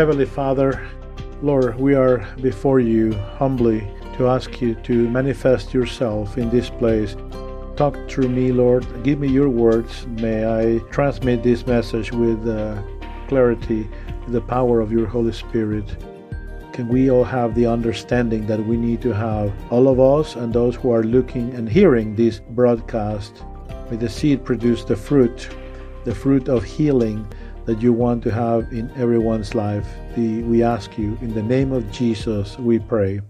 Heavenly 0.00 0.24
Father, 0.24 0.88
Lord, 1.42 1.78
we 1.78 1.92
are 1.92 2.26
before 2.40 2.80
you 2.80 3.12
humbly 3.12 3.80
to 4.16 4.28
ask 4.28 4.62
you 4.62 4.74
to 4.76 5.10
manifest 5.10 5.74
yourself 5.74 6.38
in 6.38 6.48
this 6.48 6.70
place. 6.70 7.16
Talk 7.76 7.98
through 8.08 8.30
me, 8.30 8.50
Lord. 8.50 8.86
Give 9.04 9.20
me 9.20 9.28
your 9.28 9.50
words. 9.50 10.06
May 10.06 10.46
I 10.46 10.78
transmit 10.90 11.42
this 11.42 11.66
message 11.66 12.12
with 12.12 12.48
uh, 12.48 12.82
clarity, 13.28 13.90
the 14.28 14.40
power 14.40 14.80
of 14.80 14.90
your 14.90 15.06
Holy 15.06 15.32
Spirit. 15.32 15.84
Can 16.72 16.88
we 16.88 17.10
all 17.10 17.22
have 17.22 17.54
the 17.54 17.66
understanding 17.66 18.46
that 18.46 18.64
we 18.64 18.78
need 18.78 19.02
to 19.02 19.12
have, 19.12 19.52
all 19.70 19.86
of 19.86 20.00
us 20.00 20.34
and 20.34 20.50
those 20.50 20.76
who 20.76 20.90
are 20.92 21.04
looking 21.04 21.52
and 21.52 21.68
hearing 21.68 22.16
this 22.16 22.40
broadcast? 22.40 23.44
May 23.90 23.98
the 23.98 24.08
seed 24.08 24.46
produce 24.46 24.82
the 24.82 24.96
fruit, 24.96 25.50
the 26.06 26.14
fruit 26.14 26.48
of 26.48 26.64
healing 26.64 27.26
that 27.70 27.80
you 27.80 27.92
want 27.92 28.20
to 28.20 28.32
have 28.32 28.72
in 28.72 28.90
everyone's 28.96 29.54
life. 29.54 29.86
The, 30.16 30.42
we 30.42 30.60
ask 30.64 30.98
you, 30.98 31.16
in 31.20 31.32
the 31.32 31.42
name 31.42 31.70
of 31.70 31.88
Jesus, 31.92 32.58
we 32.58 32.80
pray. 32.80 33.20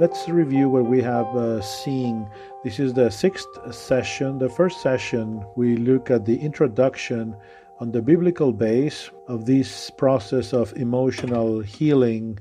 Let's 0.00 0.30
review 0.30 0.70
what 0.70 0.86
we 0.86 1.02
have 1.02 1.26
uh, 1.36 1.60
seen. 1.60 2.26
This 2.64 2.78
is 2.78 2.94
the 2.94 3.10
sixth 3.10 3.48
session. 3.70 4.38
The 4.38 4.48
first 4.48 4.80
session, 4.80 5.44
we 5.56 5.76
look 5.76 6.10
at 6.10 6.24
the 6.24 6.38
introduction 6.38 7.36
on 7.80 7.92
the 7.92 8.02
biblical 8.02 8.52
base 8.52 9.10
of 9.28 9.46
this 9.46 9.90
process 9.90 10.52
of 10.52 10.72
emotional 10.76 11.60
healing. 11.60 12.38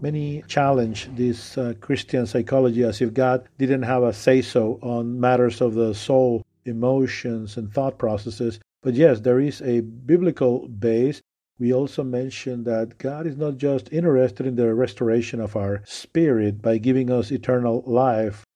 Many 0.00 0.42
challenge 0.48 1.08
this 1.14 1.56
uh, 1.56 1.74
Christian 1.80 2.26
psychology 2.26 2.82
as 2.84 3.00
if 3.00 3.14
God 3.14 3.48
didn't 3.58 3.82
have 3.82 4.02
a 4.02 4.12
say 4.12 4.42
so 4.42 4.78
on 4.82 5.20
matters 5.20 5.60
of 5.60 5.74
the 5.74 5.94
soul, 5.94 6.42
emotions, 6.64 7.56
and 7.56 7.72
thought 7.72 7.98
processes. 7.98 8.58
But 8.82 8.94
yes, 8.94 9.20
there 9.20 9.40
is 9.40 9.60
a 9.62 9.80
biblical 9.80 10.66
base 10.68 11.20
we 11.60 11.74
also 11.74 12.02
mentioned 12.02 12.64
that 12.64 12.96
God 12.96 13.26
is 13.26 13.36
not 13.36 13.58
just 13.58 13.92
interested 13.92 14.46
in 14.46 14.56
the 14.56 14.74
restoration 14.74 15.40
of 15.40 15.56
our 15.56 15.82
spirit 15.84 16.62
by 16.62 16.78
giving 16.78 17.10
us 17.10 17.30
eternal 17.30 17.84
life, 17.86 18.46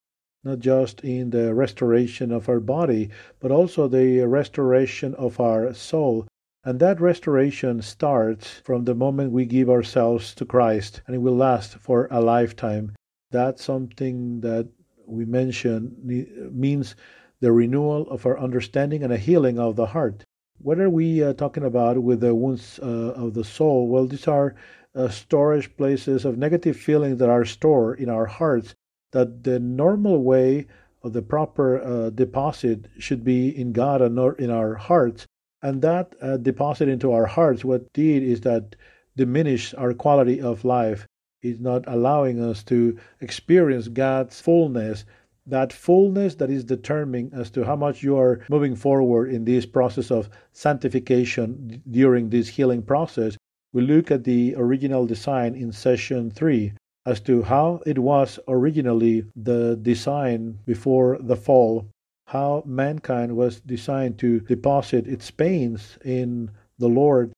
not 0.45 0.59
just 0.59 1.01
in 1.01 1.31
the 1.31 1.53
restoration 1.53 2.31
of 2.31 2.47
our 2.47 2.59
body, 2.59 3.09
but 3.39 3.51
also 3.51 3.87
the 3.87 4.19
restoration 4.21 5.15
of 5.15 5.39
our 5.39 5.73
soul. 5.73 6.27
And 6.63 6.79
that 6.79 7.01
restoration 7.01 7.81
starts 7.81 8.61
from 8.63 8.85
the 8.85 8.95
moment 8.95 9.31
we 9.31 9.45
give 9.45 9.69
ourselves 9.69 10.33
to 10.35 10.45
Christ, 10.45 11.01
and 11.05 11.15
it 11.15 11.19
will 11.19 11.35
last 11.35 11.77
for 11.79 12.07
a 12.09 12.21
lifetime. 12.21 12.93
That's 13.31 13.63
something 13.63 14.39
that 14.41 14.67
we 15.05 15.25
mentioned 15.25 15.97
means 16.03 16.95
the 17.39 17.51
renewal 17.51 18.07
of 18.09 18.25
our 18.25 18.39
understanding 18.39 19.03
and 19.03 19.11
a 19.11 19.17
healing 19.17 19.59
of 19.59 19.75
the 19.75 19.87
heart. 19.87 20.23
What 20.57 20.79
are 20.79 20.89
we 20.89 21.21
uh, 21.21 21.33
talking 21.33 21.63
about 21.63 22.01
with 22.01 22.21
the 22.21 22.33
wounds 22.33 22.79
uh, 22.81 23.13
of 23.13 23.33
the 23.33 23.43
soul? 23.43 23.87
Well, 23.87 24.07
these 24.07 24.27
are 24.27 24.55
uh, 24.95 25.09
storage 25.09 25.75
places 25.75 26.23
of 26.23 26.37
negative 26.37 26.77
feelings 26.77 27.19
that 27.19 27.29
are 27.29 27.45
stored 27.45 27.99
in 27.99 28.09
our 28.09 28.25
hearts. 28.25 28.73
That 29.15 29.43
the 29.43 29.59
normal 29.59 30.21
way 30.21 30.67
of 31.03 31.13
the 31.13 31.21
proper 31.21 31.81
uh, 31.81 32.09
deposit 32.09 32.85
should 32.99 33.23
be 33.23 33.49
in 33.49 33.71
God 33.71 34.01
and 34.01 34.15
not 34.15 34.39
in 34.39 34.49
our 34.49 34.75
hearts. 34.75 35.25
And 35.61 35.81
that 35.81 36.13
uh, 36.21 36.37
deposit 36.37 36.87
into 36.89 37.11
our 37.11 37.25
hearts, 37.25 37.65
what 37.65 37.91
did 37.93 38.21
is 38.23 38.41
that 38.41 38.75
diminished 39.15 39.73
our 39.77 39.93
quality 39.93 40.41
of 40.41 40.65
life. 40.65 41.07
Is 41.41 41.59
not 41.59 41.83
allowing 41.87 42.41
us 42.41 42.63
to 42.63 42.97
experience 43.21 43.87
God's 43.87 44.41
fullness 44.41 45.05
that 45.47 45.71
fullness 45.71 46.35
that 46.35 46.49
is 46.49 46.63
determining 46.63 47.31
as 47.33 47.51
to 47.51 47.63
how 47.63 47.75
much 47.75 48.01
you 48.01 48.17
are 48.17 48.41
moving 48.49 48.75
forward 48.75 49.31
in 49.31 49.45
this 49.45 49.65
process 49.65 50.09
of 50.09 50.29
sanctification 50.53 51.81
during 51.91 52.29
this 52.29 52.47
healing 52.47 52.81
process, 52.81 53.37
we 53.71 53.83
look 53.83 54.09
at 54.09 54.23
the 54.23 54.55
original 54.57 55.05
design 55.05 55.53
in 55.53 55.71
session 55.71 56.31
3 56.31 56.73
as 57.05 57.19
to 57.21 57.43
how 57.43 57.81
it 57.85 57.99
was 57.99 58.39
originally 58.47 59.23
the 59.35 59.77
design 59.81 60.57
before 60.65 61.17
the 61.19 61.35
fall, 61.35 61.87
how 62.27 62.63
mankind 62.65 63.35
was 63.35 63.59
designed 63.61 64.17
to 64.17 64.39
deposit 64.41 65.07
its 65.07 65.29
pains 65.29 65.97
in 66.03 66.49
the 66.79 66.87
Lord. 66.87 67.31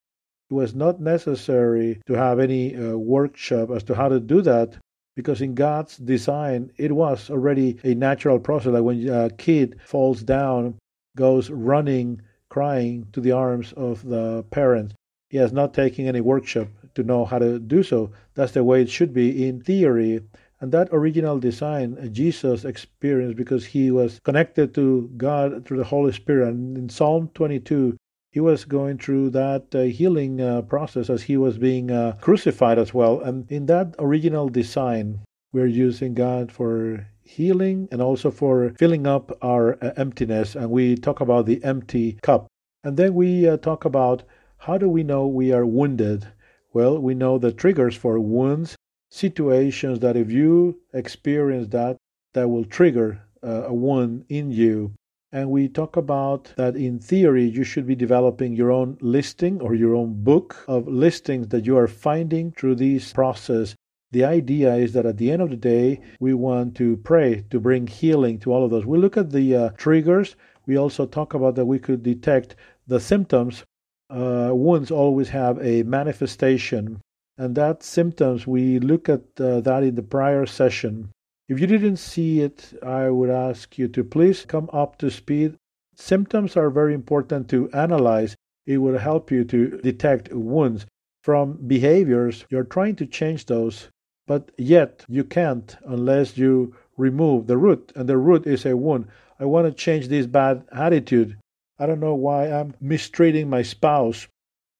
It 0.49 0.53
was 0.53 0.73
not 0.73 1.01
necessary 1.01 2.01
to 2.07 2.13
have 2.13 2.39
any 2.39 2.75
uh, 2.75 2.97
workshop 2.97 3.69
as 3.71 3.83
to 3.83 3.95
how 3.95 4.07
to 4.07 4.19
do 4.19 4.41
that 4.43 4.77
because 5.17 5.41
in 5.41 5.55
God's 5.55 5.97
design, 5.97 6.71
it 6.77 6.91
was 6.91 7.29
already 7.29 7.79
a 7.83 7.95
natural 7.95 8.39
process. 8.39 8.73
Like 8.73 8.83
when 8.83 9.09
a 9.09 9.31
kid 9.31 9.81
falls 9.83 10.21
down, 10.21 10.75
goes 11.17 11.49
running, 11.49 12.21
crying 12.49 13.07
to 13.11 13.19
the 13.19 13.31
arms 13.31 13.73
of 13.73 14.07
the 14.07 14.43
parents. 14.51 14.93
He 15.29 15.37
has 15.37 15.51
not 15.51 15.73
taken 15.73 16.05
any 16.05 16.21
workshop 16.21 16.67
to 16.97 17.03
know 17.03 17.23
how 17.25 17.39
to 17.39 17.57
do 17.57 17.81
so. 17.81 18.11
That's 18.35 18.51
the 18.51 18.63
way 18.63 18.81
it 18.81 18.89
should 18.89 19.13
be 19.13 19.47
in 19.47 19.61
theory. 19.61 20.21
And 20.59 20.71
that 20.71 20.89
original 20.91 21.39
design, 21.39 21.97
uh, 22.01 22.07
Jesus 22.07 22.65
experienced 22.65 23.37
because 23.37 23.65
he 23.65 23.91
was 23.91 24.19
connected 24.23 24.73
to 24.73 25.09
God 25.15 25.65
through 25.65 25.77
the 25.77 25.83
Holy 25.95 26.11
Spirit. 26.11 26.49
And 26.49 26.75
in 26.75 26.89
Psalm 26.89 27.29
22, 27.35 27.95
he 28.31 28.39
was 28.39 28.65
going 28.65 28.97
through 28.97 29.29
that 29.31 29.73
uh, 29.75 29.83
healing 29.83 30.41
uh, 30.41 30.63
process 30.63 31.09
as 31.09 31.23
he 31.23 31.37
was 31.37 31.57
being 31.57 31.91
uh, 31.91 32.17
crucified 32.21 32.79
as 32.79 32.93
well. 32.93 33.21
And 33.21 33.49
in 33.51 33.67
that 33.67 33.95
original 33.99 34.49
design, 34.49 35.19
we're 35.53 35.67
using 35.67 36.13
God 36.15 36.51
for 36.51 37.07
healing 37.23 37.87
and 37.91 38.01
also 38.01 38.31
for 38.31 38.73
filling 38.79 39.05
up 39.05 39.31
our 39.41 39.77
uh, 39.83 39.93
emptiness. 39.95 40.55
And 40.55 40.71
we 40.71 40.95
talk 40.95 41.21
about 41.21 41.45
the 41.45 41.63
empty 41.63 42.17
cup. 42.23 42.47
And 42.83 42.97
then 42.97 43.13
we 43.13 43.47
uh, 43.47 43.57
talk 43.57 43.85
about 43.85 44.23
how 44.57 44.77
do 44.77 44.89
we 44.89 45.03
know 45.03 45.27
we 45.27 45.51
are 45.51 45.65
wounded? 45.65 46.27
Well, 46.73 46.99
we 46.99 47.13
know 47.13 47.37
the 47.37 47.51
triggers 47.51 47.95
for 47.95 48.19
wounds, 48.19 48.75
situations 49.09 49.99
that 49.99 50.17
if 50.17 50.29
you 50.31 50.79
experience 50.93 51.69
that, 51.69 51.97
that 52.33 52.49
will 52.49 52.65
trigger 52.65 53.21
uh, 53.43 53.63
a 53.65 53.73
wound 53.73 54.25
in 54.29 54.51
you. 54.51 54.91
And 55.31 55.49
we 55.49 55.67
talk 55.67 55.97
about 55.97 56.53
that 56.55 56.75
in 56.75 56.99
theory, 56.99 57.45
you 57.45 57.63
should 57.63 57.85
be 57.85 57.95
developing 57.95 58.53
your 58.53 58.71
own 58.71 58.97
listing 59.01 59.61
or 59.61 59.75
your 59.75 59.93
own 59.95 60.23
book 60.23 60.63
of 60.67 60.87
listings 60.87 61.49
that 61.49 61.65
you 61.65 61.77
are 61.77 61.87
finding 61.87 62.51
through 62.51 62.75
this 62.75 63.11
process. 63.13 63.75
The 64.11 64.23
idea 64.23 64.75
is 64.75 64.93
that 64.93 65.05
at 65.05 65.17
the 65.17 65.31
end 65.31 65.41
of 65.41 65.49
the 65.49 65.57
day, 65.57 65.99
we 66.19 66.33
want 66.33 66.75
to 66.77 66.97
pray 66.97 67.43
to 67.49 67.59
bring 67.59 67.87
healing 67.87 68.39
to 68.39 68.53
all 68.53 68.63
of 68.63 68.71
those. 68.71 68.85
We 68.85 68.97
look 68.97 69.17
at 69.17 69.31
the 69.31 69.55
uh, 69.55 69.69
triggers. 69.71 70.35
We 70.65 70.77
also 70.77 71.05
talk 71.05 71.33
about 71.33 71.55
that 71.55 71.65
we 71.65 71.79
could 71.79 72.03
detect 72.03 72.55
the 72.87 72.99
symptoms. 72.99 73.65
Uh, 74.09 74.51
wounds 74.53 74.89
always 74.89 75.29
have 75.29 75.59
a 75.59 75.83
manifestation, 75.83 77.01
and 77.37 77.55
that 77.55 77.83
symptoms, 77.83 78.47
we 78.47 78.79
look 78.79 79.09
at 79.09 79.21
uh, 79.39 79.59
that 79.61 79.83
in 79.83 79.95
the 79.95 80.01
prior 80.01 80.45
session. 80.45 81.09
If 81.49 81.59
you 81.59 81.67
didn't 81.67 81.97
see 81.97 82.41
it, 82.41 82.73
I 82.83 83.09
would 83.09 83.29
ask 83.29 83.77
you 83.77 83.87
to 83.89 84.03
please 84.03 84.45
come 84.45 84.69
up 84.73 84.97
to 84.99 85.09
speed. 85.09 85.55
Symptoms 85.95 86.57
are 86.57 86.69
very 86.69 86.93
important 86.93 87.49
to 87.49 87.69
analyze. 87.71 88.35
It 88.65 88.77
will 88.77 88.97
help 88.97 89.31
you 89.31 89.43
to 89.45 89.79
detect 89.81 90.33
wounds 90.33 90.85
from 91.23 91.57
behaviors. 91.67 92.45
You're 92.49 92.63
trying 92.63 92.95
to 92.97 93.05
change 93.05 93.45
those, 93.45 93.89
but 94.27 94.51
yet 94.57 95.05
you 95.07 95.23
can't 95.23 95.75
unless 95.85 96.37
you 96.37 96.75
remove 96.97 97.47
the 97.47 97.57
root, 97.57 97.91
and 97.95 98.07
the 98.07 98.17
root 98.17 98.45
is 98.47 98.65
a 98.65 98.75
wound. 98.75 99.07
I 99.39 99.45
want 99.45 99.67
to 99.67 99.73
change 99.73 100.07
this 100.07 100.25
bad 100.25 100.63
attitude. 100.71 101.37
I 101.79 101.85
don't 101.85 101.99
know 101.99 102.15
why 102.15 102.51
I'm 102.51 102.73
mistreating 102.81 103.49
my 103.49 103.61
spouse. 103.61 104.27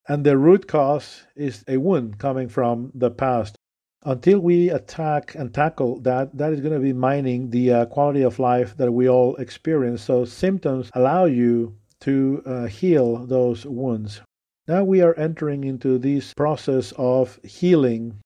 And 0.07 0.25
the 0.25 0.37
root 0.37 0.67
cause 0.67 1.27
is 1.35 1.63
a 1.67 1.77
wound 1.77 2.17
coming 2.17 2.47
from 2.47 2.91
the 2.95 3.11
past 3.11 3.55
until 4.03 4.39
we 4.39 4.69
attack 4.69 5.35
and 5.35 5.53
tackle 5.53 5.99
that, 5.99 6.37
that 6.37 6.53
is 6.53 6.61
going 6.61 6.73
to 6.73 6.79
be 6.79 6.93
mining 6.93 7.49
the 7.49 7.71
uh, 7.73 7.85
quality 7.87 8.21
of 8.21 8.39
life 8.39 8.77
that 8.77 8.91
we 8.91 9.09
all 9.09 9.35
experience. 9.35 10.01
So, 10.01 10.23
symptoms 10.23 10.89
allow 10.93 11.25
you 11.25 11.75
to 12.01 12.41
uh, 12.45 12.65
heal 12.67 13.25
those 13.25 13.65
wounds. 13.65 14.21
Now 14.67 14.83
we 14.83 15.01
are 15.01 15.13
entering 15.15 15.63
into 15.63 15.97
this 15.97 16.33
process 16.33 16.93
of 16.97 17.39
healing. 17.43 18.19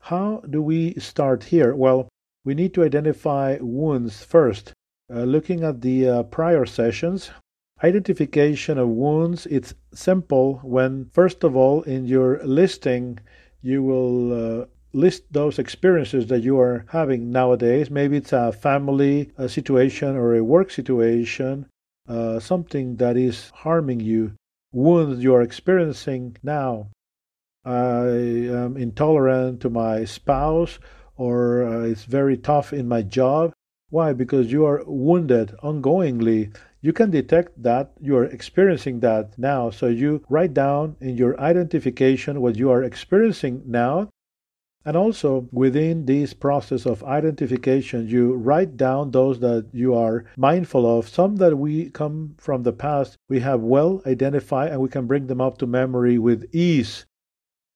How 0.00 0.42
do 0.48 0.62
we 0.62 0.94
start 0.94 1.44
here? 1.44 1.74
Well, 1.74 2.08
we 2.44 2.54
need 2.54 2.74
to 2.74 2.84
identify 2.84 3.58
wounds 3.60 4.24
first. 4.24 4.72
Uh, 5.12 5.24
looking 5.24 5.64
at 5.64 5.80
the 5.80 6.08
uh, 6.08 6.22
prior 6.24 6.64
sessions, 6.64 7.30
identification 7.82 8.78
of 8.78 8.88
wounds, 8.88 9.46
it's 9.46 9.74
simple 9.92 10.60
when, 10.62 11.10
first 11.12 11.44
of 11.44 11.56
all, 11.56 11.82
in 11.82 12.06
your 12.06 12.42
listing, 12.44 13.18
you 13.62 13.82
will 13.82 14.62
uh, 14.62 14.66
list 14.92 15.32
those 15.32 15.58
experiences 15.58 16.26
that 16.28 16.42
you 16.42 16.58
are 16.58 16.86
having 16.88 17.30
nowadays. 17.30 17.90
Maybe 17.90 18.16
it's 18.16 18.32
a 18.32 18.52
family 18.52 19.32
a 19.36 19.48
situation 19.48 20.16
or 20.16 20.34
a 20.34 20.44
work 20.44 20.70
situation, 20.70 21.66
uh, 22.08 22.40
something 22.40 22.96
that 22.96 23.16
is 23.16 23.50
harming 23.54 24.00
you, 24.00 24.32
wounds 24.72 25.22
you 25.22 25.34
are 25.34 25.42
experiencing 25.42 26.36
now. 26.42 26.88
I 27.64 28.06
am 28.64 28.76
intolerant 28.76 29.60
to 29.60 29.70
my 29.70 30.04
spouse, 30.04 30.78
or 31.16 31.64
uh, 31.64 31.80
it's 31.82 32.04
very 32.04 32.36
tough 32.36 32.72
in 32.72 32.88
my 32.88 33.02
job. 33.02 33.52
Why? 33.90 34.12
Because 34.12 34.52
you 34.52 34.64
are 34.64 34.82
wounded 34.86 35.54
ongoingly. 35.62 36.54
You 36.80 36.92
can 36.92 37.10
detect 37.10 37.60
that 37.62 37.92
you 38.00 38.16
are 38.16 38.24
experiencing 38.24 39.00
that 39.00 39.36
now. 39.36 39.70
So 39.70 39.86
you 39.88 40.24
write 40.28 40.54
down 40.54 40.96
in 41.00 41.16
your 41.16 41.38
identification 41.40 42.40
what 42.40 42.56
you 42.56 42.70
are 42.70 42.84
experiencing 42.84 43.62
now. 43.66 44.10
And 44.84 44.96
also 44.96 45.48
within 45.50 46.06
this 46.06 46.32
process 46.32 46.86
of 46.86 47.02
identification, 47.02 48.06
you 48.06 48.34
write 48.34 48.76
down 48.76 49.10
those 49.10 49.40
that 49.40 49.66
you 49.72 49.94
are 49.94 50.24
mindful 50.36 50.98
of. 50.98 51.08
Some 51.08 51.36
that 51.36 51.58
we 51.58 51.90
come 51.90 52.36
from 52.38 52.62
the 52.62 52.72
past, 52.72 53.16
we 53.28 53.40
have 53.40 53.60
well 53.60 54.00
identified 54.06 54.70
and 54.70 54.80
we 54.80 54.88
can 54.88 55.06
bring 55.06 55.26
them 55.26 55.40
up 55.40 55.58
to 55.58 55.66
memory 55.66 56.16
with 56.18 56.48
ease. 56.54 57.04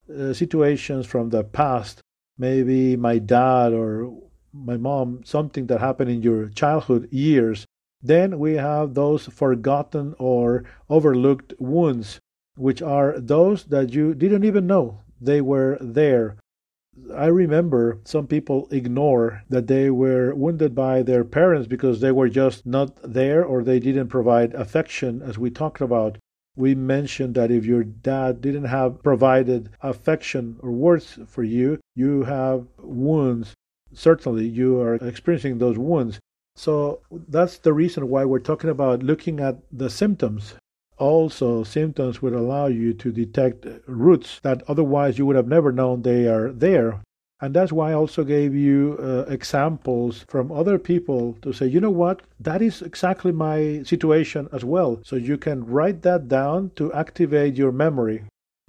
Uh, 0.08 0.32
situations 0.32 1.06
from 1.06 1.31
the 1.31 1.43
past, 1.43 2.00
maybe 2.38 2.96
my 2.96 3.19
dad 3.19 3.72
or 3.72 4.16
my 4.52 4.76
mom, 4.76 5.22
something 5.25 5.66
that 5.66 5.81
happened 5.81 6.10
in 6.10 6.22
your 6.22 6.48
childhood 6.48 7.08
years 7.12 7.66
then 8.02 8.38
we 8.38 8.54
have 8.54 8.94
those 8.94 9.26
forgotten 9.26 10.14
or 10.19 10.64
overlooked 10.90 11.54
wounds, 11.58 12.19
which 12.56 12.82
are 12.82 13.19
those 13.19 13.64
that 13.64 13.94
you 13.94 14.14
didn't 14.14 14.44
even 14.44 14.66
know 14.66 15.00
they 15.20 15.40
were 15.40 15.78
there. 15.81 16.37
I 17.14 17.26
remember 17.26 18.00
some 18.04 18.26
people 18.26 18.69
ignore 18.70 19.44
that 19.49 19.66
they 19.66 19.88
were 19.88 20.34
wounded 20.34 20.75
by 20.75 21.02
their 21.02 21.25
parents 21.25 21.66
because 21.66 22.00
they 22.00 22.12
were 22.12 22.28
just 22.28 22.66
not 22.66 22.96
there 23.02 23.44
or 23.44 23.62
they 23.62 23.78
didn't 23.78 24.08
provide 24.08 24.52
affection, 24.55 25.22
as 25.22 25.38
we 25.38 25.48
talked 25.48 25.81
about. 25.81 26.19
We 26.55 26.75
mentioned 26.75 27.34
that 27.37 27.50
if 27.50 27.64
your 27.64 27.82
dad 27.82 28.43
didn't 28.43 28.64
have 28.64 29.02
provided 29.02 29.70
affection 29.81 30.58
or 30.60 30.70
words 30.70 31.19
for 31.26 31.43
you, 31.43 31.78
you 31.94 32.25
have 32.25 32.66
wounds. 32.78 33.55
Certainly, 33.94 34.48
you 34.48 34.78
are 34.81 34.96
experiencing 34.96 35.58
those 35.58 35.78
wounds. 35.78 36.19
So 36.56 37.00
that's 37.10 37.58
the 37.58 37.72
reason 37.72 38.08
why 38.08 38.25
we're 38.25 38.38
talking 38.38 38.70
about 38.70 39.02
looking 39.02 39.40
at 39.40 39.58
the 39.72 39.90
symptoms. 39.90 40.54
Also, 40.99 41.64
symptoms 41.64 42.20
would 42.20 42.34
allow 42.34 42.66
you 42.66 42.93
to 42.94 43.10
detect 43.10 43.66
roots 43.87 44.38
that 44.43 44.62
otherwise 44.69 45.19
you 45.19 45.26
would 45.26 45.37
have 45.37 45.49
never 45.49 45.72
known 45.72 46.02
they 46.02 46.26
are 46.26 46.52
there. 46.52 47.00
And 47.40 47.54
that's 47.54 47.72
why 47.72 47.90
I 47.90 47.94
also 47.94 48.22
gave 48.22 48.54
you 48.54 48.96
uh, 49.00 49.25
examples 49.28 50.25
from 50.28 50.52
other 50.52 50.78
people 50.78 51.37
to 51.43 51.52
say, 51.52 51.66
you 51.66 51.81
know 51.81 51.90
what, 51.90 52.22
that 52.38 52.62
is 52.62 52.82
exactly 52.82 53.32
my 53.32 53.82
situation 53.82 54.48
as 54.52 54.64
well. 54.64 55.00
So 55.05 55.16
you 55.16 55.37
can 55.37 55.66
write 55.66 56.02
that 56.02 56.28
down 56.28 56.70
to 56.76 56.93
activate 56.93 57.56
your 57.56 57.72
memory 57.72 58.22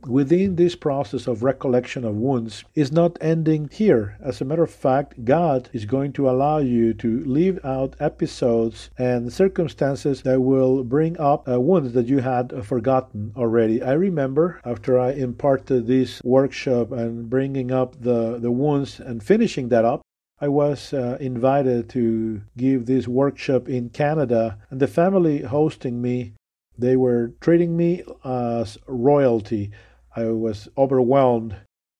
within 0.07 0.55
this 0.55 0.75
process 0.75 1.27
of 1.27 1.43
recollection 1.43 2.03
of 2.03 2.15
wounds 2.15 2.63
is 2.75 2.91
not 2.91 3.17
ending 3.21 3.69
here. 3.71 4.17
As 4.21 4.41
a 4.41 4.45
matter 4.45 4.63
of 4.63 4.71
fact, 4.71 5.25
God 5.25 5.69
is 5.73 5.85
going 5.85 6.13
to 6.13 6.29
allow 6.29 6.57
you 6.57 6.93
to 6.95 7.23
leave 7.25 7.63
out 7.65 7.95
episodes 7.99 8.89
and 8.97 9.31
circumstances 9.31 10.21
that 10.23 10.41
will 10.41 10.83
bring 10.83 11.19
up 11.19 11.47
uh, 11.47 11.59
wounds 11.59 11.93
that 11.93 12.07
you 12.07 12.19
had 12.19 12.65
forgotten 12.65 13.33
already. 13.35 13.81
I 13.81 13.93
remember 13.93 14.61
after 14.65 14.99
I 14.99 15.11
imparted 15.11 15.87
this 15.87 16.21
workshop 16.23 16.91
and 16.91 17.29
bringing 17.29 17.71
up 17.71 18.01
the, 18.01 18.39
the 18.39 18.51
wounds 18.51 18.99
and 18.99 19.23
finishing 19.23 19.69
that 19.69 19.85
up, 19.85 20.01
I 20.41 20.49
was 20.49 20.93
uh, 20.93 21.17
invited 21.21 21.89
to 21.91 22.41
give 22.57 22.85
this 22.85 23.07
workshop 23.07 23.69
in 23.69 23.89
Canada, 23.89 24.57
and 24.69 24.79
the 24.79 24.87
family 24.87 25.41
hosting 25.41 26.01
me, 26.01 26.33
they 26.77 26.97
were 26.97 27.31
treating 27.39 27.77
me 27.77 28.03
as 28.25 28.77
royalty. 28.87 29.71
I 30.15 30.25
was 30.25 30.69
overwhelmed. 30.77 31.55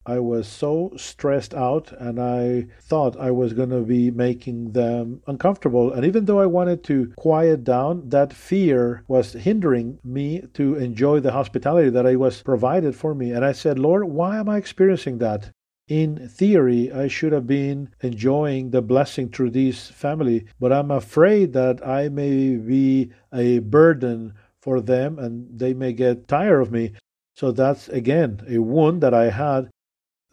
I 0.05 0.19
was 0.19 0.47
so 0.47 0.91
stressed 0.97 1.53
out, 1.53 1.93
and 1.93 2.19
I 2.19 2.67
thought 2.81 3.17
I 3.17 3.31
was 3.31 3.53
going 3.53 3.69
to 3.69 3.81
be 3.81 4.11
making 4.11 4.73
them 4.73 5.23
uncomfortable. 5.27 5.93
And 5.93 6.05
even 6.05 6.25
though 6.25 6.41
I 6.41 6.45
wanted 6.45 6.83
to 6.85 7.13
quiet 7.15 7.63
down, 7.63 8.09
that 8.09 8.33
fear 8.33 9.03
was 9.07 9.31
hindering 9.31 9.99
me 10.03 10.41
to 10.55 10.75
enjoy 10.75 11.21
the 11.21 11.31
hospitality 11.31 11.89
that 11.89 12.05
I 12.05 12.17
was 12.17 12.41
provided 12.41 12.95
for 12.95 13.15
me. 13.15 13.31
And 13.31 13.45
I 13.45 13.53
said, 13.53 13.79
Lord, 13.79 14.03
why 14.03 14.37
am 14.37 14.49
I 14.49 14.57
experiencing 14.57 15.19
that? 15.19 15.51
In 15.87 16.29
theory, 16.29 16.91
I 16.91 17.07
should 17.07 17.31
have 17.33 17.47
been 17.47 17.89
enjoying 18.01 18.71
the 18.71 18.81
blessing 18.81 19.29
through 19.29 19.51
this 19.51 19.89
family, 19.89 20.45
but 20.59 20.71
I'm 20.71 20.91
afraid 20.91 21.53
that 21.53 21.85
I 21.85 22.09
may 22.09 22.55
be 22.55 23.11
a 23.33 23.59
burden 23.59 24.33
for 24.61 24.79
them 24.79 25.19
and 25.19 25.59
they 25.59 25.73
may 25.73 25.91
get 25.93 26.27
tired 26.27 26.61
of 26.61 26.71
me. 26.71 26.93
So 27.35 27.51
that's 27.51 27.89
again 27.89 28.41
a 28.47 28.59
wound 28.59 29.01
that 29.01 29.13
I 29.13 29.29
had. 29.29 29.69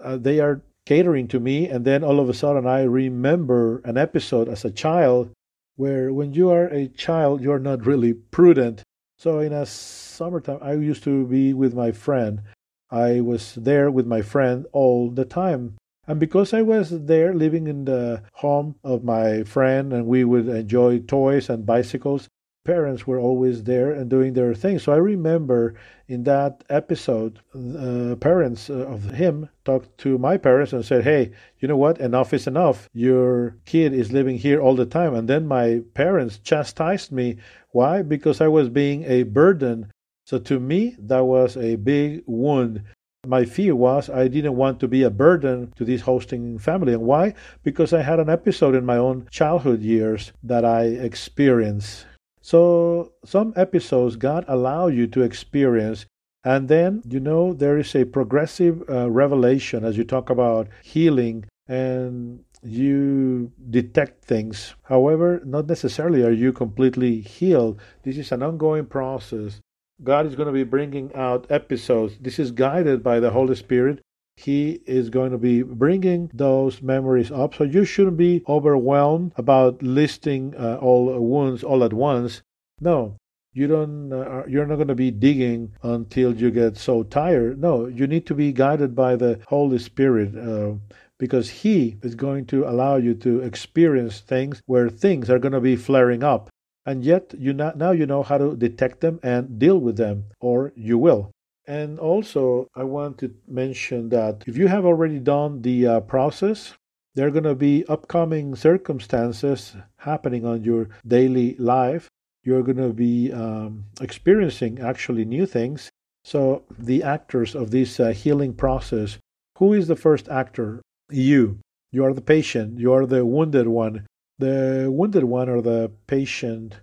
Uh, 0.03 0.17
they 0.17 0.41
are 0.41 0.63
catering 0.87 1.29
to 1.29 1.41
me, 1.41 1.69
and 1.69 1.85
then 1.85 2.03
all 2.05 2.21
of 2.21 2.29
a 2.29 2.35
sudden 2.35 2.67
I 2.67 2.83
remember 2.83 3.81
an 3.85 3.97
episode 3.97 4.49
as 4.49 4.65
a 4.65 4.71
child 4.71 5.31
where 5.77 6.13
when 6.13 6.35
you 6.35 6.51
are 6.51 6.67
a 6.67 6.89
child, 6.89 7.41
you're 7.41 7.59
not 7.59 7.87
really 7.87 8.13
prudent. 8.13 8.83
So 9.19 9.39
in 9.41 9.53
a 9.53 9.65
summertime, 9.65 10.59
I 10.61 10.75
used 10.75 11.03
to 11.05 11.27
be 11.27 11.55
with 11.55 11.75
my 11.75 11.93
friend. 11.93 12.43
I 12.91 13.21
was 13.21 13.55
there 13.55 13.91
with 13.91 14.07
my 14.07 14.21
friend 14.21 14.67
all 14.73 15.11
the 15.11 15.25
time. 15.25 15.77
And 16.07 16.19
because 16.19 16.53
I 16.53 16.63
was 16.63 16.91
there 17.07 17.35
living 17.35 17.67
in 17.67 17.85
the 17.85 18.23
home 18.35 18.75
of 18.83 19.05
my 19.05 19.45
friend 19.45 19.93
and 19.93 20.07
we 20.07 20.25
would 20.25 20.49
enjoy 20.49 20.99
toys 20.99 21.49
and 21.49 21.65
bicycles, 21.65 22.29
parents 22.65 23.07
were 23.07 23.19
always 23.19 23.65
there 23.65 23.91
and 23.93 24.11
doing 24.11 24.35
their 24.35 24.55
thing. 24.55 24.79
So 24.79 24.93
I 24.93 24.97
remember 24.97 25.75
in 26.09 26.25
that 26.25 26.63
episode, 26.69 27.41
uh, 27.55 28.17
parents 28.17 28.69
uh, 28.69 28.87
of 28.87 29.11
him 29.11 29.49
talked 29.65 29.97
to 29.99 30.19
my 30.19 30.37
parents 30.37 30.73
and 30.73 30.85
said, 30.85 31.05
Hey, 31.05 31.33
you 31.59 31.69
know 31.69 31.77
what? 31.77 32.01
Enough 32.01 32.35
is 32.35 32.47
enough. 32.47 32.89
Your 32.93 33.57
kid 33.65 33.93
is 33.93 34.13
living 34.13 34.37
here 34.37 34.61
all 34.61 34.75
the 34.75 34.87
time. 34.87 35.15
And 35.15 35.29
then 35.29 35.47
my 35.47 35.83
parents 35.95 36.39
chastised 36.39 37.13
me. 37.13 37.39
Why? 37.71 38.03
Because 38.03 38.41
I 38.41 38.49
was 38.49 38.69
being 38.69 39.05
a 39.05 39.23
burden. 39.23 39.91
So 40.27 40.39
to 40.39 40.61
me, 40.61 40.97
that 40.99 41.25
was 41.25 41.57
a 41.57 41.77
big 41.77 42.23
wound. 42.27 42.83
My 43.27 43.45
fear 43.45 43.77
was 43.77 44.09
I 44.09 44.29
didn't 44.29 44.57
want 44.57 44.81
to 44.81 44.89
be 44.89 45.03
a 45.03 45.11
burden 45.11 45.73
to 45.77 45.85
this 45.85 46.03
hosting 46.03 46.59
family. 46.59 46.93
And 46.93 47.03
why? 47.03 47.35
Because 47.63 47.93
I 47.93 48.03
had 48.03 48.19
an 48.19 48.31
episode 48.31 48.75
in 48.75 48.87
my 48.87 48.97
own 48.97 49.29
childhood 49.31 49.81
years 49.83 50.33
that 50.43 50.65
I 50.65 50.85
experienced 50.85 52.07
so 52.41 53.13
some 53.25 53.53
episodes 53.57 54.17
God 54.17 54.45
allow 54.49 54.87
you 54.87 55.07
to 55.09 55.23
experience 55.23 56.07
and 56.43 56.69
then, 56.69 57.03
you 57.07 57.21
know, 57.21 57.53
there 57.53 57.77
is 57.79 57.95
a 57.95 58.07
progressive 58.07 58.83
uh, 58.89 59.11
revelation 59.11 59.85
as 59.85 59.99
you 59.99 60.05
talk 60.05 60.31
about 60.31 60.69
healing 60.83 61.45
and 61.69 62.43
you 62.63 63.53
detect 63.69 64.25
things. 64.25 64.75
However, 64.85 65.43
not 65.45 65.67
necessarily 65.67 66.23
are 66.23 66.33
you 66.33 66.53
completely 66.53 67.21
healed. 67.21 67.81
This 68.03 68.17
is 68.17 68.33
an 68.33 68.43
ongoing 68.43 68.87
process. 68.87 69.61
God 70.03 70.27
is 70.27 70.35
going 70.35 70.47
to 70.47 70.53
be 70.53 70.65
bringing 70.65 71.15
out 71.15 71.47
episodes. 71.51 72.17
This 72.19 72.39
is 72.39 72.53
guided 72.53 73.03
by 73.03 73.21
the 73.21 73.31
Holy 73.31 73.55
Spirit. 73.55 74.01
He 74.41 74.81
is 74.87 75.11
going 75.11 75.33
to 75.33 75.39
be 75.39 75.63
bringing 75.63 76.31
those 76.33 76.81
memories 76.81 77.31
up. 77.31 77.55
So 77.55 77.65
you 77.65 77.85
shouldn't 77.85 78.17
be 78.17 78.43
overwhelmed 78.49 79.33
about 79.37 79.83
listing 79.83 80.55
uh, 80.57 80.79
all 80.81 81.19
wounds 81.21 81.63
all 81.63 81.85
at 81.85 81.93
once. 81.93 82.43
No, 82.81 83.17
you 83.53 83.67
don't. 83.67 84.13
Uh, 84.13 84.45
you're 84.47 84.67
not 84.67 84.77
going 84.77 84.89
to 84.89 84.95
be 84.95 85.11
digging 85.11 85.73
until 85.83 86.35
you 86.35 86.51
get 86.51 86.77
so 86.77 87.03
tired. 87.03 87.61
No, 87.61 87.87
you 87.87 88.07
need 88.07 88.27
to 88.27 88.35
be 88.35 88.53
guided 88.53 88.95
by 88.95 89.17
the 89.17 89.41
Holy 89.49 89.79
Spirit. 89.79 90.37
Uh, 90.37 90.75
because 91.19 91.51
he 91.51 91.99
is 92.03 92.15
going 92.15 92.47
to 92.47 92.67
allow 92.67 92.97
you 92.97 93.13
to 93.13 93.41
experience 93.41 94.21
things 94.21 94.63
where 94.65 94.89
things 94.89 95.29
are 95.29 95.39
going 95.39 95.53
to 95.53 95.61
be 95.61 95.77
flaring 95.77 96.25
up 96.25 96.49
and 96.87 97.05
yet 97.05 97.35
you 97.39 97.53
now 97.53 97.91
you 97.91 98.07
know 98.07 98.23
how 98.23 98.39
to 98.39 98.57
detect 98.57 99.01
them 99.01 99.21
and 99.23 99.59
deal 99.59 99.79
with 99.79 99.97
them 99.97 100.25
or 100.41 100.73
you 100.75 100.97
will 100.97 101.31
and 101.71 102.01
also, 102.01 102.67
I 102.75 102.83
want 102.83 103.19
to 103.19 103.33
mention 103.47 104.09
that 104.09 104.43
if 104.49 104.57
you 104.57 104.67
have 104.67 104.85
already 104.85 105.21
done 105.21 105.63
the 105.63 105.87
uh, 105.87 106.01
process, 106.01 106.75
there 107.15 107.29
are 107.29 107.31
going 107.31 107.45
to 107.45 107.55
be 107.55 107.85
upcoming 107.87 108.57
circumstances 108.57 109.77
happening 109.99 110.45
on 110.45 110.65
your 110.65 110.89
daily 111.07 111.55
life. 111.59 112.09
You're 112.43 112.65
going 112.65 112.85
to 112.89 112.93
be 112.93 113.33
um, 113.33 113.85
experiencing 114.01 114.81
actually 114.81 115.25
new 115.25 115.47
things. 115.47 115.91
So, 116.25 116.65
the 116.77 117.05
actors 117.05 117.55
of 117.55 117.71
this 117.71 118.01
uh, 118.01 118.09
healing 118.09 118.53
process 118.53 119.19
who 119.59 119.73
is 119.73 119.87
the 119.87 119.95
first 119.95 120.29
actor? 120.29 120.83
You. 121.09 121.61
You 121.93 122.05
are 122.05 122.15
the 122.15 122.21
patient. 122.35 122.81
You 122.81 122.93
are 122.95 123.07
the 123.07 123.25
wounded 123.25 123.69
one. 123.69 124.07
The 124.41 124.89
wounded 124.91 125.23
one 125.23 125.49
or 125.49 125.63
the 125.63 125.93
patient 126.09 126.81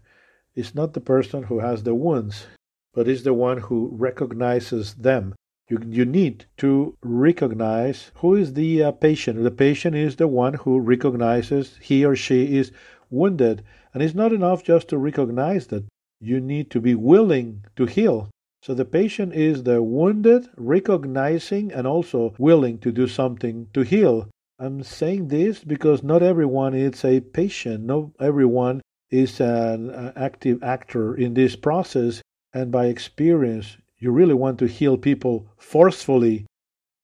is 0.56 0.74
not 0.74 0.94
the 0.94 1.01
person 1.01 1.44
who 1.44 1.60
has 1.60 1.84
the 1.84 1.94
wounds 1.94 2.48
but 2.94 3.08
is 3.08 3.24
the 3.24 3.34
one 3.34 3.58
who 3.58 3.89
recognizes 3.94 4.96
them. 4.96 5.36
You, 5.70 5.79
you 5.86 6.06
need 6.06 6.46
to 6.58 6.96
recognize 7.03 8.12
who 8.15 8.36
is 8.36 8.53
the 8.53 8.84
uh, 8.84 8.91
patient. 8.91 9.44
The 9.44 9.51
patient 9.51 9.96
is 9.96 10.15
the 10.15 10.27
one 10.27 10.53
who 10.53 10.79
recognizes 10.79 11.77
he 11.82 12.06
or 12.06 12.15
she 12.15 12.58
is 12.58 12.72
wounded. 13.10 13.63
And 13.94 14.01
it's 14.01 14.15
not 14.15 14.32
enough 14.32 14.63
just 14.63 14.88
to 14.89 14.98
recognize 14.98 15.67
that. 15.67 15.84
You 16.20 16.39
need 16.39 16.72
to 16.72 16.82
be 16.82 16.96
willing 16.96 17.65
to 17.75 17.86
heal. 17.86 18.29
So 18.63 18.74
the 18.74 18.86
patient 18.86 19.34
is 19.34 19.63
the 19.63 19.84
wounded, 19.84 20.48
recognizing 20.58 21.72
and 21.72 21.86
also 21.86 22.34
willing 22.39 22.79
to 22.79 22.91
do 22.91 23.08
something 23.08 23.67
to 23.74 23.82
heal. 23.82 24.27
I'm 24.60 24.82
saying 24.82 25.27
this 25.27 25.63
because 25.63 26.01
not 26.01 26.24
everyone 26.24 26.74
is 26.74 27.06
a 27.06 27.20
patient. 27.20 27.84
Not 27.84 28.10
everyone 28.20 28.82
is 29.12 29.39
an 29.39 29.91
uh, 29.91 30.13
active 30.15 30.63
actor 30.63 31.13
in 31.15 31.36
this 31.36 31.56
process. 31.56 32.22
And 32.54 32.72
by 32.72 32.88
experience, 32.88 33.77
you 34.00 34.12
really 34.12 34.34
want 34.34 34.60
to 34.60 34.68
heal 34.68 34.98
people 34.98 35.48
forcefully. 35.58 36.46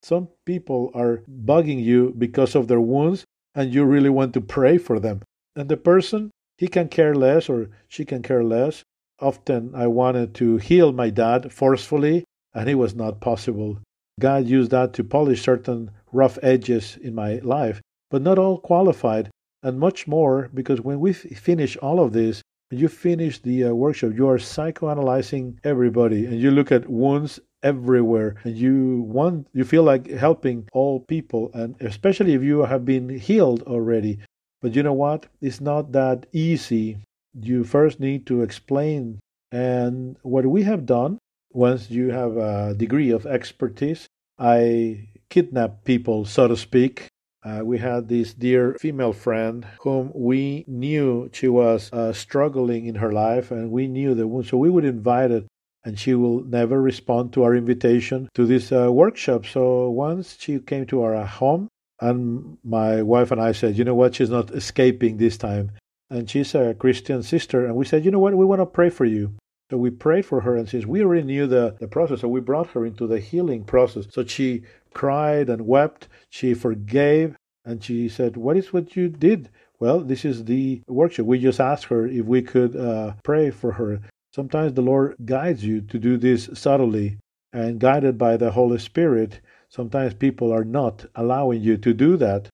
Some 0.02 0.30
people 0.46 0.92
are 0.94 1.24
bugging 1.28 1.84
you 1.84 2.14
because 2.18 2.56
of 2.56 2.68
their 2.68 2.82
wounds, 2.82 3.24
and 3.56 3.74
you 3.74 3.86
really 3.86 4.10
want 4.10 4.34
to 4.34 4.42
pray 4.42 4.78
for 4.78 5.00
them. 5.00 5.22
And 5.56 5.70
the 5.70 5.78
person, 5.78 6.32
he 6.58 6.68
can 6.68 6.88
care 6.88 7.16
less 7.16 7.50
or 7.50 7.70
she 7.88 8.06
can 8.06 8.22
care 8.22 8.44
less. 8.44 8.84
Often 9.20 9.74
I 9.76 9.88
wanted 9.88 10.34
to 10.36 10.58
heal 10.58 10.92
my 10.92 11.10
dad 11.10 11.52
forcefully, 11.52 12.26
and 12.54 12.70
it 12.70 12.76
was 12.76 12.96
not 12.96 13.22
possible. 13.22 13.80
God 14.20 14.46
used 14.46 14.72
that 14.72 14.94
to 14.94 15.04
polish 15.04 15.42
certain 15.42 15.90
rough 16.12 16.38
edges 16.44 16.98
in 17.02 17.16
my 17.16 17.40
life, 17.44 17.82
but 18.12 18.22
not 18.22 18.38
all 18.38 18.60
qualified, 18.60 19.30
and 19.64 19.80
much 19.80 20.08
more 20.08 20.50
because 20.54 20.82
when 20.82 21.00
we 21.00 21.14
finish 21.14 21.76
all 21.78 22.00
of 22.00 22.14
this, 22.14 22.43
you 22.80 22.88
finish 22.88 23.40
the 23.40 23.66
uh, 23.66 23.74
workshop, 23.74 24.12
you 24.16 24.28
are 24.30 24.38
psychoanalyzing 24.38 25.58
everybody, 25.64 26.26
and 26.26 26.40
you 26.40 26.52
look 26.52 26.72
at 26.72 26.90
wounds 26.90 27.40
everywhere, 27.62 28.36
and 28.44 28.58
you 28.58 29.02
want 29.08 29.48
you 29.54 29.64
feel 29.64 29.84
like 29.84 30.10
helping 30.10 30.68
all 30.74 31.00
people, 31.00 31.52
and 31.54 31.76
especially 31.82 32.34
if 32.34 32.44
you 32.44 32.66
have 32.66 32.86
been 32.86 33.10
healed 33.10 33.64
already. 33.64 34.20
But 34.62 34.76
you 34.76 34.84
know 34.84 34.94
what? 34.94 35.28
It's 35.42 35.62
not 35.62 35.92
that 35.92 36.26
easy. 36.32 36.98
You 37.34 37.64
first 37.64 38.00
need 38.00 38.26
to 38.28 38.42
explain, 38.42 39.20
and 39.52 40.18
what 40.22 40.46
we 40.46 40.64
have 40.64 40.86
done 40.86 41.20
once 41.52 41.90
you 41.90 42.10
have 42.10 42.38
a 42.38 42.74
degree 42.74 43.12
of 43.12 43.26
expertise, 43.26 44.08
I 44.40 45.08
kidnap 45.30 45.84
people, 45.84 46.26
so 46.26 46.48
to 46.48 46.58
speak. 46.58 47.08
Uh, 47.44 47.62
we 47.64 47.78
had 47.78 48.08
this 48.08 48.34
dear 48.34 48.76
female 48.80 49.12
friend 49.12 49.68
whom 49.82 50.12
we 50.16 50.64
knew 50.66 51.30
she 51.34 51.50
was 51.50 51.92
uh, 51.92 52.14
struggling 52.14 52.86
in 52.86 52.96
her 52.96 53.12
life, 53.12 53.52
and 53.52 53.70
we 53.70 53.88
knew 53.88 54.16
the 54.16 54.26
wound. 54.26 54.48
So 54.48 54.58
we 54.58 54.70
would 54.70 54.86
invite 54.86 55.32
it, 55.32 55.46
and 55.84 56.00
she 56.00 56.14
will 56.14 56.44
never 56.46 56.82
respond 56.82 57.34
to 57.34 57.44
our 57.44 57.54
invitation 57.54 58.30
to 58.36 58.46
this 58.46 58.72
uh, 58.72 58.90
workshop. 58.92 59.46
So 59.46 59.90
once 59.90 60.38
she 60.40 60.60
came 60.60 60.86
to 60.86 61.02
our 61.02 61.26
home, 61.26 61.68
and 62.00 62.58
my 62.64 63.02
wife 63.02 63.32
and 63.32 63.42
I 63.42 63.52
said, 63.52 63.78
you 63.78 63.84
know 63.84 63.96
what, 63.96 64.16
she's 64.16 64.30
not 64.30 64.52
escaping 64.52 65.18
this 65.18 65.38
time. 65.38 65.72
And 66.10 66.30
she's 66.30 66.56
a 66.56 66.74
Christian 66.74 67.24
sister, 67.24 67.66
and 67.66 67.76
we 67.76 67.86
said, 67.86 68.06
you 68.06 68.12
know 68.12 68.20
what, 68.20 68.36
we 68.36 68.46
want 68.46 68.62
to 68.62 68.66
pray 68.66 68.90
for 68.90 69.06
you. 69.06 69.34
So 69.72 69.78
we 69.78 69.90
prayed 69.90 70.26
for 70.26 70.42
her, 70.42 70.56
and 70.56 70.70
since 70.70 70.86
we 70.86 71.02
already 71.02 71.24
knew 71.24 71.48
the, 71.48 71.76
the 71.80 71.88
process, 71.88 72.22
so 72.22 72.28
we 72.28 72.42
brought 72.42 72.68
her 72.72 72.86
into 72.86 73.08
the 73.08 73.20
healing 73.20 73.64
process. 73.64 74.06
So 74.12 74.24
she 74.24 74.64
cried 74.94 75.50
and 75.50 75.68
wept. 75.68 76.08
She 76.30 76.54
forgave, 76.54 77.36
and 77.66 77.84
she 77.84 78.10
said, 78.10 78.38
What 78.38 78.58
is 78.58 78.74
what 78.74 78.96
you 78.96 79.10
did? 79.10 79.50
Well, 79.80 80.00
this 80.00 80.24
is 80.26 80.46
the 80.46 80.82
workshop. 80.88 81.26
We 81.26 81.40
just 81.40 81.60
asked 81.60 81.86
her 81.86 82.08
if 82.08 82.26
we 82.26 82.42
could 82.42 82.76
uh, 82.76 83.14
pray 83.24 83.52
for 83.52 83.74
her. 83.74 84.00
Sometimes 84.34 84.74
the 84.74 84.82
Lord 84.82 85.16
guides 85.26 85.64
you 85.64 85.82
to 85.82 86.00
do 86.00 86.18
this 86.18 86.50
subtly 86.54 87.18
and 87.52 87.80
guided 87.80 88.18
by 88.18 88.38
the 88.38 88.52
Holy 88.52 88.80
Spirit. 88.80 89.42
Sometimes 89.70 90.14
people 90.14 90.52
are 90.52 90.64
not 90.64 91.06
allowing 91.16 91.62
you 91.62 91.78
to 91.78 91.94
do 91.94 92.18
that. 92.18 92.50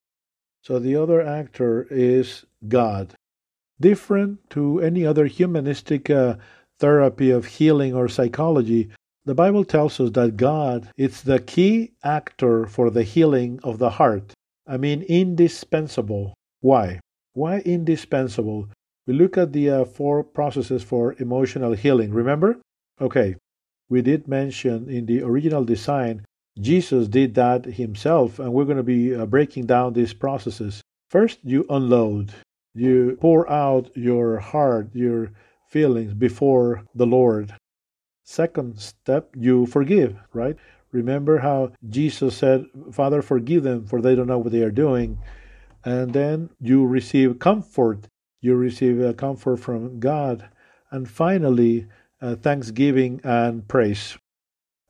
So 0.62 0.80
the 0.80 0.96
other 0.96 1.22
actor 1.22 1.88
is 1.90 2.46
God. 2.68 3.14
Different 3.80 4.50
to 4.50 4.82
any 4.82 5.06
other 5.06 5.26
humanistic 5.26 6.10
uh, 6.10 6.36
therapy 6.80 7.32
of 7.32 7.46
healing 7.46 7.94
or 7.94 8.10
psychology, 8.10 8.90
the 9.30 9.36
Bible 9.36 9.64
tells 9.64 10.00
us 10.00 10.10
that 10.14 10.38
God 10.38 10.90
is 10.98 11.22
the 11.22 11.38
key 11.38 11.92
actor 12.04 12.66
for 12.66 12.90
the 12.90 13.04
healing 13.04 13.60
of 13.64 13.78
the 13.78 13.92
heart. 13.92 14.34
I 14.66 14.78
mean, 14.78 15.04
indispensable. 15.04 16.34
Why? 16.62 17.00
Why 17.34 17.60
indispensable? 17.60 18.70
We 19.06 19.14
look 19.14 19.38
at 19.38 19.54
the 19.54 19.70
uh, 19.70 19.86
four 19.86 20.24
processes 20.24 20.82
for 20.82 21.14
emotional 21.20 21.74
healing. 21.74 22.12
Remember? 22.12 22.58
Okay, 23.00 23.36
we 23.88 24.02
did 24.02 24.28
mention 24.28 24.90
in 24.90 25.06
the 25.06 25.22
original 25.22 25.64
design, 25.64 26.26
Jesus 26.60 27.08
did 27.08 27.36
that 27.36 27.66
himself, 27.66 28.40
and 28.40 28.52
we're 28.52 28.66
going 28.66 28.78
to 28.78 28.94
be 28.98 29.14
uh, 29.14 29.28
breaking 29.28 29.68
down 29.68 29.94
these 29.94 30.12
processes. 30.12 30.82
First, 31.12 31.38
you 31.44 31.68
unload, 31.70 32.34
you 32.74 33.16
pour 33.22 33.48
out 33.48 33.96
your 33.96 34.40
heart, 34.40 34.90
your 34.96 35.30
feelings 35.70 36.16
before 36.16 36.84
the 36.96 37.06
Lord. 37.06 37.54
Second 38.30 38.78
step, 38.78 39.34
you 39.36 39.66
forgive, 39.66 40.16
right? 40.34 40.56
Remember 40.92 41.40
how 41.40 41.72
Jesus 41.90 42.38
said, 42.38 42.64
Father, 42.92 43.24
forgive 43.24 43.64
them, 43.64 43.88
for 43.88 44.04
they 44.04 44.14
don't 44.14 44.28
know 44.28 44.38
what 44.38 44.52
they 44.52 44.62
are 44.62 44.70
doing. 44.70 45.18
And 45.84 46.14
then 46.14 46.52
you 46.62 46.86
receive 46.86 47.40
comfort. 47.40 48.08
You 48.40 48.54
receive 48.54 49.02
a 49.02 49.16
comfort 49.16 49.58
from 49.58 50.00
God. 50.00 50.48
And 50.92 51.10
finally, 51.10 51.88
uh, 52.22 52.36
thanksgiving 52.36 53.20
and 53.24 53.68
praise. 53.68 54.16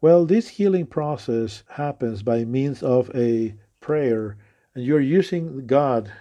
Well, 0.02 0.26
this 0.26 0.50
healing 0.50 0.88
process 0.88 1.64
happens 1.70 2.24
by 2.24 2.44
means 2.44 2.84
of 2.84 3.10
a 3.16 3.56
prayer, 3.80 4.36
and 4.76 4.84
you're 4.84 5.00
using 5.00 5.66
God. 5.66 6.12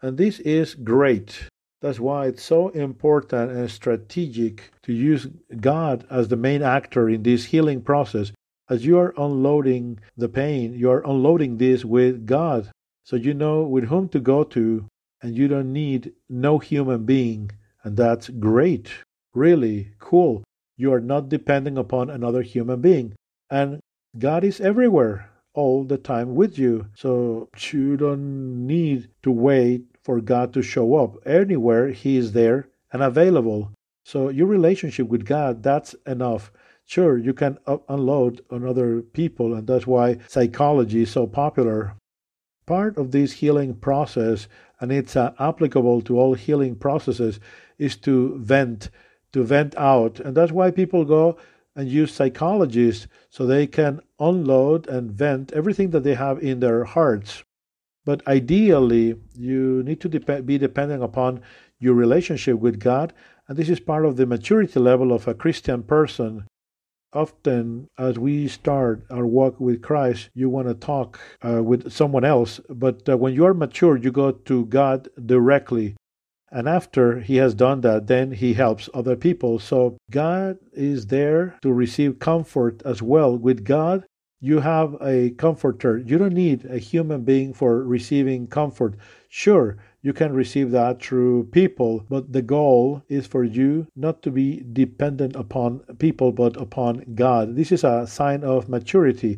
And 0.00 0.16
this 0.16 0.40
is 0.40 0.74
great. 0.74 1.50
That's 1.86 2.00
why 2.00 2.26
it's 2.26 2.42
so 2.42 2.70
important 2.70 3.52
and 3.52 3.70
strategic 3.70 4.72
to 4.82 4.92
use 4.92 5.28
God 5.60 6.04
as 6.10 6.26
the 6.26 6.36
main 6.36 6.60
actor 6.60 7.08
in 7.08 7.22
this 7.22 7.44
healing 7.44 7.80
process. 7.80 8.32
As 8.68 8.84
you 8.84 8.98
are 8.98 9.14
unloading 9.16 10.00
the 10.16 10.28
pain, 10.28 10.74
you 10.74 10.90
are 10.90 11.06
unloading 11.06 11.58
this 11.58 11.84
with 11.84 12.26
God. 12.26 12.72
So 13.04 13.14
you 13.14 13.34
know 13.34 13.62
with 13.62 13.84
whom 13.84 14.08
to 14.08 14.18
go 14.18 14.42
to, 14.42 14.88
and 15.22 15.36
you 15.36 15.46
don't 15.46 15.72
need 15.72 16.12
no 16.28 16.58
human 16.58 17.04
being. 17.04 17.52
And 17.84 17.96
that's 17.96 18.30
great. 18.30 18.90
Really 19.32 19.92
cool. 20.00 20.42
You 20.76 20.92
are 20.92 21.00
not 21.00 21.28
depending 21.28 21.78
upon 21.78 22.10
another 22.10 22.42
human 22.42 22.80
being. 22.80 23.14
And 23.48 23.78
God 24.18 24.42
is 24.42 24.60
everywhere 24.60 25.30
all 25.54 25.84
the 25.84 25.98
time 25.98 26.34
with 26.34 26.58
you. 26.58 26.88
So 26.96 27.48
you 27.70 27.96
don't 27.96 28.66
need 28.66 29.08
to 29.22 29.30
wait 29.30 29.84
for 30.06 30.20
God 30.20 30.54
to 30.54 30.62
show 30.62 30.94
up. 30.94 31.16
Anywhere 31.26 31.88
He 31.88 32.16
is 32.16 32.30
there 32.30 32.68
and 32.92 33.02
available. 33.02 33.72
So 34.04 34.28
your 34.28 34.46
relationship 34.46 35.08
with 35.08 35.26
God, 35.26 35.64
that's 35.64 35.94
enough. 36.06 36.52
Sure, 36.84 37.18
you 37.18 37.34
can 37.34 37.58
unload 37.88 38.40
on 38.48 38.64
other 38.64 39.02
people, 39.02 39.52
and 39.52 39.66
that's 39.66 39.88
why 39.88 40.18
psychology 40.28 41.02
is 41.02 41.10
so 41.10 41.26
popular. 41.26 41.96
Part 42.66 42.96
of 42.96 43.10
this 43.10 43.32
healing 43.32 43.74
process, 43.74 44.46
and 44.80 44.92
it's 44.92 45.16
uh, 45.16 45.32
applicable 45.40 46.02
to 46.02 46.20
all 46.20 46.34
healing 46.34 46.76
processes, 46.76 47.40
is 47.76 47.96
to 48.06 48.38
vent, 48.38 48.90
to 49.32 49.42
vent 49.42 49.74
out. 49.76 50.20
And 50.20 50.36
that's 50.36 50.52
why 50.52 50.70
people 50.70 51.04
go 51.04 51.36
and 51.74 51.88
use 51.88 52.14
psychologists 52.14 53.08
so 53.28 53.44
they 53.44 53.66
can 53.66 54.00
unload 54.20 54.86
and 54.86 55.10
vent 55.10 55.52
everything 55.52 55.90
that 55.90 56.04
they 56.04 56.14
have 56.14 56.38
in 56.38 56.60
their 56.60 56.84
hearts. 56.84 57.42
But 58.06 58.26
ideally, 58.26 59.16
you 59.34 59.82
need 59.82 60.00
to 60.00 60.08
dep- 60.08 60.46
be 60.46 60.56
dependent 60.56 61.02
upon 61.02 61.40
your 61.78 61.94
relationship 61.94 62.58
with 62.58 62.80
God, 62.80 63.12
and 63.48 63.58
this 63.58 63.68
is 63.68 63.80
part 63.80 64.06
of 64.06 64.16
the 64.16 64.24
maturity 64.24 64.80
level 64.80 65.12
of 65.12 65.28
a 65.28 65.34
Christian 65.34 65.82
person. 65.82 66.46
Often, 67.12 67.88
as 67.98 68.18
we 68.18 68.46
start 68.46 69.04
our 69.10 69.26
walk 69.26 69.60
with 69.60 69.82
Christ, 69.82 70.30
you 70.34 70.48
want 70.48 70.68
to 70.68 70.74
talk 70.74 71.18
uh, 71.44 71.62
with 71.62 71.90
someone 71.90 72.24
else, 72.24 72.60
but 72.68 73.08
uh, 73.08 73.16
when 73.16 73.34
you 73.34 73.44
are 73.44 73.54
mature, 73.54 73.96
you 73.96 74.12
go 74.12 74.30
to 74.30 74.66
God 74.66 75.08
directly. 75.24 75.96
And 76.52 76.68
after 76.68 77.20
he 77.20 77.36
has 77.36 77.54
done 77.54 77.80
that, 77.80 78.06
then 78.06 78.32
he 78.32 78.54
helps 78.54 78.88
other 78.94 79.16
people. 79.16 79.58
So 79.58 79.96
God 80.10 80.58
is 80.72 81.06
there 81.06 81.58
to 81.62 81.72
receive 81.72 82.20
comfort 82.20 82.82
as 82.84 83.02
well. 83.02 83.36
With 83.36 83.64
God, 83.64 84.04
you 84.46 84.60
have 84.60 84.96
a 85.02 85.30
comforter. 85.30 85.98
You 85.98 86.18
don't 86.18 86.32
need 86.32 86.64
a 86.66 86.78
human 86.78 87.24
being 87.24 87.52
for 87.52 87.82
receiving 87.82 88.46
comfort. 88.46 88.94
Sure, 89.28 89.76
you 90.02 90.12
can 90.12 90.32
receive 90.32 90.70
that 90.70 91.02
through 91.02 91.48
people, 91.50 92.06
but 92.08 92.32
the 92.32 92.42
goal 92.42 93.02
is 93.08 93.26
for 93.26 93.42
you 93.42 93.88
not 93.96 94.22
to 94.22 94.30
be 94.30 94.62
dependent 94.72 95.34
upon 95.34 95.80
people, 95.98 96.30
but 96.30 96.56
upon 96.56 97.04
God. 97.16 97.56
This 97.56 97.72
is 97.72 97.82
a 97.82 98.06
sign 98.06 98.44
of 98.44 98.68
maturity. 98.68 99.36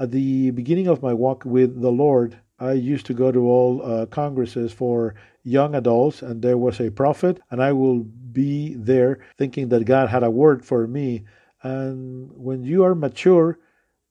At 0.00 0.10
the 0.10 0.50
beginning 0.50 0.88
of 0.88 1.04
my 1.04 1.14
walk 1.14 1.44
with 1.44 1.80
the 1.80 1.92
Lord, 1.92 2.36
I 2.58 2.72
used 2.72 3.06
to 3.06 3.14
go 3.14 3.30
to 3.30 3.48
all 3.48 3.80
uh, 3.80 4.06
congresses 4.06 4.72
for 4.72 5.14
young 5.44 5.76
adults, 5.76 6.20
and 6.20 6.42
there 6.42 6.58
was 6.58 6.80
a 6.80 6.90
prophet, 6.90 7.38
and 7.52 7.62
I 7.62 7.72
will 7.72 8.00
be 8.00 8.74
there 8.74 9.20
thinking 9.38 9.68
that 9.68 9.84
God 9.84 10.08
had 10.08 10.24
a 10.24 10.30
word 10.30 10.64
for 10.64 10.88
me. 10.88 11.26
And 11.62 12.32
when 12.34 12.64
you 12.64 12.82
are 12.82 12.96
mature, 12.96 13.58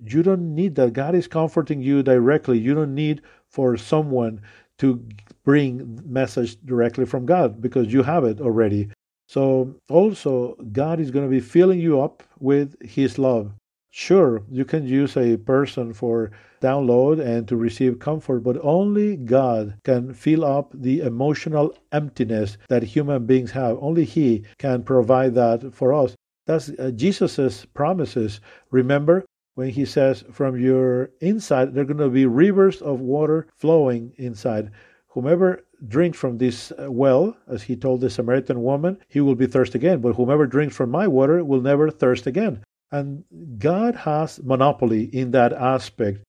you 0.03 0.24
don't 0.24 0.55
need 0.55 0.75
that. 0.75 0.93
God 0.93 1.15
is 1.15 1.27
comforting 1.27 1.81
you 1.81 2.03
directly. 2.03 2.58
You 2.58 2.74
don't 2.74 2.96
need 2.96 3.22
for 3.50 3.77
someone 3.77 4.41
to 4.79 5.03
bring 5.43 6.00
message 6.05 6.58
directly 6.65 7.05
from 7.05 7.25
God 7.25 7.62
because 7.62 7.93
you 7.93 8.03
have 8.03 8.24
it 8.24 8.41
already. 8.41 8.89
So 9.27 9.75
also 9.89 10.55
God 10.72 11.00
is 11.00 11.12
going 11.12 11.25
to 11.25 11.31
be 11.31 11.39
filling 11.39 11.79
you 11.79 12.01
up 12.01 12.24
with 12.39 12.75
his 12.81 13.17
love. 13.17 13.53
Sure, 13.93 14.41
you 14.50 14.63
can 14.63 14.88
use 14.88 15.17
a 15.17 15.36
person 15.38 15.93
for 15.93 16.31
download 16.62 17.20
and 17.20 17.46
to 17.48 17.58
receive 17.58 18.00
comfort, 18.00 18.39
but 18.39 18.58
only 18.63 19.17
God 19.17 19.75
can 19.84 20.13
fill 20.13 20.46
up 20.46 20.72
the 20.74 21.01
emotional 21.01 21.75
emptiness 21.91 22.58
that 22.70 22.84
human 22.84 23.25
beings 23.25 23.51
have. 23.51 23.77
Only 23.81 24.05
He 24.05 24.46
can 24.58 24.84
provide 24.84 25.36
that 25.36 25.74
for 25.74 25.91
us. 25.91 26.15
That's 26.46 26.70
uh, 26.70 26.91
Jesus' 26.96 27.65
promises. 27.65 28.39
Remember 28.72 29.25
when 29.55 29.70
He 29.70 29.86
says, 29.86 30.24
From 30.31 30.58
your 30.58 31.12
inside, 31.20 31.74
there 31.74 31.84
are 31.84 31.88
going 31.88 31.98
to 31.98 32.10
be 32.10 32.25
rivers 32.25 32.81
of 32.81 33.00
water 33.00 33.48
flowing 33.58 34.13
inside. 34.17 34.72
Whomever 35.10 35.65
drinks 35.88 36.17
from 36.17 36.38
this 36.38 36.72
uh, 36.72 36.91
well, 36.91 37.36
as 37.48 37.63
He 37.63 37.75
told 37.75 38.01
the 38.01 38.10
Samaritan 38.10 38.63
woman, 38.63 38.98
he 39.08 39.20
will 39.20 39.36
be 39.36 39.48
thirsty 39.48 39.77
again. 39.77 40.00
But 40.00 40.15
whomever 40.15 40.46
drinks 40.46 40.75
from 40.75 40.89
my 40.89 41.08
water 41.08 41.43
will 41.43 41.62
never 41.62 41.89
thirst 41.89 42.27
again. 42.27 42.63
And 42.91 43.24
God 43.58 43.96
has 43.96 44.41
monopoly 44.43 45.03
in 45.03 45.31
that 45.31 45.53
aspect. 45.53 46.24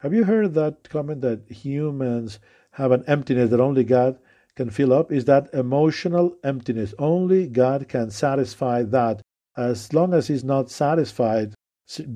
Have 0.00 0.14
you 0.14 0.24
heard 0.24 0.54
that 0.54 0.88
comment 0.88 1.20
that 1.20 1.50
humans 1.50 2.40
have 2.72 2.90
an 2.90 3.04
emptiness 3.06 3.50
that 3.50 3.60
only 3.60 3.84
God 3.84 4.18
can 4.54 4.70
fill 4.70 4.92
up? 4.92 5.12
Is 5.12 5.26
that 5.26 5.52
emotional 5.52 6.36
emptiness? 6.42 6.94
Only 6.98 7.46
God 7.46 7.88
can 7.88 8.10
satisfy 8.10 8.82
that. 8.84 9.20
As 9.56 9.92
long 9.92 10.14
as 10.14 10.28
He's 10.28 10.44
not 10.44 10.70
satisfied, 10.70 11.54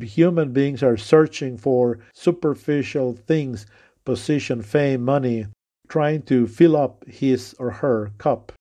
human 0.01 0.53
beings 0.53 0.83
are 0.83 0.97
searching 0.97 1.57
for 1.59 1.99
superficial 2.13 3.15
things, 3.15 3.67
position, 4.05 4.63
fame, 4.63 5.05
money, 5.05 5.47
trying 5.89 6.23
to 6.23 6.47
fill 6.47 6.77
up 6.77 7.05
his 7.07 7.55
or 7.59 7.71
her 7.71 8.13
cup. 8.19 8.53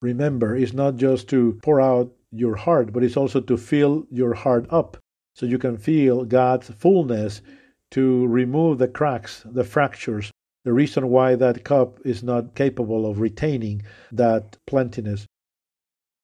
Remember, 0.00 0.56
it's 0.56 0.72
not 0.72 0.96
just 0.96 1.28
to 1.28 1.58
pour 1.62 1.80
out 1.80 2.12
your 2.30 2.56
heart, 2.56 2.92
but 2.92 3.04
it's 3.04 3.16
also 3.16 3.40
to 3.40 3.56
fill 3.56 4.06
your 4.10 4.34
heart 4.34 4.66
up 4.70 4.96
so 5.34 5.46
you 5.46 5.58
can 5.58 5.76
feel 5.76 6.24
God's 6.24 6.68
fullness 6.68 7.42
to 7.90 8.26
remove 8.26 8.78
the 8.78 8.88
cracks, 8.88 9.42
the 9.44 9.64
fractures, 9.64 10.30
the 10.64 10.72
reason 10.72 11.08
why 11.08 11.34
that 11.34 11.64
cup 11.64 11.98
is 12.04 12.22
not 12.22 12.54
capable 12.54 13.06
of 13.06 13.20
retaining 13.20 13.82
that 14.10 14.56
plentiness. 14.66 15.26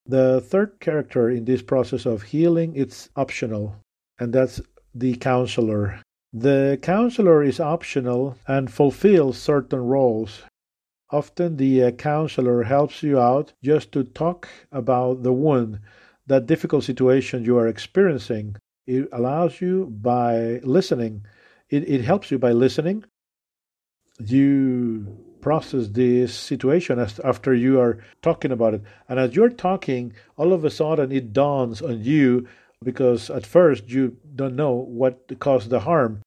The 0.07 0.40
third 0.40 0.80
character 0.80 1.28
in 1.30 1.45
this 1.45 1.62
process 1.62 2.07
of 2.07 2.23
healing 2.23 2.75
it's 2.75 3.09
optional, 3.14 3.76
and 4.21 4.33
that's 4.33 4.61
the 4.95 5.17
counselor. 5.17 6.00
The 6.33 6.79
counselor 6.83 7.43
is 7.43 7.59
optional 7.59 8.37
and 8.47 8.71
fulfills 8.71 9.39
certain 9.39 9.81
roles. 9.81 10.43
Often 11.11 11.57
the 11.57 11.83
uh, 11.83 11.91
counselor 11.93 12.62
helps 12.62 13.03
you 13.03 13.19
out 13.19 13.53
just 13.65 13.91
to 13.93 14.05
talk 14.05 14.49
about 14.71 15.25
the 15.25 15.33
wound 15.33 15.81
that 16.27 16.47
difficult 16.47 16.85
situation 16.85 17.45
you 17.45 17.59
are 17.59 17.67
experiencing. 17.67 18.55
It 18.87 19.09
allows 19.11 19.61
you 19.61 19.87
by 19.87 20.61
listening. 20.62 21.25
It, 21.69 21.89
it 21.89 22.03
helps 22.03 22.31
you 22.31 22.39
by 22.39 22.53
listening. 22.53 23.05
You 24.21 25.07
process 25.41 25.89
this 25.89 26.35
situation 26.35 26.99
as, 26.99 27.19
after 27.21 27.55
you 27.55 27.81
are 27.81 27.99
talking 28.23 28.53
about 28.53 28.75
it. 28.75 28.83
And 29.09 29.19
as 29.19 29.35
you're 29.35 29.49
talking, 29.49 30.12
all 30.37 30.53
of 30.53 30.65
a 30.65 30.71
sudden 30.71 31.11
it 31.11 31.33
dawns 31.33 31.83
on 31.83 32.05
you 32.05 32.47
because 32.83 33.31
at 33.31 33.47
first 33.47 33.89
you 33.89 34.17
don't 34.35 34.57
know 34.57 34.73
what 34.73 35.39
caused 35.39 35.71
the 35.71 35.81
harm. 35.81 36.23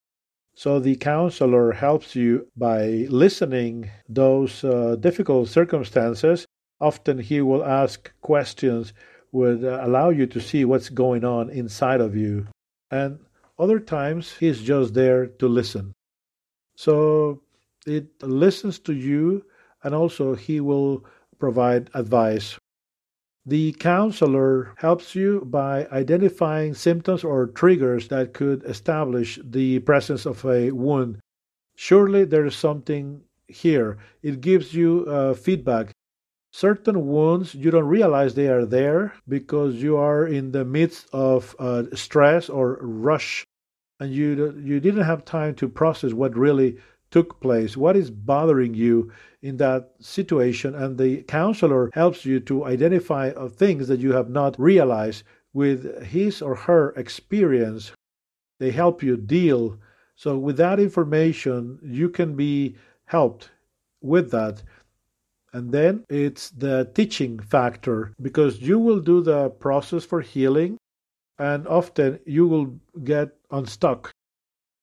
So 0.56 0.78
the 0.78 0.96
counselor 0.96 1.72
helps 1.72 2.14
you 2.14 2.46
by 2.56 3.06
listening 3.10 3.90
those 4.08 4.62
uh, 4.62 4.96
difficult 5.00 5.48
circumstances. 5.48 6.46
Often 6.80 7.18
he 7.18 7.40
will 7.40 7.64
ask 7.64 8.12
questions 8.20 8.92
would 9.34 9.64
uh, 9.64 9.80
allow 9.82 10.10
you 10.10 10.26
to 10.28 10.40
see 10.40 10.64
what's 10.64 10.88
going 10.88 11.24
on 11.24 11.50
inside 11.50 12.00
of 12.00 12.16
you. 12.16 12.46
And 12.90 13.18
other 13.58 13.80
times, 13.80 14.32
he's 14.38 14.62
just 14.62 14.94
there 14.94 15.26
to 15.26 15.48
listen. 15.48 15.92
So 16.76 17.42
it 17.84 18.22
listens 18.22 18.78
to 18.80 18.94
you, 18.94 19.44
and 19.82 19.94
also 19.94 20.34
he 20.34 20.60
will 20.60 21.04
provide 21.38 21.90
advice. 21.94 22.56
The 23.46 23.72
counselor 23.72 24.74
helps 24.78 25.14
you 25.14 25.42
by 25.44 25.86
identifying 25.92 26.74
symptoms 26.74 27.24
or 27.24 27.46
triggers 27.46 28.08
that 28.08 28.32
could 28.32 28.64
establish 28.64 29.38
the 29.42 29.80
presence 29.80 30.24
of 30.26 30.44
a 30.46 30.70
wound. 30.70 31.20
Surely 31.76 32.24
there 32.24 32.46
is 32.46 32.56
something 32.56 33.22
here. 33.46 33.98
It 34.22 34.40
gives 34.40 34.74
you 34.74 35.04
uh, 35.06 35.34
feedback 35.34 35.92
certain 36.54 37.06
wounds 37.06 37.52
you 37.52 37.68
don't 37.68 37.88
realize 37.88 38.34
they 38.34 38.46
are 38.46 38.64
there 38.64 39.12
because 39.28 39.82
you 39.82 39.96
are 39.96 40.24
in 40.24 40.52
the 40.52 40.64
midst 40.64 41.08
of 41.12 41.56
uh, 41.58 41.82
stress 41.94 42.48
or 42.48 42.78
rush 42.80 43.44
and 43.98 44.12
you 44.12 44.54
you 44.62 44.78
didn't 44.78 45.02
have 45.02 45.24
time 45.24 45.52
to 45.52 45.68
process 45.68 46.12
what 46.12 46.36
really 46.36 46.76
took 47.14 47.40
place 47.40 47.76
what 47.76 47.96
is 47.96 48.10
bothering 48.10 48.74
you 48.74 49.12
in 49.40 49.56
that 49.58 49.92
situation? 50.00 50.74
And 50.74 50.98
the 50.98 51.22
counselor 51.22 51.88
helps 51.94 52.26
you 52.26 52.40
to 52.40 52.64
identify 52.64 53.28
uh, 53.28 53.48
things 53.48 53.86
that 53.86 54.00
you 54.00 54.12
have 54.12 54.28
not 54.28 54.58
realized 54.58 55.22
with 55.52 56.02
his 56.02 56.42
or 56.42 56.56
her 56.56 56.92
experience. 56.96 57.92
They 58.58 58.72
help 58.72 59.00
you 59.00 59.16
deal. 59.16 59.78
So 60.16 60.36
with 60.36 60.56
that 60.56 60.80
information 60.80 61.78
you 61.84 62.08
can 62.08 62.34
be 62.34 62.74
helped 63.04 63.50
with 64.02 64.32
that. 64.32 64.64
And 65.52 65.70
then 65.70 66.04
it's 66.10 66.50
the 66.50 66.90
teaching 66.94 67.38
factor 67.38 68.12
because 68.20 68.60
you 68.60 68.80
will 68.80 68.98
do 68.98 69.22
the 69.22 69.50
process 69.50 70.04
for 70.04 70.20
healing 70.20 70.78
and 71.38 71.68
often 71.68 72.18
you 72.26 72.48
will 72.48 72.74
get 73.04 73.28
unstuck. 73.52 74.10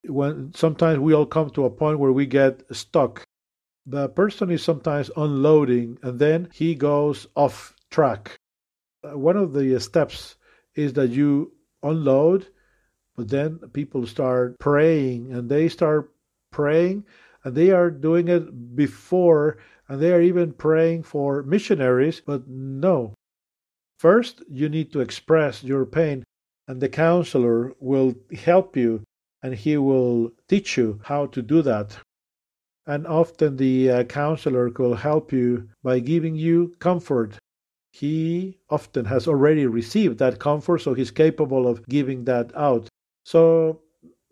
When 0.03 0.53
sometimes 0.53 0.99
we 0.99 1.13
all 1.13 1.25
come 1.25 1.49
to 1.51 1.65
a 1.65 1.69
point 1.69 1.99
where 1.99 2.11
we 2.11 2.25
get 2.25 2.63
stuck. 2.75 3.23
The 3.85 4.09
person 4.09 4.51
is 4.51 4.63
sometimes 4.63 5.11
unloading 5.15 5.97
and 6.01 6.19
then 6.19 6.49
he 6.53 6.75
goes 6.75 7.27
off 7.35 7.75
track. 7.89 8.37
Uh, 9.03 9.17
one 9.17 9.37
of 9.37 9.53
the 9.53 9.79
steps 9.79 10.35
is 10.75 10.93
that 10.93 11.09
you 11.09 11.53
unload, 11.83 12.47
but 13.15 13.29
then 13.29 13.59
people 13.73 14.05
start 14.05 14.59
praying 14.59 15.31
and 15.33 15.49
they 15.49 15.67
start 15.69 16.11
praying 16.51 17.05
and 17.43 17.55
they 17.55 17.71
are 17.71 17.89
doing 17.89 18.27
it 18.27 18.75
before 18.75 19.57
and 19.87 19.99
they 19.99 20.13
are 20.13 20.21
even 20.21 20.53
praying 20.53 21.03
for 21.03 21.43
missionaries, 21.43 22.21
but 22.21 22.47
no. 22.47 23.13
First, 23.99 24.41
you 24.49 24.69
need 24.69 24.93
to 24.93 25.01
express 25.01 25.63
your 25.63 25.85
pain, 25.85 26.23
and 26.67 26.81
the 26.81 26.89
counselor 26.89 27.73
will 27.79 28.15
help 28.33 28.77
you 28.77 29.03
and 29.43 29.55
he 29.55 29.77
will 29.77 30.31
teach 30.47 30.77
you 30.77 30.99
how 31.03 31.25
to 31.27 31.41
do 31.41 31.61
that. 31.61 31.97
And 32.85 33.05
often 33.07 33.57
the 33.57 33.91
uh, 33.91 34.03
counselor 34.05 34.69
will 34.69 34.95
help 34.95 35.31
you 35.31 35.69
by 35.83 35.99
giving 35.99 36.35
you 36.35 36.75
comfort. 36.79 37.37
He 37.91 38.57
often 38.69 39.05
has 39.05 39.27
already 39.27 39.65
received 39.65 40.17
that 40.19 40.39
comfort, 40.39 40.79
so 40.79 40.93
he's 40.93 41.11
capable 41.11 41.67
of 41.67 41.85
giving 41.87 42.25
that 42.25 42.55
out. 42.55 42.87
So 43.25 43.81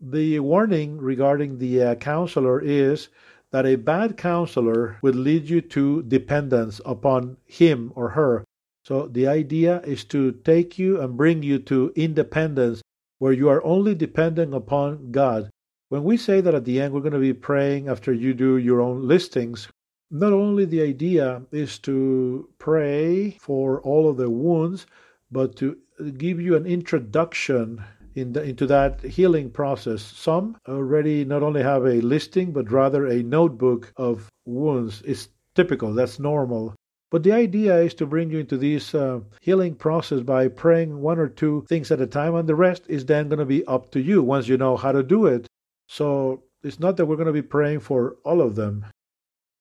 the 0.01 0.39
warning 0.39 0.97
regarding 0.97 1.57
the 1.57 1.83
uh, 1.83 1.95
counselor 1.95 2.61
is 2.61 3.09
that 3.51 3.65
a 3.65 3.75
bad 3.75 4.15
counselor 4.17 4.97
would 5.01 5.15
lead 5.15 5.49
you 5.49 5.61
to 5.61 6.03
dependence 6.03 6.79
upon 6.85 7.37
him 7.45 7.91
or 7.95 8.09
her. 8.09 8.43
So 8.85 9.07
the 9.07 9.27
idea 9.27 9.81
is 9.81 10.03
to 10.05 10.31
take 10.31 10.79
you 10.79 11.01
and 11.01 11.17
bring 11.17 11.43
you 11.43 11.59
to 11.59 11.91
independence 11.95 12.81
where 13.19 13.33
you 13.33 13.47
are 13.49 13.63
only 13.63 13.93
dependent 13.93 14.53
upon 14.53 15.11
God. 15.11 15.49
When 15.89 16.03
we 16.03 16.17
say 16.17 16.41
that 16.41 16.55
at 16.55 16.65
the 16.65 16.81
end 16.81 16.93
we're 16.93 17.01
going 17.01 17.13
to 17.13 17.19
be 17.19 17.33
praying 17.33 17.87
after 17.87 18.11
you 18.11 18.33
do 18.33 18.57
your 18.57 18.81
own 18.81 19.07
listings, 19.07 19.67
not 20.11 20.33
only 20.33 20.65
the 20.65 20.81
idea 20.81 21.43
is 21.51 21.77
to 21.79 22.49
pray 22.57 23.37
for 23.39 23.79
all 23.81 24.09
of 24.09 24.17
the 24.17 24.29
wounds, 24.29 24.87
but 25.31 25.55
to 25.57 25.77
give 26.17 26.41
you 26.41 26.55
an 26.55 26.65
introduction 26.65 27.83
in 28.15 28.33
the, 28.33 28.41
into 28.41 28.65
that 28.67 29.01
healing 29.01 29.51
process. 29.51 30.01
Some 30.01 30.57
already 30.67 31.25
not 31.25 31.43
only 31.43 31.61
have 31.61 31.85
a 31.85 32.01
listing, 32.01 32.51
but 32.51 32.71
rather 32.71 33.05
a 33.05 33.23
notebook 33.23 33.93
of 33.97 34.29
wounds. 34.45 35.01
It's 35.05 35.29
typical, 35.55 35.93
that's 35.93 36.19
normal. 36.19 36.75
But 37.11 37.23
the 37.23 37.31
idea 37.31 37.77
is 37.77 37.93
to 37.95 38.05
bring 38.05 38.29
you 38.31 38.39
into 38.39 38.57
this 38.57 38.93
uh, 38.93 39.21
healing 39.41 39.75
process 39.75 40.21
by 40.21 40.47
praying 40.47 41.01
one 41.01 41.19
or 41.19 41.27
two 41.27 41.65
things 41.67 41.91
at 41.91 42.01
a 42.01 42.07
time, 42.07 42.35
and 42.35 42.47
the 42.47 42.55
rest 42.55 42.83
is 42.87 43.05
then 43.05 43.29
going 43.29 43.39
to 43.39 43.45
be 43.45 43.65
up 43.65 43.91
to 43.91 43.99
you 43.99 44.21
once 44.21 44.47
you 44.47 44.57
know 44.57 44.77
how 44.77 44.91
to 44.91 45.01
do 45.01 45.25
it. 45.25 45.47
So 45.87 46.43
it's 46.63 46.79
not 46.79 46.97
that 46.97 47.05
we're 47.05 47.15
going 47.15 47.25
to 47.25 47.33
be 47.33 47.41
praying 47.41 47.79
for 47.79 48.17
all 48.23 48.41
of 48.41 48.55
them. 48.55 48.85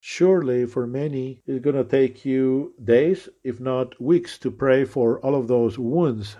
Surely, 0.00 0.66
for 0.66 0.86
many, 0.86 1.40
it's 1.46 1.64
going 1.64 1.76
to 1.76 1.84
take 1.84 2.24
you 2.24 2.74
days, 2.84 3.28
if 3.42 3.60
not 3.60 4.00
weeks, 4.00 4.38
to 4.38 4.50
pray 4.50 4.84
for 4.84 5.18
all 5.20 5.34
of 5.34 5.48
those 5.48 5.78
wounds 5.78 6.36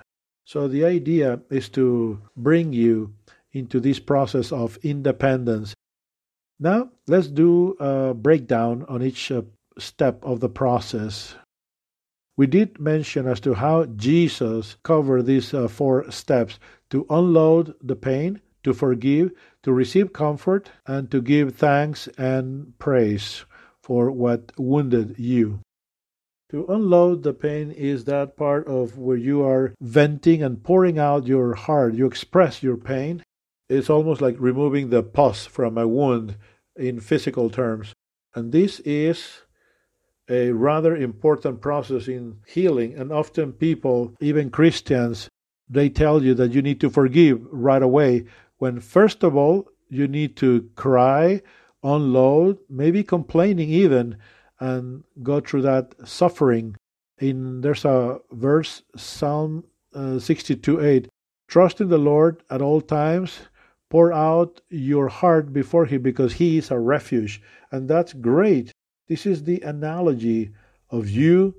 so 0.49 0.67
the 0.67 0.83
idea 0.83 1.43
is 1.51 1.69
to 1.69 2.23
bring 2.35 2.73
you 2.73 3.13
into 3.53 3.81
this 3.81 3.99
process 3.99 4.51
of 4.51 4.79
independence. 4.83 5.75
Now, 6.59 6.89
let's 7.07 7.27
do 7.29 7.77
a 7.79 8.15
breakdown 8.15 8.87
on 8.89 9.03
each 9.03 9.31
uh, 9.31 9.43
step 9.79 10.25
of 10.25 10.41
the 10.41 10.49
process. 10.49 11.35
We 12.37 12.47
did 12.47 12.79
mention 12.79 13.27
as 13.27 13.41
to 13.41 13.55
how 13.55 13.87
Jesus 13.87 14.77
covered 14.85 15.27
these 15.27 15.53
uh, 15.53 15.67
four 15.67 16.09
steps 16.11 16.59
to 16.91 17.05
unload 17.11 17.75
the 17.83 17.97
pain, 17.97 18.41
to 18.63 18.73
forgive, 18.73 19.33
to 19.65 19.73
receive 19.73 20.13
comfort, 20.13 20.71
and 20.87 21.11
to 21.11 21.21
give 21.21 21.57
thanks 21.57 22.07
and 22.17 22.79
praise 22.79 23.45
for 23.83 24.11
what 24.11 24.53
wounded 24.57 25.19
you. 25.19 25.61
To 26.51 26.65
unload 26.67 27.25
the 27.25 27.35
pain 27.35 27.71
is 27.73 28.05
that 28.05 28.37
part 28.37 28.67
of 28.69 28.97
where 28.97 29.17
you 29.17 29.43
are 29.43 29.75
venting 29.81 30.43
and 30.43 30.63
pouring 30.63 30.99
out 30.99 31.27
your 31.27 31.55
heart. 31.55 31.95
You 31.95 32.07
express 32.07 32.63
your 32.63 32.77
pain. 32.77 33.23
It's 33.69 33.91
almost 33.91 34.21
like 34.21 34.37
removing 34.39 34.89
the 34.89 35.03
pus 35.03 35.45
from 35.45 35.77
a 35.77 35.87
wound 35.87 36.37
in 36.77 37.01
physical 37.01 37.51
terms. 37.51 37.93
And 38.35 38.53
this 38.53 38.81
is 38.81 39.43
a 40.29 40.51
rather 40.53 40.97
important 40.97 41.61
process 41.61 42.09
in 42.09 42.39
healing. 42.47 42.95
And 42.95 43.13
often 43.13 43.53
people, 43.53 44.15
even 44.21 44.51
Christians, 44.51 45.29
they 45.69 45.89
tell 45.89 46.23
you 46.23 46.35
that 46.35 46.53
you 46.53 46.63
need 46.63 46.81
to 46.81 46.91
forgive 46.91 47.47
right 47.51 47.83
away 47.83 48.25
when, 48.59 48.81
first 48.81 49.23
of 49.23 49.37
all, 49.37 49.69
you 49.89 50.07
need 50.07 50.37
to 50.37 50.69
cry, 50.75 51.43
unload, 51.83 52.59
maybe 52.69 53.03
complaining 53.03 53.71
even 53.71 54.19
and 54.61 55.05
go 55.23 55.41
through 55.41 55.63
that 55.63 55.95
suffering. 56.07 56.77
In 57.19 57.61
there's 57.61 57.85
a 57.85 58.19
verse, 58.31 58.83
Psalm 58.97 59.65
uh, 59.95 60.19
62 60.19 60.85
8. 60.85 61.09
Trust 61.49 61.81
in 61.81 61.89
the 61.89 61.99
Lord 61.99 62.43
at 62.51 62.63
all 62.63 62.81
times. 62.81 63.41
Pour 63.91 64.13
out 64.13 64.61
your 64.69 65.09
heart 65.09 65.53
before 65.53 65.87
Him 65.87 66.03
because 66.03 66.35
He 66.35 66.59
is 66.59 66.71
a 66.71 66.79
refuge. 66.79 67.41
And 67.73 67.89
that's 67.89 68.13
great. 68.13 68.73
This 69.09 69.25
is 69.25 69.45
the 69.45 69.61
analogy 69.63 70.53
of 70.91 71.09
you 71.09 71.55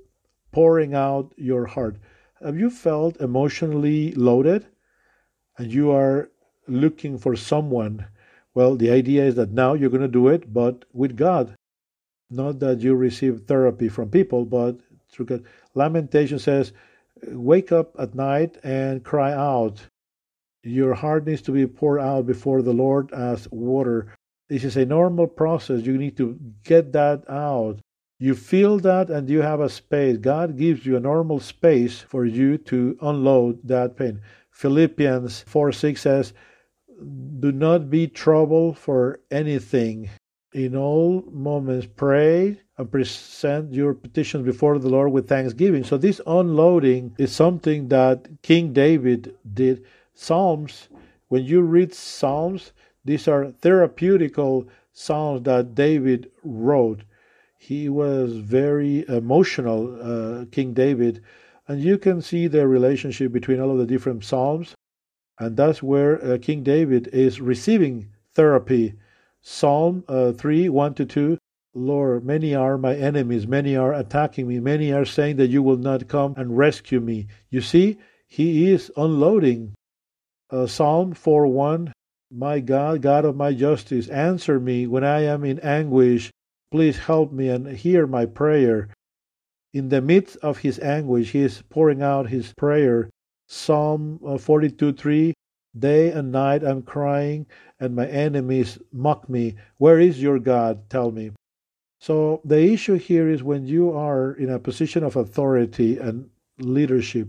pouring 0.52 0.94
out 0.94 1.32
your 1.36 1.66
heart. 1.66 1.96
Have 2.42 2.58
you 2.58 2.70
felt 2.70 3.20
emotionally 3.20 4.12
loaded 4.12 4.66
and 5.58 5.72
you 5.72 5.90
are 5.90 6.30
looking 6.68 7.18
for 7.18 7.36
someone? 7.36 8.06
Well, 8.54 8.76
the 8.76 8.90
idea 8.90 9.24
is 9.24 9.34
that 9.34 9.52
now 9.52 9.74
you're 9.74 9.90
going 9.90 10.00
to 10.00 10.08
do 10.08 10.28
it, 10.28 10.52
but 10.52 10.84
with 10.92 11.16
God. 11.16 11.54
Not 12.30 12.60
that 12.60 12.80
you 12.80 12.94
receive 12.94 13.42
therapy 13.46 13.88
from 13.88 14.10
people, 14.10 14.44
but 14.44 14.78
through 15.10 15.26
God. 15.26 15.44
Lamentation 15.74 16.38
says, 16.38 16.72
wake 17.26 17.72
up 17.72 17.94
at 17.98 18.14
night 18.14 18.58
and 18.62 19.04
cry 19.04 19.32
out. 19.32 19.80
Your 20.62 20.94
heart 20.94 21.26
needs 21.26 21.42
to 21.42 21.52
be 21.52 21.66
poured 21.66 22.00
out 22.00 22.26
before 22.26 22.62
the 22.62 22.72
Lord 22.72 23.12
as 23.12 23.48
water. 23.50 24.14
This 24.50 24.64
is 24.64 24.76
a 24.76 24.84
normal 24.84 25.28
process. 25.28 25.86
You 25.86 25.96
need 25.96 26.16
to 26.16 26.36
get 26.64 26.92
that 26.92 27.22
out. 27.30 27.78
You 28.18 28.34
feel 28.34 28.80
that 28.80 29.08
and 29.08 29.30
you 29.30 29.42
have 29.42 29.60
a 29.60 29.68
space. 29.68 30.16
God 30.18 30.58
gives 30.58 30.84
you 30.84 30.96
a 30.96 31.00
normal 31.00 31.38
space 31.38 32.00
for 32.00 32.26
you 32.26 32.58
to 32.58 32.98
unload 33.00 33.60
that 33.68 33.96
pain. 33.96 34.20
Philippians 34.50 35.44
4 35.46 35.70
6 35.70 36.00
says, 36.02 36.32
Do 37.38 37.52
not 37.52 37.90
be 37.90 38.08
troubled 38.08 38.76
for 38.76 39.20
anything, 39.30 40.10
in 40.52 40.74
all 40.74 41.22
moments 41.30 41.86
pray 41.94 42.60
and 42.76 42.90
present 42.90 43.72
your 43.72 43.94
petitions 43.94 44.44
before 44.44 44.80
the 44.80 44.88
Lord 44.88 45.12
with 45.12 45.28
thanksgiving. 45.28 45.84
So 45.84 45.96
this 45.96 46.20
unloading 46.26 47.14
is 47.18 47.30
something 47.30 47.86
that 47.88 48.26
King 48.42 48.72
David 48.72 49.36
did. 49.54 49.84
Psalms, 50.12 50.88
when 51.28 51.44
you 51.44 51.62
read 51.62 51.94
Psalms, 51.94 52.72
these 53.04 53.26
are 53.28 53.46
therapeutical 53.46 54.68
psalms 54.92 55.42
that 55.44 55.74
David 55.74 56.30
wrote. 56.42 57.02
He 57.56 57.88
was 57.88 58.36
very 58.36 59.06
emotional, 59.08 59.96
uh, 60.00 60.44
King 60.50 60.74
David, 60.74 61.22
and 61.68 61.80
you 61.80 61.98
can 61.98 62.20
see 62.20 62.46
the 62.46 62.66
relationship 62.66 63.32
between 63.32 63.60
all 63.60 63.70
of 63.70 63.78
the 63.78 63.86
different 63.86 64.24
psalms, 64.24 64.74
and 65.38 65.56
that's 65.56 65.82
where 65.82 66.22
uh, 66.22 66.38
King 66.38 66.62
David 66.62 67.08
is 67.08 67.40
receiving 67.40 68.10
therapy 68.34 68.94
Psalm 69.42 70.04
uh, 70.06 70.32
3 70.32 70.68
1 70.68 70.94
to 70.94 71.06
2. 71.06 71.38
Lord, 71.72 72.24
many 72.24 72.54
are 72.54 72.76
my 72.76 72.94
enemies, 72.94 73.46
many 73.46 73.76
are 73.76 73.94
attacking 73.94 74.48
me, 74.48 74.60
many 74.60 74.92
are 74.92 75.04
saying 75.04 75.36
that 75.36 75.48
you 75.48 75.62
will 75.62 75.78
not 75.78 76.08
come 76.08 76.34
and 76.36 76.58
rescue 76.58 77.00
me. 77.00 77.28
You 77.48 77.60
see, 77.60 77.98
he 78.26 78.70
is 78.70 78.92
unloading. 78.96 79.74
Uh, 80.50 80.66
Psalm 80.66 81.14
4 81.14 81.46
1 81.46 81.92
My 82.32 82.60
God, 82.60 83.02
God 83.02 83.24
of 83.24 83.34
my 83.34 83.52
justice, 83.52 84.08
answer 84.08 84.60
me 84.60 84.86
when 84.86 85.02
I 85.02 85.22
am 85.22 85.44
in 85.44 85.58
anguish. 85.60 86.30
Please 86.70 86.98
help 86.98 87.32
me 87.32 87.48
and 87.48 87.66
hear 87.76 88.06
my 88.06 88.24
prayer. 88.24 88.88
In 89.74 89.88
the 89.88 90.00
midst 90.00 90.36
of 90.36 90.58
his 90.58 90.78
anguish, 90.78 91.32
he 91.32 91.40
is 91.40 91.62
pouring 91.68 92.02
out 92.02 92.28
his 92.28 92.52
prayer. 92.52 93.10
Psalm 93.48 94.20
uh, 94.24 94.38
42 94.38 94.92
3 94.92 95.34
Day 95.76 96.10
and 96.12 96.30
night 96.30 96.62
I'm 96.62 96.82
crying, 96.82 97.46
and 97.80 97.96
my 97.96 98.06
enemies 98.06 98.78
mock 98.92 99.28
me. 99.28 99.56
Where 99.78 99.98
is 99.98 100.22
your 100.22 100.38
God? 100.38 100.88
Tell 100.88 101.10
me. 101.10 101.32
So 101.98 102.40
the 102.44 102.72
issue 102.72 102.94
here 102.94 103.28
is 103.28 103.42
when 103.42 103.66
you 103.66 103.92
are 103.92 104.32
in 104.34 104.50
a 104.50 104.58
position 104.60 105.02
of 105.02 105.16
authority 105.16 105.98
and 105.98 106.30
leadership, 106.58 107.28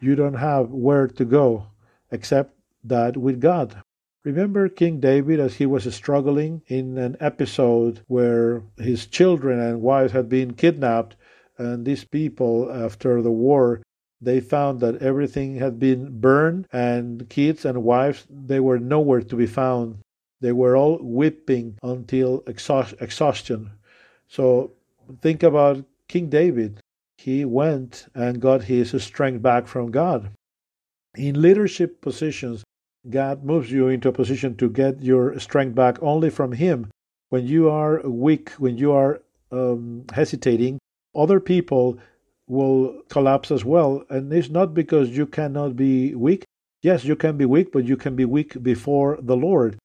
you 0.00 0.16
don't 0.16 0.34
have 0.34 0.70
where 0.70 1.06
to 1.06 1.24
go 1.24 1.68
except 2.10 2.54
that 2.82 3.16
with 3.16 3.40
God. 3.40 3.82
Remember 4.24 4.70
King 4.70 5.00
David 5.00 5.38
as 5.38 5.56
he 5.56 5.66
was 5.66 5.94
struggling 5.94 6.62
in 6.66 6.96
an 6.96 7.14
episode 7.20 8.00
where 8.06 8.62
his 8.78 9.04
children 9.06 9.60
and 9.60 9.82
wives 9.82 10.12
had 10.12 10.30
been 10.30 10.54
kidnapped, 10.54 11.14
and 11.58 11.84
these 11.84 12.04
people, 12.04 12.72
after 12.72 13.20
the 13.20 13.30
war, 13.30 13.82
they 14.22 14.40
found 14.40 14.80
that 14.80 15.02
everything 15.02 15.56
had 15.56 15.78
been 15.78 16.20
burned 16.20 16.66
and 16.72 17.28
kids 17.28 17.66
and 17.66 17.84
wives 17.84 18.26
they 18.30 18.60
were 18.60 18.78
nowhere 18.78 19.20
to 19.20 19.36
be 19.36 19.46
found. 19.46 19.98
They 20.40 20.52
were 20.52 20.74
all 20.74 20.98
weeping 21.02 21.78
until 21.82 22.42
exhaust- 22.46 22.94
exhaustion. 23.00 23.72
So 24.26 24.72
think 25.20 25.42
about 25.42 25.84
king 26.08 26.30
david. 26.30 26.80
He 27.18 27.44
went 27.44 28.06
and 28.14 28.40
got 28.40 28.64
his 28.64 28.90
strength 29.02 29.42
back 29.42 29.66
from 29.66 29.90
god. 29.90 30.30
In 31.14 31.42
leadership 31.42 32.00
positions 32.00 32.64
god 33.10 33.44
moves 33.44 33.70
you 33.70 33.88
into 33.88 34.08
a 34.08 34.12
position 34.12 34.56
to 34.56 34.68
get 34.68 35.02
your 35.02 35.38
strength 35.38 35.74
back 35.74 36.02
only 36.02 36.30
from 36.30 36.52
him 36.52 36.90
when 37.28 37.46
you 37.46 37.68
are 37.68 38.00
weak 38.08 38.50
when 38.58 38.76
you 38.76 38.92
are 38.92 39.20
um, 39.52 40.04
hesitating 40.12 40.78
other 41.14 41.40
people 41.40 41.98
will 42.46 43.02
collapse 43.08 43.50
as 43.50 43.64
well. 43.64 44.04
And 44.10 44.32
it's 44.32 44.50
not 44.50 44.74
because 44.74 45.10
you 45.10 45.26
cannot 45.26 45.76
be 45.76 46.14
weak. 46.14 46.44
Yes, 46.82 47.04
you 47.04 47.16
can 47.16 47.36
be 47.36 47.46
weak, 47.46 47.72
but 47.72 47.84
you 47.84 47.96
can 47.96 48.14
be 48.14 48.24
weak 48.24 48.62
before 48.62 49.18
the 49.20 49.36
Lord. 49.36 49.78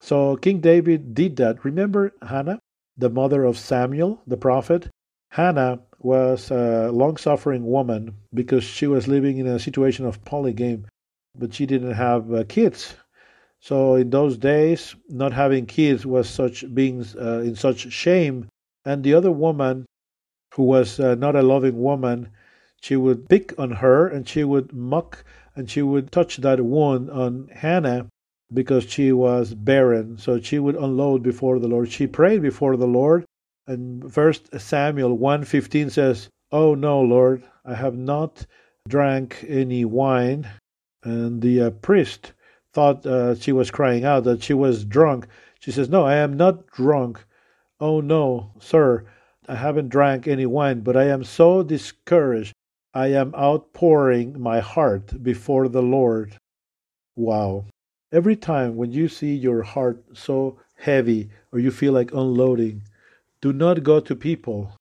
So 0.00 0.36
King 0.36 0.60
David 0.60 1.14
did 1.14 1.36
that. 1.36 1.64
Remember 1.64 2.12
Hannah, 2.22 2.58
the 2.96 3.10
mother 3.10 3.44
of 3.44 3.56
Samuel, 3.58 4.20
the 4.26 4.36
prophet? 4.36 4.88
Hannah 5.30 5.80
was 6.00 6.50
a 6.50 6.90
long 6.90 7.16
suffering 7.16 7.64
woman 7.64 8.16
because 8.34 8.64
she 8.64 8.88
was 8.88 9.06
living 9.06 9.38
in 9.38 9.46
a 9.46 9.60
situation 9.60 10.04
of 10.04 10.24
polygamy, 10.24 10.84
but 11.34 11.54
she 11.54 11.66
didn't 11.66 11.94
have 11.94 12.32
uh, 12.32 12.44
kids. 12.48 12.94
So 13.60 13.94
in 13.94 14.10
those 14.10 14.36
days, 14.36 14.94
not 15.08 15.32
having 15.32 15.66
kids 15.66 16.04
was 16.04 16.28
such 16.28 16.64
being 16.74 17.06
uh, 17.18 17.40
in 17.40 17.54
such 17.54 17.92
shame. 17.92 18.48
And 18.84 19.04
the 19.04 19.14
other 19.14 19.30
woman 19.30 19.86
who 20.54 20.64
was 20.64 20.98
uh, 20.98 21.14
not 21.14 21.36
a 21.36 21.42
loving 21.42 21.80
woman, 21.80 22.28
she 22.80 22.96
would 22.96 23.28
pick 23.28 23.58
on 23.58 23.70
her 23.70 24.08
and 24.08 24.28
she 24.28 24.44
would 24.44 24.72
mock 24.72 25.24
and 25.54 25.70
she 25.70 25.82
would 25.82 26.10
touch 26.10 26.38
that 26.38 26.60
wound 26.60 27.10
on 27.10 27.48
Hannah 27.52 28.08
because 28.52 28.84
she 28.90 29.12
was 29.12 29.54
barren. 29.54 30.18
So 30.18 30.40
she 30.40 30.58
would 30.58 30.76
unload 30.76 31.22
before 31.22 31.58
the 31.58 31.68
Lord. 31.68 31.90
She 31.90 32.06
prayed 32.06 32.42
before 32.42 32.76
the 32.76 32.86
Lord. 32.86 33.24
And 33.66 34.12
First 34.12 34.60
Samuel 34.60 35.16
1:15 35.16 35.90
says, 35.90 36.28
"Oh 36.50 36.74
no, 36.74 37.00
Lord, 37.00 37.44
I 37.64 37.74
have 37.74 37.96
not 37.96 38.44
drank 38.88 39.44
any 39.48 39.84
wine." 39.84 40.48
And 41.04 41.42
the 41.42 41.60
uh, 41.60 41.70
priest 41.70 42.32
thought 42.72 43.04
uh, 43.04 43.34
she 43.34 43.52
was 43.52 43.70
crying 43.70 44.04
out 44.04 44.24
that 44.24 44.42
she 44.42 44.54
was 44.54 44.84
drunk. 44.84 45.26
She 45.60 45.72
says, 45.72 45.88
"No, 45.88 46.04
I 46.04 46.16
am 46.16 46.36
not 46.36 46.66
drunk." 46.68 47.24
"Oh 47.80 48.00
no, 48.00 48.52
sir, 48.60 49.04
I 49.48 49.56
haven't 49.56 49.88
drank 49.88 50.28
any 50.28 50.46
wine, 50.46 50.80
but 50.80 50.96
I 50.96 51.04
am 51.04 51.24
so 51.24 51.62
discouraged. 51.64 52.52
I 52.94 53.08
am 53.08 53.34
outpouring 53.34 54.40
my 54.40 54.60
heart 54.60 55.22
before 55.22 55.68
the 55.68 55.82
Lord. 55.82 56.36
Wow. 57.16 57.64
Every 58.12 58.36
time 58.36 58.76
when 58.76 58.92
you 58.92 59.08
see 59.08 59.34
your 59.34 59.62
heart 59.62 60.04
so 60.12 60.60
heavy 60.76 61.30
or 61.50 61.58
you 61.58 61.70
feel 61.70 61.92
like 61.92 62.12
unloading, 62.12 62.82
do 63.40 63.52
not 63.52 63.82
go 63.82 63.98
to 64.00 64.14
people. 64.14 64.76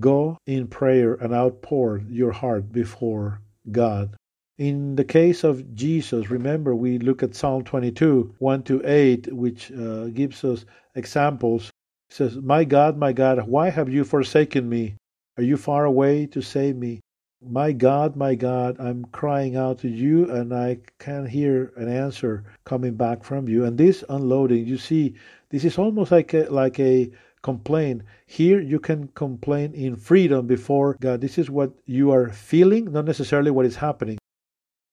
Go 0.00 0.38
in 0.46 0.68
prayer 0.68 1.14
and 1.14 1.34
outpour 1.34 2.02
your 2.08 2.32
heart 2.32 2.72
before 2.72 3.42
God. 3.70 4.16
In 4.58 4.96
the 4.96 5.04
case 5.04 5.44
of 5.44 5.74
Jesus, 5.74 6.30
remember 6.30 6.74
we 6.74 6.98
look 6.98 7.22
at 7.22 7.34
Psalm 7.34 7.62
22, 7.62 8.36
1 8.38 8.62
to 8.62 8.80
8, 8.86 9.30
which 9.34 9.70
uh, 9.70 10.06
gives 10.06 10.44
us 10.44 10.64
examples 10.94 11.68
It 12.08 12.14
says, 12.14 12.36
My 12.38 12.64
God, 12.64 12.96
my 12.96 13.12
God, 13.12 13.46
why 13.46 13.68
have 13.68 13.90
you 13.90 14.02
forsaken 14.02 14.66
me? 14.66 14.94
Are 15.36 15.42
you 15.42 15.58
far 15.58 15.84
away 15.84 16.24
to 16.28 16.40
save 16.40 16.74
me? 16.76 17.00
My 17.42 17.72
God, 17.72 18.16
my 18.16 18.34
God, 18.34 18.80
I'm 18.80 19.04
crying 19.12 19.56
out 19.56 19.80
to 19.80 19.88
you 19.88 20.30
and 20.30 20.54
I 20.54 20.78
can't 20.98 21.28
hear 21.28 21.74
an 21.76 21.88
answer 21.88 22.44
coming 22.64 22.94
back 22.94 23.24
from 23.24 23.48
you. 23.48 23.66
And 23.66 23.76
this 23.76 24.04
unloading, 24.08 24.66
you 24.66 24.78
see, 24.78 25.16
this 25.50 25.66
is 25.66 25.76
almost 25.76 26.10
like 26.10 26.32
a, 26.32 26.48
like 26.48 26.80
a 26.80 27.10
complaint. 27.42 28.04
Here 28.26 28.58
you 28.58 28.80
can 28.80 29.08
complain 29.08 29.74
in 29.74 29.96
freedom 29.96 30.46
before 30.46 30.96
God. 30.98 31.20
This 31.20 31.36
is 31.36 31.50
what 31.50 31.72
you 31.84 32.10
are 32.10 32.30
feeling, 32.30 32.90
not 32.90 33.04
necessarily 33.04 33.50
what 33.50 33.66
is 33.66 33.76
happening. 33.76 34.16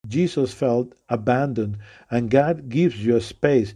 Jesus 0.08 0.54
felt 0.54 0.94
abandoned, 1.10 1.78
and 2.12 2.30
God 2.30 2.70
gives 2.70 3.04
you 3.06 3.16
a 3.16 3.22
space. 3.22 3.74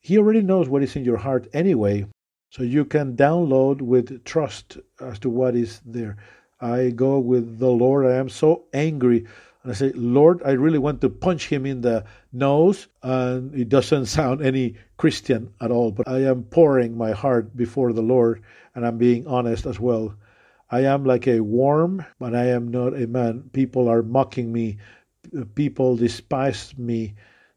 He 0.00 0.18
already 0.18 0.42
knows 0.42 0.68
what 0.68 0.82
is 0.82 0.96
in 0.96 1.04
your 1.04 1.18
heart 1.18 1.48
anyway, 1.52 2.06
so 2.50 2.62
you 2.62 2.84
can 2.84 3.16
download 3.16 3.82
with 3.82 4.24
trust 4.24 4.78
as 5.00 5.18
to 5.20 5.30
what 5.30 5.54
is 5.54 5.80
there. 5.84 6.16
I 6.60 6.90
go 6.90 7.18
with 7.18 7.58
the 7.58 7.70
Lord. 7.70 8.06
I 8.06 8.14
am 8.14 8.28
so 8.28 8.64
angry. 8.72 9.26
And 9.62 9.72
I 9.72 9.74
say, 9.74 9.92
Lord, 9.92 10.42
I 10.44 10.52
really 10.52 10.78
want 10.78 11.00
to 11.00 11.10
punch 11.10 11.48
him 11.48 11.66
in 11.66 11.80
the 11.80 12.04
nose. 12.32 12.86
And 13.02 13.54
it 13.54 13.68
doesn't 13.68 14.06
sound 14.18 14.40
any 14.40 14.76
Christian 14.96 15.52
at 15.60 15.70
all, 15.70 15.90
but 15.90 16.08
I 16.08 16.20
am 16.20 16.44
pouring 16.44 16.96
my 16.96 17.12
heart 17.12 17.56
before 17.56 17.92
the 17.92 18.02
Lord 18.02 18.42
and 18.76 18.86
I'm 18.86 18.98
being 18.98 19.26
honest 19.26 19.66
as 19.66 19.80
well. 19.80 20.14
I 20.70 20.80
am 20.80 21.04
like 21.04 21.26
a 21.26 21.40
worm, 21.40 22.04
but 22.18 22.34
I 22.34 22.46
am 22.46 22.68
not 22.68 22.94
a 22.94 23.06
man. 23.06 23.50
People 23.52 23.88
are 23.88 24.02
mocking 24.02 24.52
me. 24.52 24.78
People 25.54 25.96
despise 25.96 26.76
me. 26.78 27.14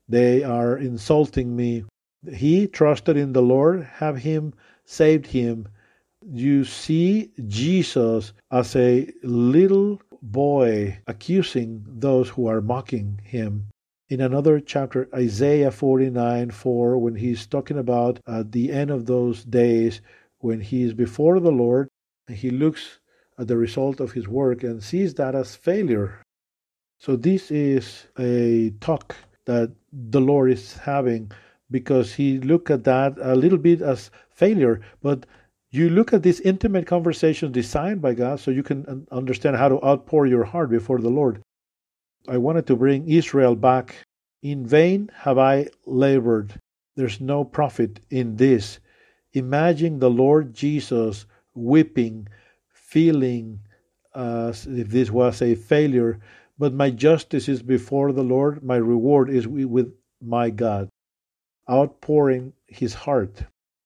They 0.07 0.43
are 0.43 0.77
insulting 0.77 1.55
me. 1.55 1.85
He 2.33 2.67
trusted 2.67 3.15
in 3.15 3.33
the 3.33 3.41
Lord, 3.41 3.83
have 3.83 4.17
him 4.17 4.53
saved 4.85 5.27
him. 5.27 5.67
You 6.25 6.65
see 6.65 7.31
Jesus 7.47 8.33
as 8.51 8.75
a 8.75 9.11
little 9.23 10.01
boy 10.21 10.99
accusing 11.07 11.85
those 11.87 12.29
who 12.29 12.47
are 12.47 12.61
mocking 12.61 13.21
him. 13.23 13.67
In 14.09 14.19
another 14.19 14.59
chapter, 14.59 15.07
Isaiah 15.13 15.71
49 15.71 16.49
4, 16.51 16.97
when 16.97 17.15
he's 17.15 17.45
talking 17.45 17.77
about 17.77 18.19
at 18.27 18.51
the 18.51 18.71
end 18.71 18.89
of 18.89 19.05
those 19.05 19.45
days, 19.45 20.01
when 20.39 20.61
he 20.61 20.81
is 20.81 20.93
before 20.93 21.39
the 21.39 21.51
Lord, 21.51 21.87
and 22.27 22.35
he 22.35 22.49
looks 22.49 22.99
at 23.37 23.47
the 23.47 23.57
result 23.57 23.99
of 23.99 24.13
his 24.13 24.27
work 24.27 24.63
and 24.63 24.83
sees 24.83 25.13
that 25.15 25.35
as 25.35 25.55
failure. 25.55 26.21
So, 26.99 27.15
this 27.15 27.49
is 27.49 28.07
a 28.19 28.71
talk 28.81 29.15
that 29.45 29.71
the 29.91 30.19
Lord 30.19 30.51
is 30.51 30.77
having 30.77 31.31
because 31.71 32.13
he 32.13 32.39
looked 32.39 32.69
at 32.69 32.83
that 32.83 33.17
a 33.21 33.35
little 33.35 33.57
bit 33.57 33.81
as 33.81 34.11
failure, 34.31 34.81
but 35.01 35.25
you 35.71 35.89
look 35.89 36.13
at 36.13 36.23
these 36.23 36.41
intimate 36.41 36.87
conversations 36.87 37.53
designed 37.53 38.01
by 38.01 38.15
God 38.15 38.39
so 38.39 38.51
you 38.51 38.63
can 38.63 39.07
understand 39.11 39.55
how 39.55 39.69
to 39.69 39.81
outpour 39.81 40.25
your 40.25 40.43
heart 40.43 40.69
before 40.69 40.99
the 40.99 41.09
Lord. 41.09 41.41
I 42.27 42.37
wanted 42.37 42.67
to 42.67 42.75
bring 42.75 43.07
Israel 43.07 43.55
back. 43.55 43.95
In 44.41 44.65
vain 44.65 45.09
have 45.13 45.37
I 45.37 45.67
labored. 45.85 46.59
There's 46.95 47.21
no 47.21 47.45
profit 47.45 48.01
in 48.09 48.35
this. 48.35 48.79
Imagine 49.33 49.99
the 49.99 50.09
Lord 50.09 50.53
Jesus 50.53 51.25
weeping, 51.53 52.27
feeling 52.67 53.59
as 54.15 54.65
if 54.65 54.89
this 54.89 55.11
was 55.11 55.41
a 55.41 55.55
failure, 55.55 56.19
but 56.59 56.73
my 56.73 56.91
justice 56.91 57.47
is 57.47 57.63
before 57.63 58.11
the 58.11 58.23
Lord, 58.23 58.61
my 58.61 58.75
reward 58.75 59.29
is 59.29 59.47
with 59.47 59.93
my 60.21 60.49
God 60.49 60.89
outpouring 61.69 62.53
his 62.67 62.93
heart. 62.93 63.43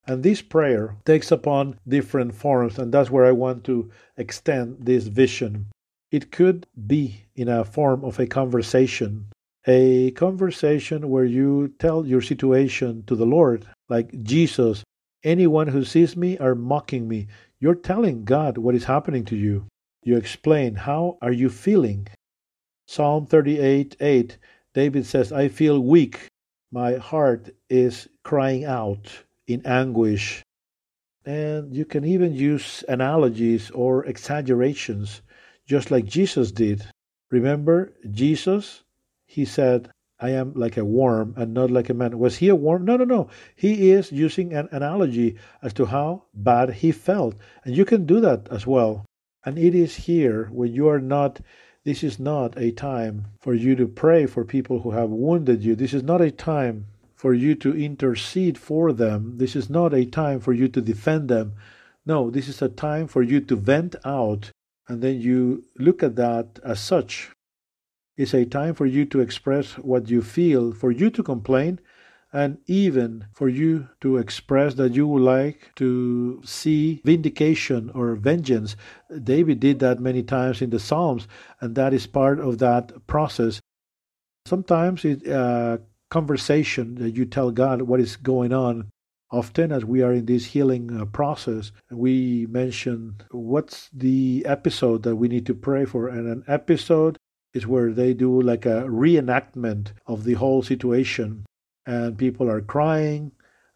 And 0.07 0.23
this 0.23 0.41
prayer 0.41 0.97
takes 1.05 1.31
upon 1.31 1.79
different 1.87 2.33
forms, 2.35 2.77
and 2.77 2.93
that's 2.93 3.11
where 3.11 3.25
I 3.25 3.31
want 3.31 3.63
to 3.65 3.91
extend 4.17 4.77
this 4.79 5.05
vision. 5.05 5.67
It 6.11 6.31
could 6.31 6.67
be 6.87 7.25
in 7.35 7.47
a 7.47 7.63
form 7.63 8.03
of 8.03 8.19
a 8.19 8.27
conversation, 8.27 9.27
a 9.65 10.11
conversation 10.11 11.09
where 11.09 11.25
you 11.25 11.73
tell 11.79 12.05
your 12.05 12.21
situation 12.21 13.03
to 13.07 13.15
the 13.15 13.25
Lord, 13.25 13.65
like 13.89 14.23
Jesus. 14.23 14.83
Anyone 15.23 15.69
who 15.69 15.85
sees 15.85 16.17
me 16.17 16.37
are 16.37 16.55
mocking 16.55 17.07
me. 17.07 17.27
You're 17.59 17.75
telling 17.75 18.25
God 18.25 18.57
what 18.57 18.75
is 18.75 18.83
happening 18.83 19.23
to 19.25 19.37
you. 19.37 19.67
You 20.03 20.17
explain, 20.17 20.75
How 20.75 21.17
are 21.21 21.31
you 21.31 21.49
feeling? 21.49 22.07
Psalm 22.85 23.25
38 23.25 23.95
8, 23.99 24.37
David 24.73 25.05
says, 25.05 25.31
I 25.31 25.47
feel 25.47 25.79
weak 25.79 26.27
my 26.73 26.95
heart 26.95 27.51
is 27.69 28.09
crying 28.23 28.65
out 28.65 29.23
in 29.45 29.63
anguish. 29.65 30.43
And 31.23 31.73
you 31.73 31.85
can 31.85 32.03
even 32.03 32.33
use 32.33 32.83
analogies 32.89 33.69
or 33.71 34.05
exaggerations, 34.05 35.21
just 35.67 35.91
like 35.91 36.05
Jesus 36.05 36.51
did. 36.51 36.83
Remember, 37.29 37.93
Jesus, 38.09 38.83
he 39.27 39.45
said, 39.45 39.89
I 40.19 40.31
am 40.31 40.53
like 40.55 40.77
a 40.77 40.85
worm 40.85 41.35
and 41.37 41.53
not 41.53 41.69
like 41.69 41.89
a 41.89 41.93
man. 41.93 42.17
Was 42.17 42.37
he 42.37 42.49
a 42.49 42.55
worm? 42.55 42.85
No, 42.85 42.97
no, 42.97 43.03
no. 43.03 43.29
He 43.55 43.91
is 43.91 44.11
using 44.11 44.53
an 44.53 44.67
analogy 44.71 45.37
as 45.61 45.73
to 45.73 45.85
how 45.85 46.23
bad 46.33 46.71
he 46.73 46.91
felt. 46.91 47.35
And 47.63 47.77
you 47.77 47.85
can 47.85 48.05
do 48.05 48.19
that 48.21 48.47
as 48.49 48.65
well. 48.65 49.05
And 49.45 49.59
it 49.59 49.75
is 49.75 49.95
here 49.95 50.49
when 50.51 50.73
you 50.73 50.87
are 50.89 51.01
not 51.01 51.39
this 51.85 52.03
is 52.03 52.17
not 52.17 52.57
a 52.57 52.71
time 52.71 53.25
for 53.41 53.53
you 53.53 53.75
to 53.75 53.87
pray 53.87 54.25
for 54.25 54.45
people 54.45 54.79
who 54.79 54.91
have 54.91 55.09
wounded 55.09 55.63
you. 55.63 55.75
This 55.75 55.93
is 55.93 56.03
not 56.03 56.21
a 56.21 56.31
time 56.31 56.85
for 57.13 57.33
you 57.33 57.55
to 57.55 57.75
intercede 57.75 58.57
for 58.57 58.93
them. 58.93 59.37
This 59.37 59.55
is 59.55 59.69
not 59.69 59.93
a 59.93 60.05
time 60.05 60.39
for 60.39 60.53
you 60.53 60.67
to 60.69 60.81
defend 60.81 61.29
them. 61.29 61.53
No, 62.05 62.29
this 62.29 62.47
is 62.47 62.61
a 62.61 62.69
time 62.69 63.07
for 63.07 63.21
you 63.21 63.39
to 63.41 63.55
vent 63.55 63.95
out, 64.05 64.51
and 64.87 65.01
then 65.01 65.21
you 65.21 65.65
look 65.77 66.03
at 66.03 66.15
that 66.15 66.59
as 66.63 66.79
such. 66.79 67.31
It's 68.17 68.33
a 68.33 68.45
time 68.45 68.75
for 68.75 68.85
you 68.85 69.05
to 69.05 69.21
express 69.21 69.77
what 69.77 70.09
you 70.09 70.21
feel, 70.21 70.73
for 70.73 70.91
you 70.91 71.09
to 71.09 71.23
complain, 71.23 71.79
and 72.33 72.57
even 72.65 73.27
for 73.31 73.47
you 73.47 73.87
to 74.01 74.17
express 74.17 74.73
that 74.73 74.95
you 74.95 75.07
would 75.07 75.21
like 75.21 75.71
to 75.75 76.41
see 76.43 76.99
vindication 77.05 77.91
or 77.93 78.15
vengeance. 78.15 78.75
David 79.23 79.59
did 79.59 79.77
that 79.79 79.99
many 79.99 80.23
times 80.23 80.59
in 80.59 80.71
the 80.71 80.79
Psalms, 80.79 81.27
and 81.61 81.75
that 81.75 81.93
is 81.93 82.07
part 82.07 82.39
of 82.39 82.57
that 82.57 83.05
process. 83.05 83.61
Sometimes 84.47 85.05
it's 85.05 85.25
a 85.27 85.79
conversation 86.09 86.95
that 86.95 87.15
you 87.15 87.25
tell 87.25 87.51
God 87.51 87.83
what 87.83 87.99
is 87.99 88.15
going 88.15 88.51
on. 88.51 88.89
Often, 89.31 89.71
as 89.71 89.85
we 89.85 90.01
are 90.01 90.13
in 90.13 90.25
this 90.25 90.45
healing 90.45 90.99
uh, 90.99 91.05
process, 91.05 91.71
we 91.91 92.45
mention 92.47 93.15
what's 93.31 93.89
the 93.93 94.43
episode 94.45 95.03
that 95.03 95.15
we 95.15 95.27
need 95.27 95.45
to 95.47 95.55
pray 95.55 95.85
for, 95.85 96.07
and 96.07 96.27
an 96.27 96.43
episode 96.47 97.17
is 97.53 97.65
where 97.65 97.91
they 97.91 98.13
do 98.13 98.41
like 98.41 98.65
a 98.65 98.85
reenactment 98.87 99.91
of 100.07 100.23
the 100.23 100.33
whole 100.33 100.61
situation 100.61 101.45
and 101.85 102.17
people 102.17 102.49
are 102.49 102.61
crying. 102.61 103.31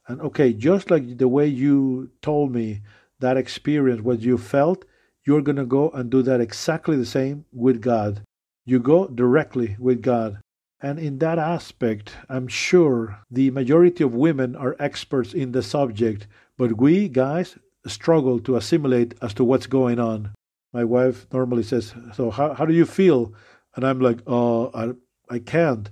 And 0.08 0.22
okay, 0.22 0.54
just 0.54 0.90
like 0.90 1.18
the 1.18 1.28
way 1.28 1.48
you 1.48 2.12
told 2.22 2.52
me 2.52 2.82
that 3.20 3.38
experience, 3.38 4.02
what 4.02 4.22
you 4.22 4.38
felt, 4.38 4.86
you're 5.26 5.42
going 5.42 5.58
to 5.58 5.66
go 5.66 5.90
and 5.90 6.10
do 6.10 6.22
that 6.22 6.40
exactly 6.40 6.96
the 6.96 7.06
same 7.06 7.46
with 7.52 7.82
God. 7.82 8.22
You 8.66 8.80
go 8.80 9.08
directly 9.08 9.76
with 9.80 10.02
God. 10.02 10.40
And 10.80 11.00
in 11.00 11.18
that 11.20 11.40
aspect, 11.40 12.16
I'm 12.30 12.48
sure 12.48 13.20
the 13.32 13.50
majority 13.52 14.04
of 14.04 14.14
women 14.14 14.56
are 14.56 14.76
experts 14.80 15.34
in 15.34 15.52
the 15.52 15.64
subject, 15.64 16.28
but 16.58 16.78
we 16.78 17.10
guys 17.10 17.58
struggle 17.88 18.40
to 18.42 18.56
assimilate 18.56 19.16
as 19.22 19.34
to 19.36 19.44
what's 19.44 19.68
going 19.68 20.00
on. 20.00 20.34
My 20.74 20.84
wife 20.84 21.26
normally 21.34 21.64
says, 21.64 21.94
So, 22.14 22.30
how, 22.30 22.54
how 22.54 22.66
do 22.66 22.74
you 22.74 22.86
feel? 22.86 23.34
And 23.76 23.86
I'm 23.86 24.00
like, 24.00 24.20
Oh, 24.28 24.70
I, 24.74 24.94
I 25.34 25.40
can't 25.40 25.90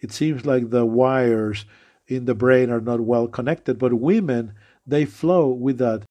it 0.00 0.12
seems 0.12 0.44
like 0.44 0.70
the 0.70 0.84
wires 0.84 1.64
in 2.06 2.24
the 2.26 2.34
brain 2.34 2.70
are 2.70 2.80
not 2.80 3.00
well 3.00 3.28
connected. 3.28 3.78
But 3.78 3.94
women, 3.94 4.54
they 4.86 5.04
flow 5.04 5.48
with 5.48 5.78
that. 5.78 6.04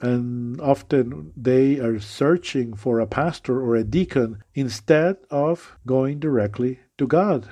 And 0.00 0.60
often 0.60 1.32
they 1.36 1.78
are 1.78 2.00
searching 2.00 2.74
for 2.74 3.00
a 3.00 3.06
pastor 3.06 3.60
or 3.60 3.76
a 3.76 3.84
deacon 3.84 4.42
instead 4.54 5.16
of 5.30 5.76
going 5.86 6.20
directly 6.20 6.80
to 6.98 7.06
God. 7.06 7.50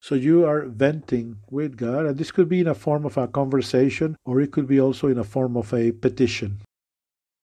So 0.00 0.14
you 0.14 0.44
are 0.44 0.66
venting 0.66 1.38
with 1.50 1.78
God, 1.78 2.04
and 2.04 2.18
this 2.18 2.30
could 2.30 2.50
be 2.50 2.60
in 2.60 2.66
a 2.66 2.74
form 2.74 3.06
of 3.06 3.16
a 3.16 3.26
conversation, 3.26 4.16
or 4.26 4.38
it 4.42 4.52
could 4.52 4.66
be 4.66 4.78
also 4.78 5.08
in 5.08 5.16
a 5.16 5.24
form 5.24 5.56
of 5.56 5.72
a 5.72 5.92
petition, 5.92 6.60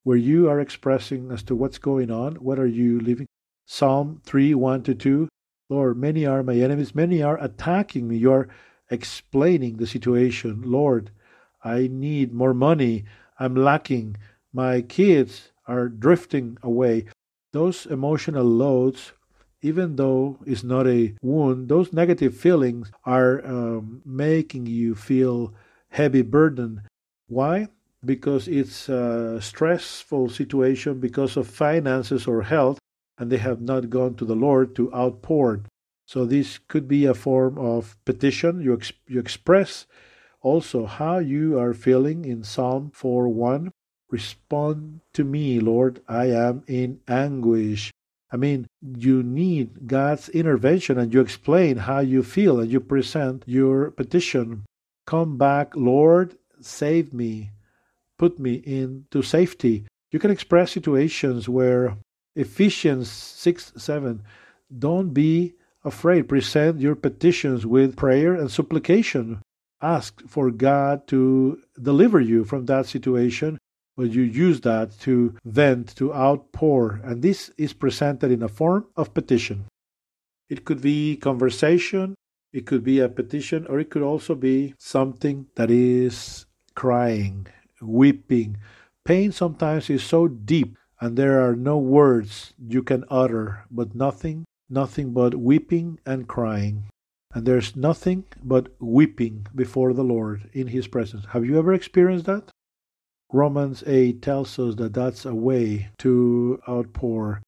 where 0.03 0.17
you 0.17 0.47
are 0.47 0.59
expressing 0.59 1.31
as 1.31 1.41
to 1.43 1.55
what's 1.55 1.79
going 1.79 2.11
on, 2.11 2.35
what 2.35 2.59
are 2.59 2.67
you 2.67 2.99
living. 2.99 3.25
Psalm 3.65 4.21
3 4.25 4.53
1 4.53 4.83
to 4.83 4.93
2 4.93 5.27
Lord, 5.71 5.97
many 5.97 6.25
are 6.25 6.43
my 6.43 6.55
enemies, 6.55 6.93
many 6.93 7.23
are 7.23 7.41
attacking 7.41 8.05
me. 8.09 8.17
You're 8.17 8.49
explaining 8.89 9.77
the 9.77 9.87
situation. 9.87 10.63
Lord, 10.65 11.11
I 11.63 11.87
need 11.89 12.33
more 12.33 12.53
money. 12.53 13.05
I'm 13.39 13.55
lacking. 13.55 14.17
My 14.51 14.81
kids 14.81 15.53
are 15.65 15.87
drifting 15.87 16.57
away. 16.61 17.05
Those 17.53 17.85
emotional 17.85 18.43
loads, 18.43 19.13
even 19.61 19.95
though 19.95 20.39
it's 20.45 20.65
not 20.65 20.87
a 20.87 21.15
wound, 21.21 21.69
those 21.69 21.93
negative 21.93 22.35
feelings 22.35 22.91
are 23.05 23.39
um, 23.45 24.01
making 24.03 24.65
you 24.65 24.93
feel 24.93 25.53
heavy 25.87 26.21
burden. 26.21 26.81
Why? 27.29 27.69
Because 28.03 28.49
it's 28.49 28.89
a 28.89 29.39
stressful 29.39 30.31
situation 30.31 30.99
because 30.99 31.37
of 31.37 31.47
finances 31.47 32.27
or 32.27 32.41
health 32.41 32.80
and 33.21 33.31
they 33.31 33.37
have 33.37 33.61
not 33.61 33.91
gone 33.91 34.15
to 34.15 34.25
the 34.25 34.35
Lord 34.35 34.75
to 34.75 34.91
outpour. 34.91 35.61
So 36.07 36.25
this 36.25 36.57
could 36.57 36.87
be 36.87 37.05
a 37.05 37.13
form 37.13 37.59
of 37.59 37.95
petition. 38.03 38.61
You, 38.61 38.73
ex- 38.73 38.91
you 39.07 39.19
express 39.19 39.85
also 40.41 40.87
how 40.87 41.19
you 41.19 41.59
are 41.59 41.75
feeling 41.75 42.25
in 42.25 42.43
Psalm 42.43 42.91
4:1. 42.91 43.69
Respond 44.09 45.01
to 45.13 45.23
me, 45.23 45.59
Lord. 45.59 46.01
I 46.07 46.31
am 46.31 46.63
in 46.65 46.99
anguish. 47.07 47.91
I 48.31 48.37
mean, 48.37 48.65
you 48.81 49.21
need 49.21 49.85
God's 49.85 50.27
intervention 50.29 50.97
and 50.97 51.13
you 51.13 51.21
explain 51.21 51.77
how 51.77 51.99
you 51.99 52.23
feel 52.23 52.59
and 52.59 52.71
you 52.71 52.79
present 52.79 53.43
your 53.45 53.91
petition. 53.91 54.65
Come 55.05 55.37
back, 55.37 55.75
Lord, 55.75 56.37
save 56.59 57.13
me, 57.13 57.51
put 58.17 58.39
me 58.39 58.55
into 58.65 59.21
safety. 59.21 59.85
You 60.11 60.17
can 60.17 60.31
express 60.31 60.71
situations 60.71 61.47
where 61.47 61.97
Ephesians 62.35 63.09
6 63.09 63.73
7, 63.75 64.23
don't 64.77 65.13
be 65.13 65.53
afraid. 65.83 66.29
Present 66.29 66.79
your 66.79 66.95
petitions 66.95 67.65
with 67.65 67.97
prayer 67.97 68.33
and 68.35 68.49
supplication. 68.49 69.41
Ask 69.81 70.21
for 70.27 70.51
God 70.51 71.07
to 71.07 71.59
deliver 71.81 72.21
you 72.21 72.43
from 72.45 72.65
that 72.67 72.85
situation, 72.85 73.57
but 73.97 74.11
you 74.11 74.21
use 74.21 74.61
that 74.61 74.97
to 75.01 75.35
vent, 75.43 75.95
to 75.97 76.13
outpour, 76.13 77.01
and 77.03 77.21
this 77.21 77.51
is 77.57 77.73
presented 77.73 78.31
in 78.31 78.43
a 78.43 78.47
form 78.47 78.85
of 78.95 79.13
petition. 79.13 79.65
It 80.49 80.63
could 80.65 80.81
be 80.81 81.17
conversation, 81.17 82.15
it 82.53 82.65
could 82.65 82.83
be 82.83 82.99
a 82.99 83.09
petition, 83.09 83.65
or 83.67 83.79
it 83.79 83.89
could 83.89 84.03
also 84.03 84.35
be 84.35 84.75
something 84.77 85.47
that 85.55 85.71
is 85.71 86.45
crying, 86.75 87.47
weeping. 87.81 88.57
Pain 89.03 89.31
sometimes 89.31 89.89
is 89.89 90.03
so 90.03 90.27
deep 90.27 90.77
and 91.01 91.17
there 91.17 91.41
are 91.41 91.55
no 91.55 91.77
words 91.77 92.53
you 92.57 92.83
can 92.83 93.03
utter, 93.09 93.65
but 93.69 93.95
nothing 93.95 94.45
nothing 94.71 95.11
but 95.11 95.35
weeping 95.35 95.99
and 96.05 96.27
crying. 96.27 96.85
And 97.33 97.45
there's 97.45 97.75
nothing 97.75 98.23
but 98.43 98.73
weeping 98.79 99.47
before 99.53 99.93
the 99.93 100.03
Lord 100.03 100.49
in 100.53 100.67
His 100.67 100.87
presence. 100.87 101.25
Have 101.29 101.45
you 101.45 101.59
ever 101.59 101.73
experienced 101.73 102.25
that? 102.25 102.49
Romans 103.31 103.83
8 103.85 104.21
tells 104.21 104.57
us 104.59 104.75
that 104.75 104.93
that's 104.93 105.25
a 105.25 105.35
way 105.35 105.89
to 105.99 106.59
outpour. 106.67 107.41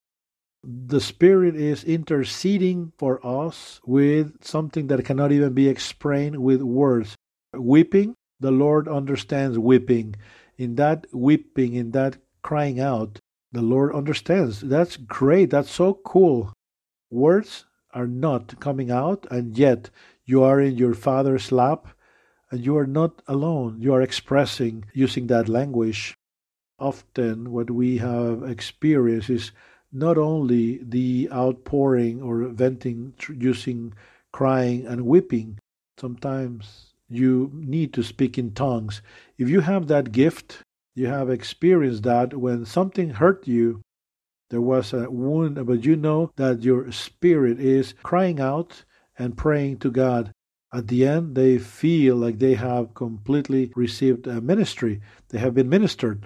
The 0.64 1.02
Spirit 1.02 1.56
is 1.56 1.84
interceding 1.84 2.94
for 2.98 3.26
us 3.26 3.82
with 3.86 4.46
something 4.46 4.88
that 4.88 5.04
cannot 5.04 5.34
even 5.34 5.54
be 5.54 5.68
explained 5.68 6.42
with 6.42 6.62
words. 6.62 7.16
Weeping, 7.54 8.16
the 8.40 8.52
Lord 8.52 8.88
understands 8.88 9.60
weeping. 9.60 10.16
In 10.58 10.76
that 10.76 11.08
weeping, 11.12 11.74
in 11.74 11.92
that 11.92 12.18
crying 12.42 12.80
out, 12.80 13.20
the 13.54 13.62
Lord 13.62 13.96
understands. 13.96 14.60
That's 14.60 14.98
great. 14.98 15.52
That's 15.52 15.72
so 15.72 15.94
cool. 15.94 16.52
Words 17.12 17.66
are 17.94 18.08
not 18.08 18.60
coming 18.60 18.90
out, 18.90 19.28
and 19.30 19.58
yet 19.58 19.92
you 20.26 20.44
are 20.44 20.60
in 20.60 20.76
your 20.76 20.96
Father's 20.96 21.52
lap, 21.52 21.88
and 22.50 22.66
you 22.66 22.76
are 22.76 22.88
not 22.88 23.22
alone. 23.28 23.78
You 23.80 23.94
are 23.94 24.02
expressing 24.02 24.86
using 24.94 25.28
that 25.28 25.48
language. 25.48 26.16
Often, 26.80 27.52
what 27.52 27.70
we 27.70 28.00
have 28.00 28.44
experienced 28.44 29.30
is 29.30 29.52
not 29.92 30.18
only 30.18 30.80
the 30.84 31.30
outpouring 31.32 32.24
or 32.24 32.46
venting 32.46 33.14
using 33.30 33.94
crying 34.32 34.88
and 34.88 35.06
weeping, 35.06 35.60
sometimes 36.00 36.94
you 37.08 37.52
need 37.54 37.94
to 37.94 38.02
speak 38.02 38.40
in 38.40 38.52
tongues. 38.54 39.04
If 39.38 39.48
you 39.50 39.62
have 39.62 39.88
that 39.88 40.12
gift, 40.12 40.63
you 40.96 41.08
have 41.08 41.30
experienced 41.30 42.04
that 42.04 42.36
when 42.36 42.66
something 42.66 43.12
hurt 43.12 43.48
you, 43.48 43.82
there 44.50 44.62
was 44.62 44.94
a 44.94 45.10
wound, 45.10 45.66
but 45.66 45.84
you 45.84 45.96
know 45.96 46.32
that 46.36 46.64
your 46.64 46.92
spirit 46.92 47.60
is 47.60 47.96
crying 48.04 48.40
out 48.40 48.84
and 49.18 49.38
praying 49.38 49.78
to 49.80 49.90
God. 49.90 50.32
At 50.74 50.88
the 50.88 51.08
end, 51.08 51.36
they 51.36 51.58
feel 51.58 52.16
like 52.16 52.40
they 52.40 52.56
have 52.56 52.94
completely 52.94 53.72
received 53.76 54.28
a 54.28 54.42
ministry. 54.42 55.02
They 55.30 55.40
have 55.40 55.54
been 55.54 55.70
ministered. 55.70 56.26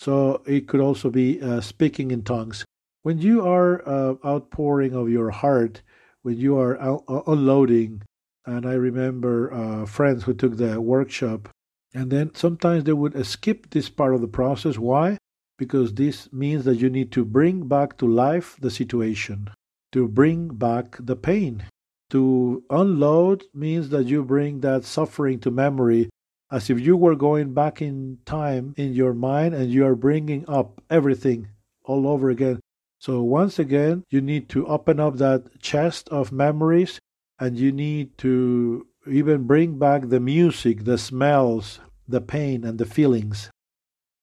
So 0.00 0.42
it 0.46 0.68
could 0.68 0.80
also 0.80 1.10
be 1.10 1.40
uh, 1.40 1.60
speaking 1.60 2.10
in 2.10 2.22
tongues. 2.22 2.64
When 3.02 3.18
you 3.18 3.46
are 3.46 3.86
uh, 3.88 4.14
outpouring 4.24 4.94
of 4.94 5.08
your 5.08 5.30
heart, 5.30 5.82
when 6.22 6.36
you 6.36 6.58
are 6.58 6.78
out- 6.80 7.04
uh, 7.08 7.22
unloading, 7.26 8.02
and 8.46 8.66
I 8.66 8.74
remember 8.74 9.52
uh, 9.52 9.86
friends 9.86 10.24
who 10.24 10.34
took 10.34 10.56
the 10.56 10.80
workshop, 10.80 11.48
and 11.94 12.10
then 12.10 12.34
sometimes 12.34 12.84
they 12.84 12.92
would 12.92 13.24
skip 13.24 13.70
this 13.70 13.88
part 13.88 14.14
of 14.14 14.20
the 14.20 14.28
process. 14.28 14.76
Why? 14.76 15.16
because 15.58 15.94
this 15.94 16.32
means 16.32 16.64
that 16.64 16.76
you 16.76 16.90
need 16.90 17.12
to 17.12 17.24
bring 17.24 17.68
back 17.68 17.96
to 17.98 18.06
life 18.06 18.56
the 18.60 18.70
situation, 18.70 19.50
to 19.92 20.08
bring 20.08 20.48
back 20.48 20.96
the 20.98 21.16
pain. 21.16 21.64
To 22.10 22.62
unload 22.70 23.44
means 23.54 23.88
that 23.90 24.06
you 24.06 24.22
bring 24.22 24.60
that 24.60 24.84
suffering 24.84 25.38
to 25.40 25.50
memory 25.50 26.10
as 26.50 26.70
if 26.70 26.78
you 26.78 26.96
were 26.96 27.16
going 27.16 27.54
back 27.54 27.80
in 27.80 28.18
time 28.24 28.74
in 28.76 28.92
your 28.92 29.14
mind 29.14 29.54
and 29.54 29.70
you 29.70 29.86
are 29.86 29.96
bringing 29.96 30.44
up 30.48 30.82
everything 30.90 31.48
all 31.84 32.06
over 32.06 32.30
again. 32.30 32.60
So, 33.00 33.22
once 33.22 33.58
again, 33.58 34.04
you 34.10 34.20
need 34.20 34.48
to 34.50 34.66
open 34.66 35.00
up 35.00 35.16
that 35.16 35.60
chest 35.60 36.08
of 36.10 36.30
memories 36.30 37.00
and 37.38 37.58
you 37.58 37.72
need 37.72 38.16
to 38.18 38.86
even 39.06 39.44
bring 39.44 39.78
back 39.78 40.08
the 40.08 40.20
music, 40.20 40.84
the 40.84 40.98
smells, 40.98 41.80
the 42.08 42.20
pain, 42.20 42.64
and 42.64 42.78
the 42.78 42.86
feelings. 42.86 43.50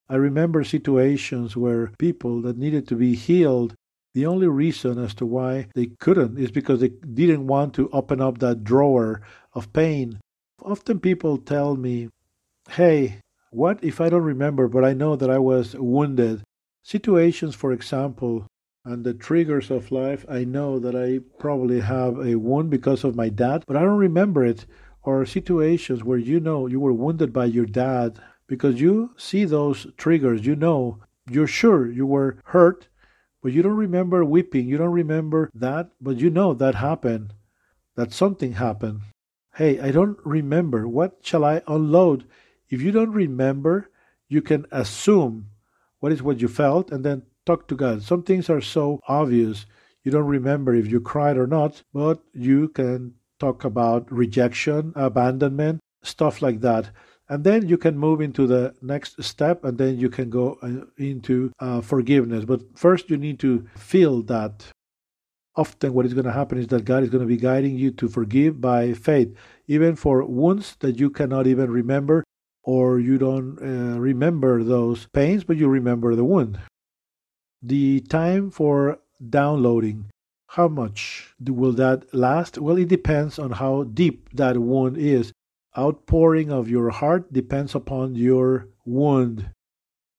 I 0.09 0.15
remember 0.15 0.63
situations 0.63 1.55
where 1.55 1.91
people 1.97 2.41
that 2.41 2.57
needed 2.57 2.87
to 2.89 2.95
be 2.95 3.15
healed, 3.15 3.75
the 4.13 4.25
only 4.25 4.47
reason 4.47 4.99
as 4.99 5.13
to 5.15 5.25
why 5.25 5.67
they 5.73 5.91
couldn't 5.99 6.37
is 6.37 6.51
because 6.51 6.81
they 6.81 6.89
didn't 6.89 7.47
want 7.47 7.73
to 7.75 7.89
open 7.93 8.19
up 8.19 8.39
that 8.39 8.63
drawer 8.63 9.21
of 9.53 9.71
pain. 9.71 10.19
Often 10.61 10.99
people 10.99 11.37
tell 11.37 11.77
me, 11.77 12.09
hey, 12.71 13.19
what 13.51 13.83
if 13.83 14.01
I 14.01 14.09
don't 14.09 14.23
remember, 14.23 14.67
but 14.67 14.83
I 14.83 14.93
know 14.93 15.15
that 15.15 15.29
I 15.29 15.39
was 15.39 15.75
wounded? 15.75 16.43
Situations, 16.83 17.55
for 17.55 17.71
example, 17.71 18.47
and 18.83 19.03
the 19.03 19.13
triggers 19.13 19.69
of 19.69 19.91
life, 19.91 20.25
I 20.27 20.43
know 20.43 20.79
that 20.79 20.95
I 20.95 21.19
probably 21.39 21.81
have 21.81 22.17
a 22.19 22.35
wound 22.35 22.69
because 22.69 23.03
of 23.03 23.15
my 23.15 23.29
dad, 23.29 23.63
but 23.67 23.77
I 23.77 23.81
don't 23.81 23.97
remember 23.97 24.43
it. 24.43 24.65
Or 25.03 25.25
situations 25.25 26.03
where 26.03 26.17
you 26.17 26.39
know 26.39 26.67
you 26.67 26.79
were 26.79 26.93
wounded 26.93 27.33
by 27.33 27.45
your 27.45 27.65
dad 27.65 28.19
because 28.47 28.79
you 28.79 29.11
see 29.17 29.45
those 29.45 29.87
triggers, 29.97 30.45
you 30.45 30.55
know, 30.55 30.99
you're 31.29 31.47
sure 31.47 31.89
you 31.89 32.05
were 32.05 32.37
hurt, 32.45 32.87
but 33.41 33.51
you 33.51 33.63
don't 33.63 33.77
remember 33.77 34.23
weeping, 34.23 34.67
you 34.67 34.77
don't 34.77 34.91
remember 34.91 35.49
that, 35.55 35.89
but 35.99 36.17
you 36.17 36.29
know 36.29 36.53
that 36.53 36.75
happened, 36.75 37.33
that 37.95 38.13
something 38.13 38.53
happened. 38.53 39.01
Hey, 39.55 39.79
I 39.79 39.91
don't 39.91 40.17
remember. 40.23 40.87
What 40.87 41.17
shall 41.21 41.43
I 41.43 41.61
unload? 41.67 42.25
If 42.69 42.81
you 42.81 42.91
don't 42.91 43.11
remember, 43.11 43.89
you 44.27 44.41
can 44.41 44.65
assume 44.71 45.47
what 45.99 46.11
is 46.11 46.21
what 46.21 46.41
you 46.41 46.47
felt 46.47 46.91
and 46.91 47.03
then 47.03 47.23
talk 47.51 47.67
to 47.67 47.75
God. 47.75 48.01
Some 48.01 48.23
things 48.23 48.49
are 48.49 48.61
so 48.61 48.99
obvious, 49.07 49.65
you 50.03 50.11
don't 50.11 50.35
remember 50.39 50.73
if 50.73 50.87
you 50.87 50.99
cried 51.01 51.37
or 51.37 51.47
not, 51.47 51.83
but 51.93 52.23
you 52.33 52.69
can 52.69 53.13
talk 53.39 53.65
about 53.65 54.11
rejection, 54.11 54.93
abandonment, 54.95 55.79
stuff 56.01 56.41
like 56.41 56.61
that. 56.61 56.91
And 57.29 57.43
then 57.43 57.67
you 57.67 57.77
can 57.77 57.97
move 57.97 58.19
into 58.21 58.45
the 58.47 58.73
next 58.81 59.23
step 59.23 59.63
and 59.63 59.77
then 59.77 59.97
you 59.97 60.09
can 60.09 60.29
go 60.29 60.57
uh, 60.61 60.85
into 60.97 61.51
uh, 61.59 61.81
forgiveness. 61.81 62.45
But 62.45 62.61
first 62.75 63.09
you 63.09 63.17
need 63.17 63.39
to 63.39 63.65
feel 63.75 64.21
that 64.23 64.65
often 65.55 65.93
what 65.93 66.05
is 66.05 66.13
going 66.13 66.25
to 66.25 66.31
happen 66.31 66.57
is 66.57 66.67
that 66.67 66.85
god 66.85 67.03
is 67.03 67.09
going 67.09 67.27
to 67.27 67.27
be 67.27 67.35
guiding 67.35 67.75
you 67.75 67.91
to 67.91 68.07
forgive 68.07 68.61
by 68.61 68.93
faith 68.93 69.35
even 69.67 69.97
for 69.97 70.23
wounds 70.23 70.77
that 70.79 70.97
you 70.97 71.09
cannot 71.09 71.45
even 71.45 71.69
remember 71.69 72.23
or 72.63 73.01
you 73.01 73.17
don't 73.17 73.59
uh, 73.59 73.99
remember 73.99 74.63
those 74.63 75.07
pains 75.11 75.43
but 75.43 75.57
you 75.57 75.67
remember 75.67 76.15
the 76.15 76.23
wound 76.23 76.57
the 77.61 77.99
time 78.01 78.49
for 78.51 78.99
downloading 79.29 80.05
how 80.47 80.67
much 80.67 81.33
will 81.39 81.71
that 81.71 82.13
last 82.13 82.57
well 82.57 82.77
it 82.77 82.87
depends 82.87 83.37
on 83.39 83.51
how 83.51 83.83
deep 83.83 84.29
that 84.33 84.57
wound 84.57 84.97
is 84.97 85.31
outpouring 85.77 86.51
of 86.51 86.69
your 86.69 86.89
heart 86.89 87.31
depends 87.31 87.75
upon 87.75 88.15
your 88.15 88.67
wound. 88.85 89.51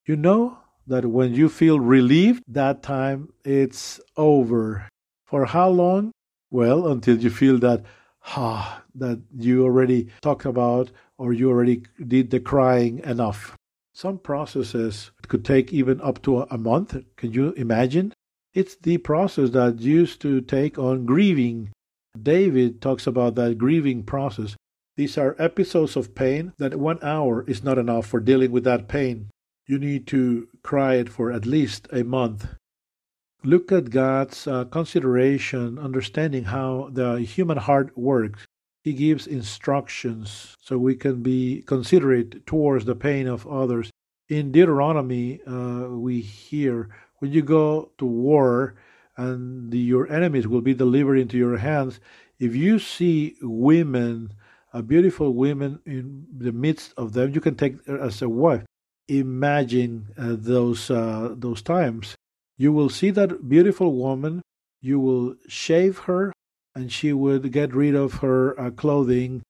You 0.06 0.16
know 0.16 0.58
that 0.86 1.06
when 1.06 1.34
you 1.34 1.48
feel 1.48 1.78
relieved, 1.78 2.42
that 2.48 2.82
time 2.82 3.32
it's 3.44 4.00
over. 4.16 4.88
For 5.26 5.46
how 5.46 5.68
long? 5.68 6.12
Well, 6.50 6.88
until 6.88 7.18
you 7.18 7.30
feel 7.30 7.58
that 7.58 7.84
ah 8.36 8.82
that 8.94 9.20
you 9.36 9.64
already 9.64 10.08
talked 10.20 10.44
about 10.44 10.90
or 11.18 11.32
you 11.32 11.50
already 11.50 11.82
did 12.06 12.30
the 12.30 12.40
crying 12.40 13.00
enough. 13.00 13.56
Some 13.94 14.18
processes 14.18 15.10
could 15.28 15.44
take 15.44 15.72
even 15.72 16.00
up 16.00 16.22
to 16.22 16.42
a 16.42 16.58
month. 16.58 16.96
Can 17.16 17.32
you 17.32 17.52
imagine? 17.52 18.12
It's 18.54 18.74
the 18.74 18.98
process 18.98 19.50
that 19.50 19.80
used 19.80 20.20
to 20.22 20.40
take 20.40 20.78
on 20.78 21.06
grieving. 21.06 21.70
David 22.20 22.80
talks 22.80 23.06
about 23.06 23.34
that 23.36 23.58
grieving 23.58 24.02
process. 24.02 24.56
These 24.96 25.16
are 25.16 25.36
episodes 25.38 25.96
of 25.96 26.14
pain 26.14 26.52
that 26.58 26.74
one 26.78 26.98
hour 27.02 27.44
is 27.48 27.64
not 27.64 27.78
enough 27.78 28.06
for 28.06 28.20
dealing 28.20 28.50
with 28.50 28.64
that 28.64 28.88
pain. 28.88 29.30
You 29.66 29.78
need 29.78 30.06
to 30.08 30.48
cry 30.62 30.94
it 30.96 31.08
for 31.08 31.32
at 31.32 31.46
least 31.46 31.88
a 31.92 32.02
month. 32.02 32.46
look 33.44 33.72
at 33.72 33.90
God's 33.90 34.46
uh, 34.46 34.64
consideration, 34.66 35.78
understanding 35.78 36.44
how 36.44 36.88
the 36.92 37.20
human 37.20 37.58
heart 37.58 37.96
works. 37.96 38.44
He 38.82 38.92
gives 38.92 39.26
instructions 39.26 40.56
so 40.60 40.76
we 40.76 40.96
can 40.96 41.22
be 41.22 41.62
considerate 41.62 42.46
towards 42.46 42.84
the 42.84 42.96
pain 42.96 43.28
of 43.28 43.46
others. 43.46 43.90
In 44.28 44.50
Deuteronomy, 44.50 45.40
uh, 45.46 45.88
we 45.90 46.20
hear 46.20 46.88
when 47.18 47.32
you 47.32 47.42
go 47.42 47.92
to 47.98 48.04
war 48.06 48.74
and 49.16 49.70
the, 49.70 49.78
your 49.78 50.10
enemies 50.10 50.48
will 50.48 50.60
be 50.60 50.74
delivered 50.74 51.16
into 51.16 51.36
your 51.36 51.58
hands, 51.58 52.00
if 52.38 52.56
you 52.56 52.78
see 52.78 53.36
women, 53.40 54.32
a 54.72 54.82
beautiful 54.82 55.32
women 55.32 55.78
in 55.86 56.26
the 56.36 56.50
midst 56.50 56.94
of 56.96 57.12
them, 57.12 57.32
you 57.32 57.40
can 57.40 57.54
take 57.54 57.84
her 57.86 58.00
as 58.00 58.22
a 58.22 58.28
wife. 58.28 58.64
Imagine 59.08 60.08
uh, 60.16 60.36
those 60.38 60.90
uh, 60.90 61.34
those 61.36 61.60
times. 61.62 62.16
You 62.56 62.72
will 62.72 62.88
see 62.88 63.10
that 63.10 63.48
beautiful 63.48 63.92
woman. 63.92 64.42
You 64.80 64.98
will 64.98 65.36
shave 65.46 65.98
her 65.98 66.32
and 66.74 66.90
she 66.92 67.12
would 67.12 67.52
get 67.52 67.74
rid 67.74 67.94
of 67.94 68.14
her 68.14 68.58
uh, 68.58 68.70
clothing 68.70 69.42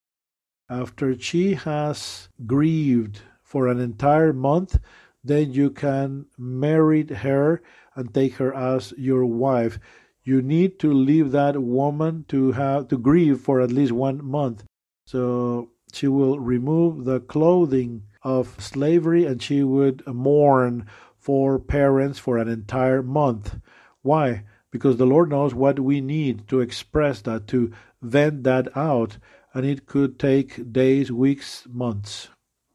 after 0.69 1.19
she 1.19 1.55
has 1.55 2.29
grieved 2.47 3.23
for 3.43 3.69
an 3.69 3.79
entire 3.79 4.33
month 4.33 4.79
then 5.25 5.53
you 5.53 5.71
can 5.71 6.27
marry 6.37 7.07
her 7.07 7.63
and 7.95 8.13
take 8.13 8.35
her 8.35 8.55
as 8.55 8.93
your 8.97 9.25
wife. 9.25 9.79
You 10.25 10.43
need 10.43 10.79
to 10.81 10.93
leave 10.93 11.33
that 11.33 11.61
woman 11.61 12.25
to 12.29 12.53
have 12.53 12.89
to 12.89 12.99
grieve 12.99 13.41
for 13.41 13.61
at 13.61 13.73
least 13.73 13.93
one 13.93 14.25
month. 14.25 14.65
So 15.07 15.71
she 15.93 16.09
will 16.09 16.39
remove 16.39 17.05
the 17.05 17.21
clothing 17.21 18.05
of 18.23 18.57
slavery 18.61 19.25
and 19.27 19.43
she 19.43 19.63
would 19.63 20.07
mourn 20.07 20.87
for 21.17 21.59
parents 21.59 22.19
for 22.19 22.39
an 22.39 22.49
entire 22.49 23.03
month. 23.03 23.57
Why 24.03 24.45
because 24.73 24.97
the 24.97 25.07
Lord 25.07 25.31
knows 25.31 25.55
what 25.55 25.79
we 25.79 26.01
need 26.01 26.49
to 26.49 26.61
express 26.61 27.21
that, 27.23 27.47
to 27.49 27.71
vent 28.01 28.43
that 28.43 28.75
out, 28.77 29.19
and 29.55 29.65
it 29.65 29.87
could 29.87 30.19
take 30.19 30.73
days, 30.73 31.13
weeks, 31.13 31.65
months, 31.71 32.29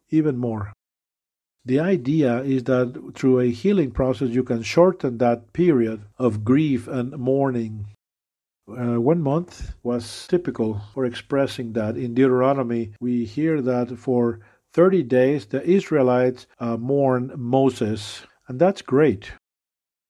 even 0.10 0.38
more. 0.38 0.72
The 1.66 1.80
idea 1.82 2.44
is 2.44 2.64
that 2.64 3.12
through 3.16 3.40
a 3.40 3.52
healing 3.52 3.92
process, 3.92 4.30
you 4.30 4.44
can 4.44 4.62
shorten 4.62 5.18
that 5.18 5.52
period 5.52 6.04
of 6.18 6.46
grief 6.46 6.88
and 6.88 7.18
mourning. 7.18 7.88
Uh, 8.70 9.02
one 9.02 9.22
month 9.22 9.74
was 9.84 10.28
typical 10.28 10.82
for 10.94 11.04
expressing 11.04 11.74
that. 11.74 11.98
In 11.98 12.14
Deuteronomy, 12.14 12.92
we 13.02 13.26
hear 13.26 13.62
that 13.62 13.98
for 13.98 14.40
30 14.74 15.04
days 15.04 15.46
the 15.48 15.64
Israelites 15.64 16.46
uh, 16.60 16.78
mourn 16.78 17.34
Moses, 17.36 18.22
and 18.48 18.60
that's 18.60 18.82
great. 18.82 19.32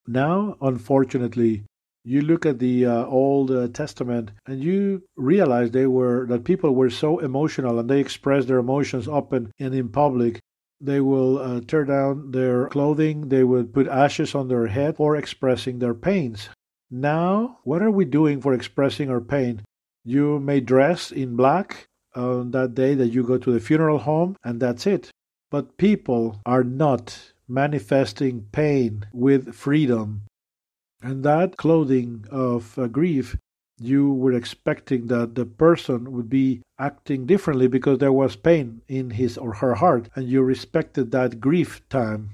Now, 0.06 0.58
unfortunately, 0.62 1.64
you 2.08 2.22
look 2.22 2.46
at 2.46 2.60
the 2.60 2.86
uh, 2.86 3.06
Old 3.06 3.52
uh, 3.52 3.68
Testament 3.68 4.32
and 4.46 4.64
you 4.64 5.04
realize 5.18 5.72
they 5.72 5.88
were 5.88 6.26
that 6.28 6.46
people 6.46 6.74
were 6.74 6.90
so 6.90 7.20
emotional 7.20 7.80
and 7.80 7.90
they 7.90 8.00
expressed 8.00 8.48
their 8.48 8.60
emotions 8.60 9.10
open 9.10 9.52
and 9.60 9.76
in 9.76 9.90
public. 9.90 10.40
They 10.80 11.02
will 11.02 11.38
uh, 11.38 11.60
tear 11.68 11.84
down 11.84 12.32
their 12.32 12.70
clothing, 12.70 13.28
they 13.28 13.44
would 13.44 13.74
put 13.74 13.90
ashes 13.90 14.36
on 14.36 14.48
their 14.48 14.68
head 14.68 14.96
for 14.96 15.18
expressing 15.18 15.80
their 15.80 15.94
pains. 15.94 16.48
Now, 16.90 17.60
what 17.66 17.82
are 17.82 17.92
we 17.92 18.06
doing 18.06 18.40
for 18.40 18.54
expressing 18.54 19.10
our 19.10 19.20
pain? 19.20 19.64
You 20.06 20.40
may 20.40 20.62
dress 20.62 21.12
in 21.12 21.36
black 21.36 21.88
on 22.16 22.52
that 22.52 22.74
day 22.74 22.96
that 22.96 23.10
you 23.10 23.24
go 23.24 23.38
to 23.38 23.52
the 23.52 23.60
funeral 23.60 24.00
home, 24.00 24.38
and 24.46 24.62
that's 24.62 24.88
it. 24.88 25.12
But 25.52 25.78
people 25.78 26.40
are 26.46 26.64
not 26.64 27.34
manifesting 27.50 28.48
pain 28.54 29.08
with 29.12 29.54
freedom 29.54 30.22
and 31.02 31.24
that 31.24 31.58
clothing 31.58 32.26
of 32.32 32.78
uh, 32.78 32.88
grief, 32.88 33.38
you 33.80 34.12
were 34.12 34.34
expecting 34.34 35.08
that 35.08 35.36
the 35.36 35.46
person 35.46 36.12
would 36.12 36.30
be 36.30 36.62
acting 36.80 37.26
differently 37.26 37.68
because 37.68 38.00
there 38.00 38.12
was 38.12 38.36
pain 38.36 38.82
in 38.88 39.12
his 39.12 39.38
or 39.38 39.54
her 39.54 39.76
heart, 39.76 40.10
and 40.16 40.28
you 40.28 40.42
respected 40.42 41.12
that 41.12 41.40
grief 41.40 41.88
time. 41.90 42.32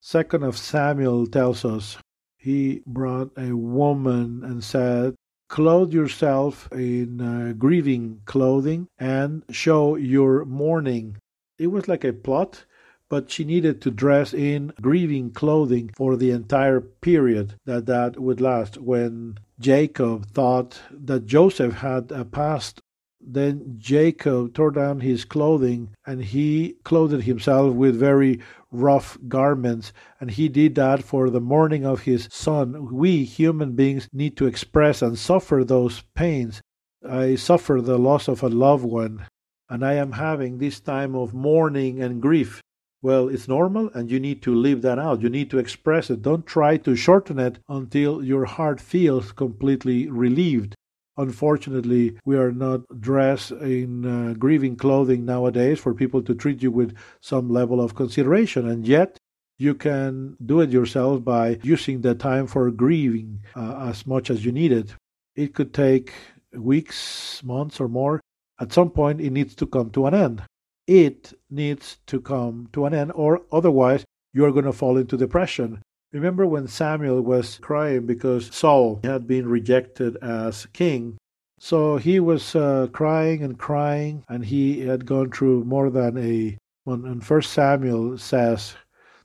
Second 0.00 0.42
of 0.42 0.56
Samuel 0.56 1.26
tells 1.26 1.64
us 1.64 1.96
he 2.36 2.82
brought 2.86 3.32
a 3.36 3.56
woman 3.56 4.44
and 4.44 4.62
said, 4.62 5.14
Clothe 5.48 5.94
yourself 5.94 6.68
in 6.72 7.20
uh, 7.20 7.54
grieving 7.56 8.20
clothing 8.26 8.86
and 8.98 9.42
show 9.50 9.96
your 9.96 10.44
mourning. 10.44 11.16
It 11.58 11.68
was 11.68 11.88
like 11.88 12.04
a 12.04 12.12
plot 12.12 12.66
but 13.10 13.30
she 13.30 13.44
needed 13.44 13.80
to 13.80 13.90
dress 13.90 14.34
in 14.34 14.72
grieving 14.80 15.30
clothing 15.30 15.90
for 15.96 16.16
the 16.16 16.30
entire 16.30 16.80
period 16.80 17.54
that 17.64 17.86
that 17.86 18.20
would 18.20 18.40
last. 18.40 18.76
When 18.76 19.38
Jacob 19.58 20.26
thought 20.26 20.80
that 20.90 21.26
Joseph 21.26 21.74
had 21.74 22.10
passed, 22.32 22.80
then 23.20 23.74
Jacob 23.78 24.54
tore 24.54 24.70
down 24.70 25.00
his 25.00 25.24
clothing 25.24 25.90
and 26.06 26.22
he 26.22 26.76
clothed 26.84 27.24
himself 27.24 27.74
with 27.74 27.96
very 27.96 28.40
rough 28.70 29.18
garments, 29.26 29.92
and 30.20 30.30
he 30.30 30.48
did 30.48 30.74
that 30.74 31.02
for 31.02 31.30
the 31.30 31.40
mourning 31.40 31.84
of 31.86 32.02
his 32.02 32.28
son. 32.30 32.94
We 32.94 33.24
human 33.24 33.72
beings 33.72 34.08
need 34.12 34.36
to 34.36 34.46
express 34.46 35.02
and 35.02 35.18
suffer 35.18 35.64
those 35.64 36.02
pains. 36.14 36.60
I 37.08 37.36
suffer 37.36 37.80
the 37.80 37.98
loss 37.98 38.28
of 38.28 38.42
a 38.42 38.48
loved 38.48 38.84
one, 38.84 39.26
and 39.70 39.84
I 39.84 39.94
am 39.94 40.12
having 40.12 40.58
this 40.58 40.80
time 40.80 41.14
of 41.14 41.32
mourning 41.32 42.02
and 42.02 42.20
grief. 42.20 42.60
Well, 43.00 43.28
it's 43.28 43.46
normal 43.46 43.90
and 43.94 44.10
you 44.10 44.18
need 44.18 44.42
to 44.42 44.54
leave 44.54 44.82
that 44.82 44.98
out. 44.98 45.22
You 45.22 45.28
need 45.28 45.50
to 45.50 45.58
express 45.58 46.10
it. 46.10 46.22
Don't 46.22 46.46
try 46.46 46.76
to 46.78 46.96
shorten 46.96 47.38
it 47.38 47.60
until 47.68 48.24
your 48.24 48.44
heart 48.44 48.80
feels 48.80 49.30
completely 49.30 50.08
relieved. 50.10 50.74
Unfortunately, 51.16 52.18
we 52.24 52.36
are 52.36 52.50
not 52.50 52.80
dressed 53.00 53.52
in 53.52 54.04
uh, 54.04 54.34
grieving 54.34 54.76
clothing 54.76 55.24
nowadays 55.24 55.78
for 55.78 55.94
people 55.94 56.22
to 56.22 56.34
treat 56.34 56.62
you 56.62 56.72
with 56.72 56.96
some 57.20 57.48
level 57.48 57.80
of 57.80 57.94
consideration. 57.94 58.68
And 58.68 58.86
yet, 58.86 59.16
you 59.58 59.74
can 59.74 60.36
do 60.44 60.60
it 60.60 60.70
yourself 60.70 61.24
by 61.24 61.58
using 61.62 62.00
the 62.00 62.14
time 62.14 62.46
for 62.46 62.70
grieving 62.70 63.42
uh, 63.56 63.88
as 63.88 64.06
much 64.06 64.30
as 64.30 64.44
you 64.44 64.52
need 64.52 64.72
it. 64.72 64.94
It 65.34 65.54
could 65.54 65.72
take 65.74 66.12
weeks, 66.52 67.42
months, 67.44 67.80
or 67.80 67.88
more. 67.88 68.20
At 68.60 68.72
some 68.72 68.90
point, 68.90 69.20
it 69.20 69.30
needs 69.30 69.54
to 69.56 69.66
come 69.66 69.90
to 69.90 70.06
an 70.06 70.14
end 70.14 70.42
it 70.88 71.34
needs 71.50 71.98
to 72.06 72.18
come 72.18 72.70
to 72.72 72.86
an 72.86 72.94
end, 72.94 73.12
or 73.14 73.42
otherwise 73.52 74.06
you 74.32 74.42
are 74.46 74.50
going 74.50 74.64
to 74.64 74.72
fall 74.72 74.96
into 74.96 75.18
depression. 75.18 75.82
Remember 76.12 76.46
when 76.46 76.66
Samuel 76.66 77.20
was 77.20 77.58
crying 77.58 78.06
because 78.06 78.52
Saul 78.54 78.98
had 79.04 79.26
been 79.26 79.46
rejected 79.46 80.16
as 80.22 80.64
king? 80.72 81.18
So 81.60 81.98
he 81.98 82.18
was 82.18 82.56
uh, 82.56 82.86
crying 82.90 83.42
and 83.42 83.58
crying, 83.58 84.24
and 84.28 84.46
he 84.46 84.80
had 84.80 85.04
gone 85.04 85.30
through 85.30 85.64
more 85.64 85.90
than 85.90 86.16
a. 86.16 86.56
When 86.84 87.20
First 87.20 87.52
Samuel 87.52 88.16
says, 88.16 88.74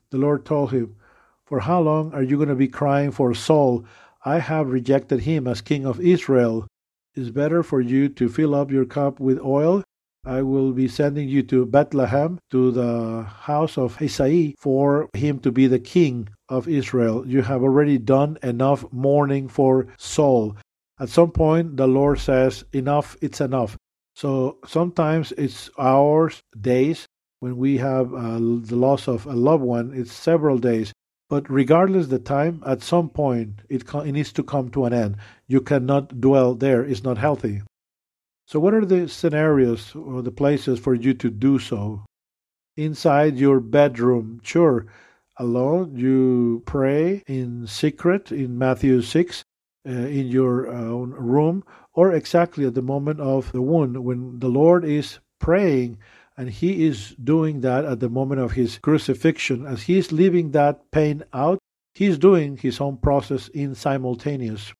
the 0.09 0.17
Lord 0.17 0.43
told 0.43 0.73
him, 0.73 0.97
"For 1.45 1.61
how 1.61 1.79
long 1.79 2.13
are 2.13 2.23
you 2.23 2.35
going 2.35 2.49
to 2.49 2.55
be 2.55 2.67
crying 2.67 3.11
for 3.11 3.33
Saul? 3.33 3.85
I 4.25 4.39
have 4.39 4.67
rejected 4.67 5.21
him 5.21 5.47
as 5.47 5.61
king 5.61 5.85
of 5.85 6.01
Israel. 6.01 6.67
It's 7.15 7.29
better 7.29 7.63
for 7.63 7.79
you 7.79 8.09
to 8.09 8.27
fill 8.27 8.53
up 8.53 8.69
your 8.69 8.85
cup 8.85 9.21
with 9.21 9.39
oil 9.39 9.81
I 10.25 10.41
will 10.41 10.71
be 10.71 10.87
sending 10.87 11.27
you 11.27 11.43
to 11.43 11.65
Bethlehem, 11.65 12.39
to 12.51 12.71
the 12.71 13.23
house 13.23 13.77
of 13.77 13.97
Isai, 13.97 14.53
for 14.57 15.09
him 15.13 15.39
to 15.39 15.51
be 15.51 15.67
the 15.67 15.79
king 15.79 16.29
of 16.47 16.67
Israel. 16.67 17.27
You 17.27 17.41
have 17.41 17.61
already 17.61 17.97
done 17.97 18.37
enough 18.41 18.85
mourning 18.93 19.49
for 19.49 19.87
Saul. 19.97 20.55
At 20.97 21.09
some 21.09 21.31
point, 21.31 21.75
the 21.75 21.87
Lord 21.87 22.19
says, 22.19 22.63
Enough, 22.71 23.17
it's 23.21 23.41
enough. 23.41 23.75
So 24.15 24.59
sometimes 24.65 25.33
it's 25.33 25.69
hours, 25.77 26.41
days. 26.59 27.05
When 27.39 27.57
we 27.57 27.77
have 27.79 28.13
uh, 28.13 28.39
the 28.39 28.77
loss 28.77 29.09
of 29.09 29.25
a 29.25 29.33
loved 29.33 29.63
one, 29.63 29.91
it's 29.93 30.13
several 30.13 30.57
days. 30.57 30.93
But 31.29 31.49
regardless 31.49 32.07
the 32.07 32.19
time, 32.19 32.63
at 32.65 32.81
some 32.81 33.09
point, 33.09 33.63
it, 33.67 33.83
it 33.93 34.11
needs 34.13 34.31
to 34.33 34.43
come 34.43 34.69
to 34.69 34.85
an 34.85 34.93
end. 34.93 35.17
You 35.47 35.59
cannot 35.59 36.21
dwell 36.21 36.55
there. 36.55 36.85
It's 36.85 37.03
not 37.03 37.17
healthy. 37.17 37.63
So, 38.53 38.59
what 38.59 38.75
are 38.75 38.85
the 38.85 39.09
scenarios 39.09 39.95
or 39.95 40.21
the 40.21 40.29
places 40.29 40.77
for 40.77 40.93
you 40.93 41.15
to 41.15 41.31
do 41.31 41.57
so? 41.57 42.05
Inside 42.77 43.35
your 43.35 43.59
bedroom, 43.59 44.41
sure, 44.43 44.85
alone, 45.37 45.97
you 45.97 46.61
pray 46.67 47.23
in 47.25 47.65
secret 47.65 48.31
in 48.31 48.59
Matthew 48.59 49.01
6 49.01 49.43
uh, 49.87 49.89
in 49.89 50.27
your 50.27 50.67
own 50.67 51.13
room, 51.13 51.63
or 51.95 52.11
exactly 52.11 52.67
at 52.67 52.75
the 52.75 52.83
moment 52.83 53.19
of 53.19 53.51
the 53.53 53.61
wound 53.63 54.03
when 54.03 54.37
the 54.37 54.49
Lord 54.49 54.85
is 54.85 55.17
praying 55.39 55.97
and 56.37 56.51
he 56.51 56.85
is 56.85 57.15
doing 57.15 57.61
that 57.61 57.85
at 57.85 58.01
the 58.01 58.09
moment 58.09 58.39
of 58.39 58.51
his 58.51 58.77
crucifixion 58.77 59.65
as 59.65 59.81
he 59.81 59.97
is 59.97 60.11
leaving 60.11 60.51
that 60.51 60.91
pain 60.91 61.23
out 61.33 61.57
he's 61.95 62.19
doing 62.19 62.57
his 62.57 62.79
own 62.79 62.97
process 62.97 63.47
in 63.47 63.73
simultaneous 63.73 64.73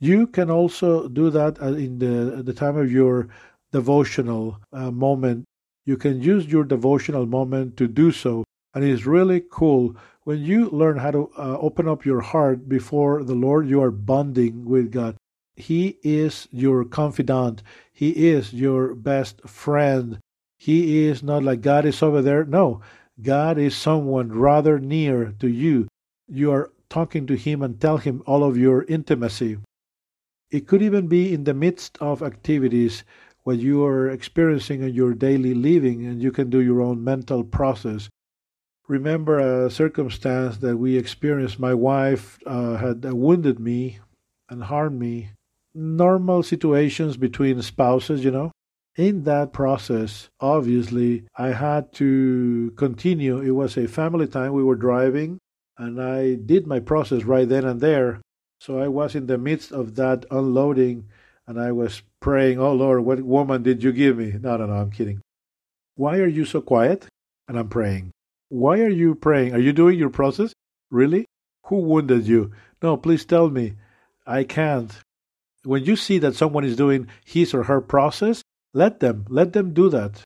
you 0.00 0.26
can 0.26 0.50
also 0.50 1.08
do 1.08 1.30
that 1.30 1.62
uh, 1.62 1.74
in 1.74 1.98
the, 1.98 2.42
the 2.42 2.54
time 2.54 2.76
of 2.76 2.90
your 2.90 3.28
devotional 3.70 4.58
uh, 4.72 4.90
moment. 4.90 5.44
You 5.84 5.96
can 5.96 6.20
use 6.20 6.46
your 6.46 6.64
devotional 6.64 7.26
moment 7.26 7.76
to 7.76 7.86
do 7.86 8.10
so. 8.10 8.44
And 8.74 8.82
it's 8.84 9.04
really 9.04 9.42
cool 9.50 9.96
when 10.24 10.40
you 10.44 10.70
learn 10.70 10.98
how 10.98 11.10
to 11.10 11.30
uh, 11.36 11.58
open 11.58 11.88
up 11.88 12.04
your 12.04 12.20
heart 12.20 12.68
before 12.68 13.24
the 13.24 13.34
Lord, 13.34 13.68
you 13.68 13.82
are 13.82 13.90
bonding 13.90 14.64
with 14.64 14.92
God. 14.92 15.16
He 15.56 15.98
is 16.02 16.48
your 16.50 16.84
confidant. 16.84 17.62
He 17.92 18.28
is 18.28 18.52
your 18.52 18.94
best 18.94 19.40
friend. 19.48 20.18
He 20.58 21.04
is 21.04 21.22
not 21.22 21.42
like 21.42 21.62
God 21.62 21.84
is 21.84 22.02
over 22.02 22.22
there. 22.22 22.44
No, 22.44 22.80
God 23.20 23.58
is 23.58 23.76
someone 23.76 24.32
rather 24.32 24.78
near 24.78 25.34
to 25.40 25.48
you. 25.48 25.88
You 26.28 26.52
are 26.52 26.70
talking 26.88 27.26
to 27.26 27.36
Him 27.36 27.62
and 27.62 27.80
tell 27.80 27.98
Him 27.98 28.22
all 28.26 28.44
of 28.44 28.56
your 28.56 28.84
intimacy. 28.84 29.58
It 30.50 30.66
could 30.66 30.82
even 30.82 31.06
be 31.06 31.32
in 31.32 31.44
the 31.44 31.54
midst 31.54 31.96
of 32.00 32.22
activities 32.22 33.04
what 33.44 33.58
you 33.58 33.84
are 33.84 34.08
experiencing 34.08 34.82
in 34.82 34.94
your 34.94 35.14
daily 35.14 35.54
living, 35.54 36.04
and 36.04 36.20
you 36.22 36.32
can 36.32 36.50
do 36.50 36.60
your 36.60 36.80
own 36.80 37.02
mental 37.02 37.44
process. 37.44 38.08
Remember 38.88 39.38
a 39.38 39.70
circumstance 39.70 40.58
that 40.58 40.76
we 40.76 40.96
experienced. 40.96 41.60
My 41.60 41.74
wife 41.74 42.38
uh, 42.46 42.76
had 42.76 43.04
wounded 43.04 43.60
me 43.60 44.00
and 44.48 44.64
harmed 44.64 44.98
me 44.98 45.30
normal 45.72 46.42
situations 46.42 47.16
between 47.16 47.62
spouses, 47.62 48.24
you 48.24 48.32
know. 48.32 48.50
In 48.96 49.22
that 49.24 49.52
process, 49.52 50.28
obviously, 50.40 51.24
I 51.36 51.52
had 51.52 51.92
to 51.94 52.72
continue. 52.76 53.38
It 53.38 53.52
was 53.52 53.76
a 53.76 53.86
family 53.86 54.26
time. 54.26 54.52
We 54.52 54.64
were 54.64 54.74
driving, 54.74 55.38
and 55.78 56.02
I 56.02 56.34
did 56.34 56.66
my 56.66 56.80
process 56.80 57.22
right 57.22 57.48
then 57.48 57.64
and 57.64 57.80
there. 57.80 58.20
So 58.60 58.78
I 58.78 58.88
was 58.88 59.14
in 59.14 59.26
the 59.26 59.38
midst 59.38 59.72
of 59.72 59.96
that 59.96 60.26
unloading, 60.30 61.08
and 61.46 61.60
I 61.60 61.72
was 61.72 62.02
praying, 62.20 62.58
Oh 62.60 62.72
Lord, 62.72 63.00
what 63.04 63.22
woman 63.22 63.62
did 63.62 63.82
you 63.82 63.92
give 63.92 64.18
me? 64.18 64.32
No, 64.40 64.56
no, 64.56 64.66
no, 64.66 64.74
I'm 64.74 64.90
kidding. 64.90 65.20
Why 65.96 66.18
are 66.18 66.28
you 66.28 66.44
so 66.44 66.60
quiet? 66.60 67.06
And 67.48 67.58
I'm 67.58 67.68
praying. 67.68 68.12
Why 68.48 68.80
are 68.80 68.88
you 68.88 69.14
praying? 69.14 69.54
Are 69.54 69.58
you 69.60 69.72
doing 69.72 69.98
your 69.98 70.10
process? 70.10 70.52
Really? 70.90 71.26
Who 71.66 71.76
wounded 71.76 72.26
you? 72.26 72.52
No, 72.82 72.96
please 72.96 73.24
tell 73.24 73.50
me. 73.50 73.74
I 74.26 74.44
can't 74.44 74.92
when 75.64 75.84
you 75.84 75.96
see 75.96 76.18
that 76.18 76.34
someone 76.34 76.64
is 76.64 76.76
doing 76.76 77.08
his 77.24 77.52
or 77.52 77.64
her 77.64 77.80
process, 77.80 78.42
let 78.72 79.00
them, 79.00 79.26
let 79.28 79.52
them 79.52 79.74
do 79.74 79.88
that. 79.90 80.22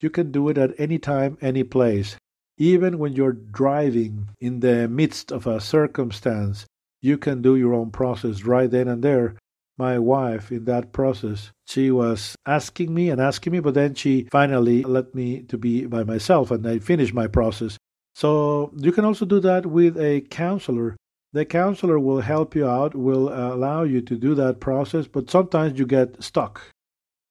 You 0.00 0.10
can 0.10 0.30
do 0.30 0.48
it 0.48 0.58
at 0.58 0.78
any 0.78 0.98
time, 0.98 1.38
any 1.40 1.64
place. 1.64 2.16
Even 2.58 2.98
when 2.98 3.14
you're 3.14 3.32
driving 3.32 4.28
in 4.40 4.60
the 4.60 4.88
midst 4.88 5.32
of 5.32 5.46
a 5.46 5.60
circumstance, 5.60 6.66
you 7.02 7.18
can 7.18 7.42
do 7.42 7.56
your 7.56 7.74
own 7.74 7.90
process 7.90 8.44
right 8.44 8.70
then 8.70 8.88
and 8.88 9.02
there. 9.02 9.34
My 9.78 9.98
wife, 9.98 10.52
in 10.52 10.64
that 10.66 10.92
process, 10.92 11.50
she 11.66 11.90
was 11.90 12.36
asking 12.46 12.94
me 12.94 13.10
and 13.10 13.20
asking 13.20 13.52
me, 13.52 13.60
but 13.60 13.74
then 13.74 13.94
she 13.94 14.28
finally 14.30 14.82
let 14.82 15.14
me 15.14 15.42
to 15.42 15.58
be 15.58 15.86
by 15.86 16.04
myself 16.04 16.50
and 16.50 16.66
I 16.66 16.78
finished 16.78 17.14
my 17.14 17.26
process. 17.26 17.76
So 18.14 18.72
you 18.76 18.92
can 18.92 19.04
also 19.04 19.24
do 19.24 19.40
that 19.40 19.66
with 19.66 19.98
a 19.98 20.20
counselor 20.20 20.96
the 21.32 21.46
counselor 21.46 21.98
will 21.98 22.20
help 22.20 22.54
you 22.54 22.68
out, 22.68 22.94
will 22.94 23.30
allow 23.30 23.84
you 23.84 24.02
to 24.02 24.16
do 24.16 24.34
that 24.34 24.60
process, 24.60 25.06
but 25.06 25.30
sometimes 25.30 25.78
you 25.78 25.86
get 25.86 26.22
stuck. 26.22 26.60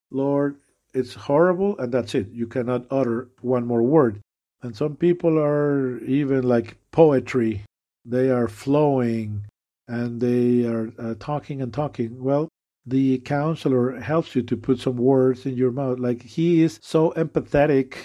Lord, 0.09 0.57
it's 0.93 1.13
horrible, 1.13 1.78
and 1.78 1.91
that's 1.91 2.15
it. 2.15 2.30
You 2.32 2.47
cannot 2.47 2.88
utter 2.89 3.30
one 3.41 3.67
more 3.67 3.84
word. 3.84 4.19
And 4.63 4.76
some 4.76 4.95
people 4.95 5.38
are 5.38 5.99
even 5.99 6.43
like 6.43 6.78
poetry, 6.91 7.61
they 8.03 8.30
are 8.32 8.47
flowing 8.47 9.45
and 9.92 10.22
they 10.22 10.66
are 10.66 10.89
uh, 10.98 11.16
talking 11.20 11.62
and 11.62 11.74
talking. 11.74 12.24
Well, 12.24 12.48
the 12.86 13.20
counselor 13.20 14.00
helps 14.00 14.36
you 14.36 14.42
to 14.44 14.56
put 14.56 14.80
some 14.80 14.96
words 14.96 15.46
in 15.46 15.56
your 15.56 15.72
mouth. 15.72 16.00
Like 16.00 16.22
he 16.24 16.64
is 16.64 16.80
so 16.82 17.12
empathetic, 17.18 17.96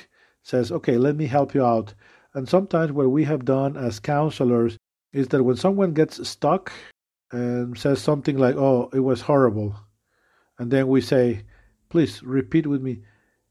says, 0.42 0.72
Okay, 0.72 0.98
let 0.98 1.14
me 1.14 1.26
help 1.26 1.54
you 1.54 1.64
out. 1.64 1.94
And 2.34 2.48
sometimes 2.48 2.90
what 2.90 3.10
we 3.10 3.22
have 3.24 3.44
done 3.44 3.76
as 3.76 4.00
counselors 4.00 4.76
is 5.12 5.28
that 5.28 5.44
when 5.44 5.56
someone 5.56 5.94
gets 5.94 6.28
stuck 6.28 6.72
and 7.30 7.78
says 7.78 8.02
something 8.02 8.36
like, 8.36 8.56
oh, 8.56 8.90
it 8.92 9.00
was 9.00 9.20
horrible, 9.22 9.76
and 10.58 10.70
then 10.70 10.88
we 10.88 11.00
say, 11.00 11.44
please 11.88 12.22
repeat 12.22 12.66
with 12.66 12.82
me, 12.82 13.00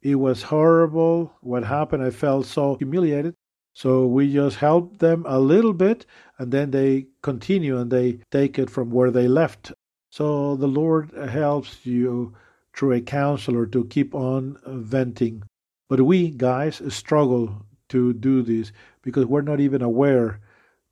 it 0.01 0.15
was 0.15 0.43
horrible 0.43 1.33
what 1.41 1.63
happened. 1.63 2.03
I 2.03 2.11
felt 2.11 2.45
so 2.45 2.75
humiliated. 2.75 3.33
So 3.73 4.05
we 4.05 4.31
just 4.31 4.57
help 4.57 4.99
them 4.99 5.25
a 5.27 5.39
little 5.39 5.73
bit 5.73 6.05
and 6.37 6.51
then 6.51 6.71
they 6.71 7.07
continue 7.21 7.77
and 7.77 7.91
they 7.91 8.19
take 8.31 8.59
it 8.59 8.69
from 8.69 8.91
where 8.91 9.11
they 9.11 9.27
left. 9.27 9.73
So 10.09 10.55
the 10.55 10.67
Lord 10.67 11.11
helps 11.11 11.85
you 11.85 12.35
through 12.75 12.93
a 12.93 13.01
counselor 13.01 13.65
to 13.67 13.85
keep 13.85 14.13
on 14.13 14.57
venting. 14.65 15.43
But 15.89 16.01
we 16.01 16.29
guys 16.29 16.81
struggle 16.93 17.65
to 17.89 18.13
do 18.13 18.41
this 18.41 18.71
because 19.01 19.25
we're 19.25 19.41
not 19.41 19.59
even 19.59 19.81
aware 19.81 20.39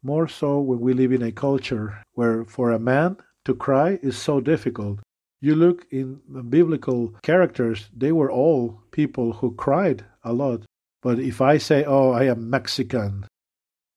more 0.04 0.28
so 0.28 0.60
when 0.60 0.80
we 0.80 0.94
live 0.94 1.12
in 1.12 1.22
a 1.22 1.32
culture 1.32 2.04
where 2.14 2.46
for 2.46 2.72
a 2.72 2.80
man 2.80 3.18
to 3.46 3.56
cry 3.56 4.00
is 4.02 4.18
so 4.18 4.39
difficult. 4.39 5.00
You 5.41 5.56
look 5.56 5.86
in 5.91 6.22
biblical 6.50 7.14
characters, 7.22 7.89
they 7.96 8.12
were 8.12 8.32
all 8.32 8.82
people 8.91 9.34
who 9.34 9.56
cried 9.56 10.06
a 10.24 10.32
lot. 10.32 10.66
But 11.02 11.20
if 11.20 11.41
I 11.41 11.58
say, 11.58 11.84
oh, 11.84 12.12
I 12.12 12.26
am 12.26 12.50
Mexican, 12.50 13.26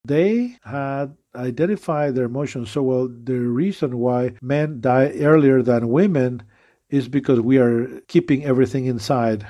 they 0.07 0.57
had 0.65 1.17
identified 1.35 2.15
their 2.15 2.25
emotions 2.25 2.71
so 2.71 2.83
well. 2.83 3.09
The 3.09 3.39
reason 3.39 3.99
why 3.99 4.33
men 4.41 4.81
die 4.81 5.13
earlier 5.21 5.63
than 5.63 5.89
women 5.89 6.43
is 6.89 7.09
because 7.09 7.41
we 7.41 7.59
are 7.59 8.01
keeping 8.09 8.45
everything 8.45 8.87
inside. 8.87 9.47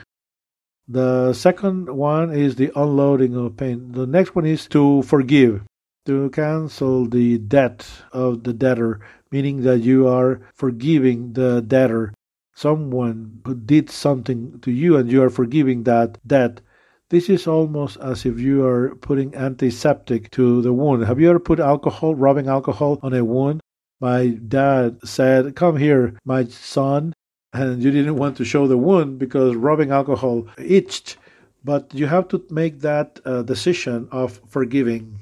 The 0.89 1.33
second 1.33 1.91
one 1.91 2.33
is 2.33 2.55
the 2.55 2.71
unloading 2.77 3.35
of 3.37 3.57
pain. 3.57 3.93
The 3.93 4.07
next 4.07 4.35
one 4.35 4.47
is 4.47 4.67
to 4.69 5.03
forgive 5.03 5.63
to 6.07 6.31
cancel 6.31 7.07
the 7.09 7.39
debt 7.39 7.85
of 8.13 8.45
the 8.45 8.53
debtor, 8.53 9.01
meaning 9.33 9.63
that 9.63 9.79
you 9.81 10.07
are 10.07 10.41
forgiving 10.55 11.33
the 11.33 11.61
debtor, 11.61 12.15
someone 12.55 13.41
who 13.45 13.55
did 13.55 13.91
something 13.91 14.61
to 14.61 14.71
you 14.71 14.97
and 14.97 15.11
you 15.11 15.23
are 15.23 15.31
forgiving 15.31 15.83
that 15.83 16.19
debt. 16.27 16.61
This 17.09 17.31
is 17.31 17.47
almost 17.47 17.99
as 17.99 18.27
if 18.27 18.41
you 18.41 18.67
are 18.67 18.97
putting 18.97 19.33
antiseptic 19.37 20.29
to 20.33 20.61
the 20.61 20.73
wound. 20.73 21.05
Have 21.05 21.21
you 21.21 21.31
ever 21.31 21.39
put 21.39 21.61
alcohol, 21.61 22.17
rubbing 22.17 22.49
alcohol 22.49 22.99
on 23.01 23.15
a 23.15 23.25
wound? 23.25 23.61
My 24.01 24.27
dad 24.27 24.99
said, 25.05 25.55
Come 25.55 25.77
here, 25.77 26.19
my 26.25 26.47
son. 26.47 27.13
And 27.53 27.81
you 27.81 27.93
didn't 27.93 28.17
want 28.17 28.37
to 28.39 28.45
show 28.45 28.67
the 28.67 28.77
wound 28.77 29.21
because 29.21 29.55
rubbing 29.55 29.93
alcohol 29.93 30.49
itched. 30.59 31.17
But 31.63 31.95
you 31.95 32.07
have 32.07 32.27
to 32.29 32.45
make 32.51 32.81
that 32.81 33.21
uh, 33.25 33.43
decision 33.43 34.09
of 34.11 34.41
forgiving. 34.49 35.21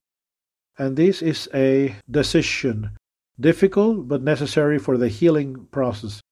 And 0.78 0.96
this 0.96 1.20
is 1.20 1.50
a 1.52 1.96
decision, 2.10 2.96
difficult 3.38 4.08
but 4.08 4.22
necessary 4.22 4.78
for 4.78 4.96
the 4.96 5.08
healing 5.08 5.66
process. 5.70 6.22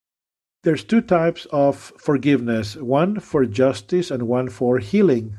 There's 0.63 0.83
two 0.83 1.01
types 1.01 1.45
of 1.51 1.93
forgiveness, 1.99 2.75
one 2.75 3.19
for 3.19 3.45
justice 3.45 4.09
and 4.09 4.23
one 4.23 4.49
for 4.49 4.79
healing. 4.79 5.37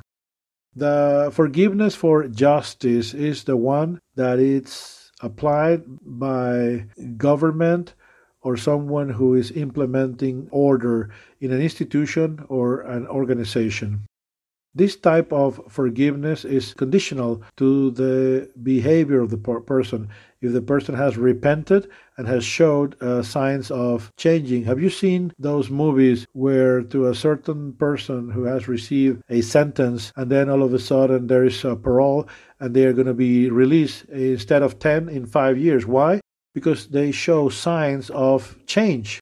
The 0.77 1.31
forgiveness 1.33 1.95
for 1.95 2.27
justice 2.27 3.15
is 3.15 3.45
the 3.45 3.57
one 3.57 4.01
that 4.17 4.39
it's 4.39 5.13
applied 5.21 5.85
by 6.03 6.87
government 7.17 7.95
or 8.43 8.57
someone 8.57 9.11
who 9.11 9.35
is 9.35 9.51
implementing 9.53 10.49
order 10.51 11.11
in 11.41 11.53
an 11.53 11.63
institution 11.63 12.45
or 12.49 12.81
an 12.83 13.07
organization. 13.07 14.07
This 14.75 14.97
type 14.97 15.33
of 15.33 15.61
forgiveness 15.69 16.45
is 16.45 16.75
conditional 16.75 17.43
to 17.57 17.93
the 17.93 18.51
behavior 18.61 19.21
of 19.21 19.31
the 19.31 19.39
person. 19.39 20.09
If 20.45 20.53
the 20.53 20.63
person 20.63 20.95
has 20.95 21.17
repented 21.17 21.89
and 22.17 22.29
has 22.29 22.45
showed 22.45 23.01
uh, 23.03 23.23
signs 23.23 23.71
of 23.71 24.13
changing. 24.17 24.65
Have 24.65 24.81
you 24.81 24.91
seen 24.91 25.33
those 25.39 25.71
movies 25.71 26.27
where 26.33 26.83
to 26.83 27.09
a 27.09 27.15
certain 27.15 27.73
person 27.73 28.31
who 28.31 28.45
has 28.45 28.69
received 28.69 29.23
a 29.29 29.41
sentence 29.41 30.13
and 30.17 30.31
then 30.31 30.51
all 30.51 30.63
of 30.63 30.75
a 30.75 30.79
sudden 30.79 31.27
there 31.27 31.45
is 31.45 31.65
a 31.65 31.77
parole 31.77 32.29
and 32.61 32.75
they 32.75 32.85
are 32.85 32.93
going 32.93 33.07
to 33.07 33.15
be 33.15 33.51
released 33.51 34.05
instead 34.07 34.63
of 34.63 34.79
10 34.79 35.09
in 35.09 35.27
5 35.27 35.59
years. 35.59 35.87
Why? 35.87 36.21
Because 36.55 36.89
they 36.89 37.11
show 37.11 37.49
signs 37.49 38.11
of 38.11 38.57
change. 38.67 39.21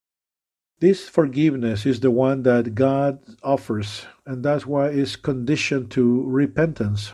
This 0.81 1.09
forgiveness 1.09 1.87
is 1.87 2.01
the 2.01 2.11
one 2.11 2.43
that 2.43 2.75
God 2.75 3.21
offers, 3.45 4.05
and 4.27 4.43
that's 4.43 4.67
why 4.67 4.89
it's 4.89 5.15
conditioned 5.15 5.93
to 5.93 6.25
repentance. 6.27 7.13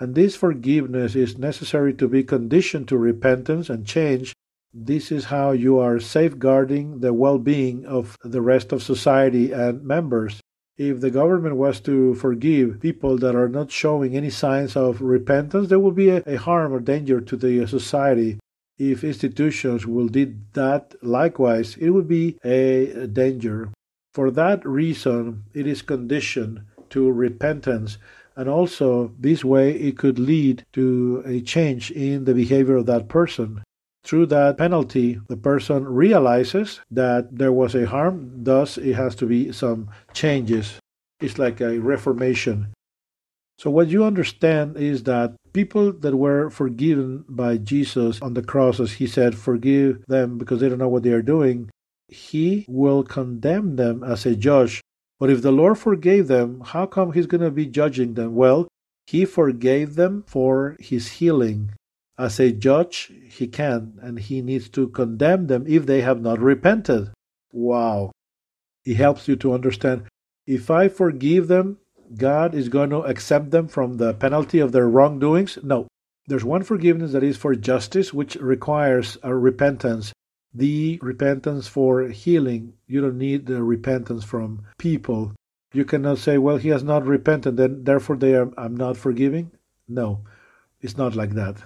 And 0.00 0.16
this 0.16 0.34
forgiveness 0.34 1.14
is 1.14 1.38
necessary 1.38 1.94
to 1.94 2.08
be 2.08 2.24
conditioned 2.24 2.88
to 2.88 2.96
repentance 2.96 3.70
and 3.70 3.86
change. 3.86 4.34
This 4.74 5.12
is 5.12 5.26
how 5.26 5.52
you 5.52 5.78
are 5.78 6.00
safeguarding 6.00 7.00
the 7.00 7.12
well 7.12 7.38
being 7.38 7.86
of 7.86 8.16
the 8.24 8.40
rest 8.40 8.72
of 8.72 8.82
society 8.82 9.52
and 9.52 9.84
members. 9.84 10.40
If 10.76 11.00
the 11.00 11.10
government 11.10 11.56
was 11.56 11.78
to 11.82 12.14
forgive 12.14 12.80
people 12.80 13.18
that 13.18 13.36
are 13.36 13.48
not 13.48 13.70
showing 13.70 14.16
any 14.16 14.30
signs 14.30 14.74
of 14.74 15.00
repentance, 15.00 15.68
there 15.68 15.78
will 15.78 15.92
be 15.92 16.08
a, 16.08 16.22
a 16.26 16.36
harm 16.36 16.72
or 16.72 16.80
danger 16.80 17.20
to 17.20 17.36
the 17.36 17.66
society 17.66 18.38
if 18.80 19.04
institutions 19.04 19.86
will 19.86 20.08
did 20.08 20.54
that 20.54 20.94
likewise, 21.02 21.76
it 21.76 21.90
would 21.90 22.08
be 22.08 22.38
a 22.42 23.06
danger. 23.06 23.68
For 24.14 24.30
that 24.30 24.64
reason, 24.64 25.44
it 25.52 25.66
is 25.66 25.82
conditioned 25.82 26.62
to 26.88 27.12
repentance. 27.12 27.98
And 28.36 28.48
also, 28.48 29.12
this 29.18 29.44
way, 29.44 29.72
it 29.72 29.98
could 29.98 30.18
lead 30.18 30.64
to 30.72 31.22
a 31.26 31.40
change 31.40 31.90
in 31.90 32.24
the 32.24 32.34
behavior 32.34 32.76
of 32.76 32.86
that 32.86 33.08
person. 33.08 33.62
Through 34.02 34.26
that 34.26 34.56
penalty, 34.56 35.20
the 35.28 35.36
person 35.36 35.86
realizes 35.86 36.80
that 36.90 37.36
there 37.36 37.52
was 37.52 37.74
a 37.74 37.86
harm, 37.86 38.44
thus, 38.44 38.78
it 38.78 38.94
has 38.94 39.14
to 39.16 39.26
be 39.26 39.52
some 39.52 39.90
changes. 40.14 40.78
It's 41.20 41.38
like 41.38 41.60
a 41.60 41.78
reformation. 41.78 42.72
So, 43.58 43.70
what 43.70 43.88
you 43.88 44.04
understand 44.04 44.78
is 44.78 45.02
that 45.02 45.34
people 45.52 45.92
that 45.92 46.16
were 46.16 46.48
forgiven 46.48 47.26
by 47.28 47.58
Jesus 47.58 48.22
on 48.22 48.32
the 48.32 48.42
cross, 48.42 48.80
as 48.80 48.92
he 48.92 49.06
said, 49.06 49.36
forgive 49.36 50.02
them 50.08 50.38
because 50.38 50.60
they 50.60 50.68
don't 50.70 50.78
know 50.78 50.88
what 50.88 51.02
they 51.02 51.12
are 51.12 51.20
doing, 51.20 51.68
he 52.08 52.64
will 52.68 53.02
condemn 53.02 53.76
them 53.76 54.02
as 54.02 54.24
a 54.24 54.34
judge. 54.34 54.80
But 55.20 55.30
if 55.30 55.42
the 55.42 55.52
Lord 55.52 55.78
forgave 55.78 56.26
them, 56.28 56.62
how 56.64 56.86
come 56.86 57.12
he's 57.12 57.26
going 57.26 57.42
to 57.42 57.50
be 57.50 57.66
judging 57.66 58.14
them? 58.14 58.34
Well, 58.34 58.68
he 59.06 59.26
forgave 59.26 59.94
them 59.94 60.24
for 60.26 60.76
his 60.80 61.20
healing. 61.20 61.72
As 62.18 62.40
a 62.40 62.52
judge, 62.52 63.12
he 63.28 63.46
can, 63.46 63.98
and 64.02 64.18
he 64.18 64.40
needs 64.40 64.70
to 64.70 64.88
condemn 64.88 65.46
them 65.46 65.64
if 65.68 65.84
they 65.84 66.00
have 66.00 66.22
not 66.22 66.40
repented. 66.40 67.10
Wow. 67.52 68.12
It 68.84 68.96
helps 68.96 69.28
you 69.28 69.36
to 69.36 69.52
understand 69.52 70.04
if 70.46 70.70
I 70.70 70.88
forgive 70.88 71.48
them, 71.48 71.78
God 72.16 72.54
is 72.54 72.68
going 72.68 72.90
to 72.90 73.02
accept 73.02 73.50
them 73.50 73.68
from 73.68 73.98
the 73.98 74.14
penalty 74.14 74.58
of 74.58 74.72
their 74.72 74.88
wrongdoings? 74.88 75.58
No. 75.62 75.86
There's 76.26 76.44
one 76.44 76.62
forgiveness 76.62 77.12
that 77.12 77.22
is 77.22 77.36
for 77.36 77.54
justice, 77.54 78.12
which 78.14 78.36
requires 78.36 79.18
a 79.22 79.34
repentance. 79.34 80.12
The 80.54 80.98
repentance 81.00 81.68
for 81.68 82.08
healing. 82.08 82.74
You 82.86 83.00
don't 83.00 83.18
need 83.18 83.46
the 83.46 83.62
repentance 83.62 84.24
from 84.24 84.64
people. 84.78 85.32
You 85.72 85.84
cannot 85.84 86.18
say, 86.18 86.38
well, 86.38 86.56
he 86.56 86.70
has 86.70 86.82
not 86.82 87.06
repented, 87.06 87.56
then 87.56 87.84
therefore 87.84 88.16
they 88.16 88.34
are, 88.34 88.50
I'm 88.58 88.76
not 88.76 88.96
forgiving. 88.96 89.52
No, 89.88 90.20
it's 90.80 90.96
not 90.96 91.14
like 91.14 91.30
that. 91.34 91.62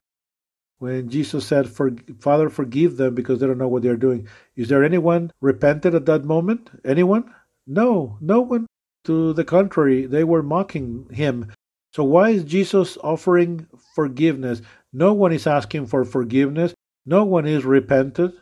When 0.79 1.09
Jesus 1.09 1.47
said, 1.47 1.69
for, 1.69 1.93
Father, 2.21 2.51
forgive 2.51 2.99
them 2.99 3.15
because 3.15 3.41
they 3.41 3.47
don't 3.47 3.57
know 3.57 3.69
what 3.69 3.83
they're 3.83 3.97
doing, 3.97 4.29
is 4.57 4.69
there 4.69 4.85
anyone 4.85 5.33
repented 5.41 5.95
at 5.95 6.05
that 6.07 6.25
moment? 6.25 6.69
Anyone? 6.85 7.33
No, 7.67 8.19
no 8.21 8.41
one. 8.41 8.67
To 9.05 9.33
the 9.33 9.45
contrary, 9.45 10.07
they 10.07 10.25
were 10.25 10.43
mocking 10.43 11.09
him. 11.11 11.53
So, 11.93 12.05
why 12.05 12.31
is 12.31 12.45
Jesus 12.45 12.97
offering 13.05 13.67
forgiveness? 13.95 14.63
No 14.93 15.13
one 15.13 15.33
is 15.33 15.47
asking 15.47 15.87
for 15.87 16.05
forgiveness. 16.05 16.75
No 17.07 17.25
one 17.25 17.47
is 17.47 17.65
repented. 17.65 18.33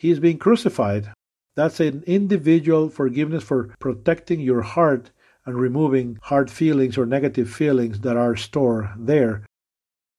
He 0.00 0.10
is 0.10 0.18
being 0.18 0.38
crucified. 0.38 1.12
That's 1.56 1.78
an 1.78 2.04
individual 2.06 2.88
forgiveness 2.88 3.44
for 3.44 3.76
protecting 3.78 4.40
your 4.40 4.62
heart 4.62 5.10
and 5.44 5.60
removing 5.60 6.18
hard 6.22 6.50
feelings 6.50 6.96
or 6.96 7.04
negative 7.04 7.50
feelings 7.50 8.00
that 8.00 8.16
are 8.16 8.34
stored 8.34 8.88
there. 8.96 9.44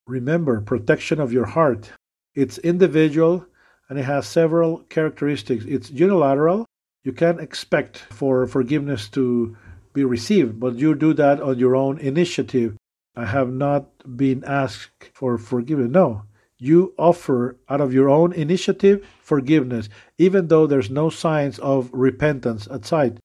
Remember, 0.05 0.61
protection 0.61 1.19
of 1.19 1.33
your 1.33 1.47
heart. 1.47 1.93
It's 2.35 2.59
individual 2.59 3.47
and 3.89 3.97
it 3.97 4.03
has 4.03 4.27
several 4.27 4.81
characteristics. 4.81 5.65
It's 5.65 5.89
unilateral. 5.89 6.67
You 7.03 7.11
can't 7.11 7.41
expect 7.41 7.97
for 7.97 8.45
forgiveness 8.45 9.09
to 9.17 9.57
be 9.93 10.03
received, 10.03 10.59
but 10.59 10.75
you 10.75 10.93
do 10.93 11.11
that 11.15 11.41
on 11.41 11.57
your 11.57 11.75
own 11.75 11.97
initiative. 11.97 12.77
I 13.15 13.25
have 13.25 13.51
not 13.51 14.15
been 14.15 14.43
asked 14.43 15.09
for 15.15 15.39
forgiveness. 15.39 15.89
No, 15.89 16.25
you 16.61 16.93
offer 16.95 17.57
out 17.69 17.81
of 17.81 17.91
your 17.91 18.07
own 18.07 18.31
initiative 18.33 19.03
forgiveness, 19.19 19.89
even 20.19 20.47
though 20.47 20.67
there's 20.67 20.91
no 20.91 21.09
signs 21.09 21.57
of 21.57 21.89
repentance 21.91 22.67
at 22.69 22.85
sight. 22.85 23.17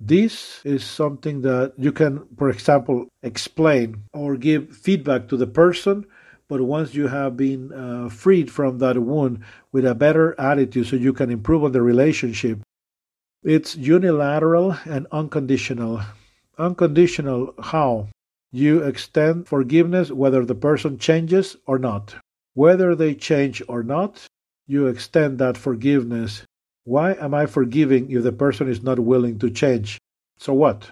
This 0.00 0.60
is 0.64 0.82
something 0.82 1.42
that 1.42 1.74
you 1.78 1.92
can, 1.92 2.26
for 2.36 2.50
example, 2.50 3.06
explain 3.22 4.02
or 4.12 4.36
give 4.36 4.76
feedback 4.76 5.28
to 5.28 5.36
the 5.36 5.46
person, 5.46 6.04
but 6.48 6.60
once 6.60 6.94
you 6.94 7.06
have 7.06 7.36
been 7.36 7.72
uh, 7.72 8.08
freed 8.08 8.50
from 8.50 8.78
that 8.78 8.98
wound 8.98 9.44
with 9.70 9.86
a 9.86 9.94
better 9.94 10.34
attitude 10.40 10.88
so 10.88 10.96
you 10.96 11.12
can 11.12 11.30
improve 11.30 11.62
on 11.62 11.70
the 11.70 11.82
relationship, 11.82 12.58
it's 13.44 13.76
unilateral 13.76 14.76
and 14.84 15.06
unconditional. 15.12 16.00
Unconditional, 16.58 17.54
how? 17.62 18.08
You 18.50 18.82
extend 18.82 19.46
forgiveness 19.46 20.10
whether 20.10 20.44
the 20.44 20.56
person 20.56 20.98
changes 20.98 21.56
or 21.64 21.78
not. 21.78 22.16
Whether 22.58 22.96
they 22.96 23.14
change 23.14 23.62
or 23.68 23.84
not, 23.84 24.26
you 24.66 24.88
extend 24.88 25.38
that 25.38 25.56
forgiveness. 25.56 26.42
Why 26.82 27.12
am 27.12 27.32
I 27.32 27.46
forgiving 27.46 28.10
if 28.10 28.24
the 28.24 28.32
person 28.32 28.68
is 28.68 28.82
not 28.82 28.98
willing 28.98 29.38
to 29.38 29.48
change? 29.48 29.96
So 30.38 30.54
what? 30.54 30.90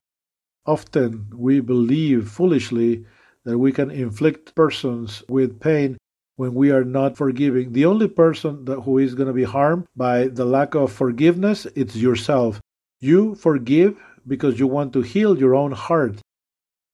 Often 0.64 1.26
we 1.34 1.58
believe 1.58 2.28
foolishly 2.30 3.04
that 3.44 3.58
we 3.58 3.72
can 3.72 3.90
inflict 3.90 4.54
persons 4.54 5.24
with 5.28 5.58
pain 5.58 5.96
when 6.36 6.54
we 6.54 6.70
are 6.70 6.84
not 6.84 7.16
forgiving. 7.16 7.72
The 7.72 7.86
only 7.86 8.06
person 8.06 8.64
that, 8.66 8.82
who 8.82 8.98
is 8.98 9.16
going 9.16 9.26
to 9.26 9.32
be 9.32 9.42
harmed 9.42 9.86
by 9.96 10.28
the 10.28 10.44
lack 10.44 10.76
of 10.76 10.92
forgiveness, 10.92 11.66
it's 11.74 11.96
yourself. 11.96 12.60
You 13.00 13.34
forgive 13.34 13.98
because 14.24 14.60
you 14.60 14.68
want 14.68 14.92
to 14.92 15.02
heal 15.02 15.36
your 15.36 15.56
own 15.56 15.72
heart. 15.72 16.20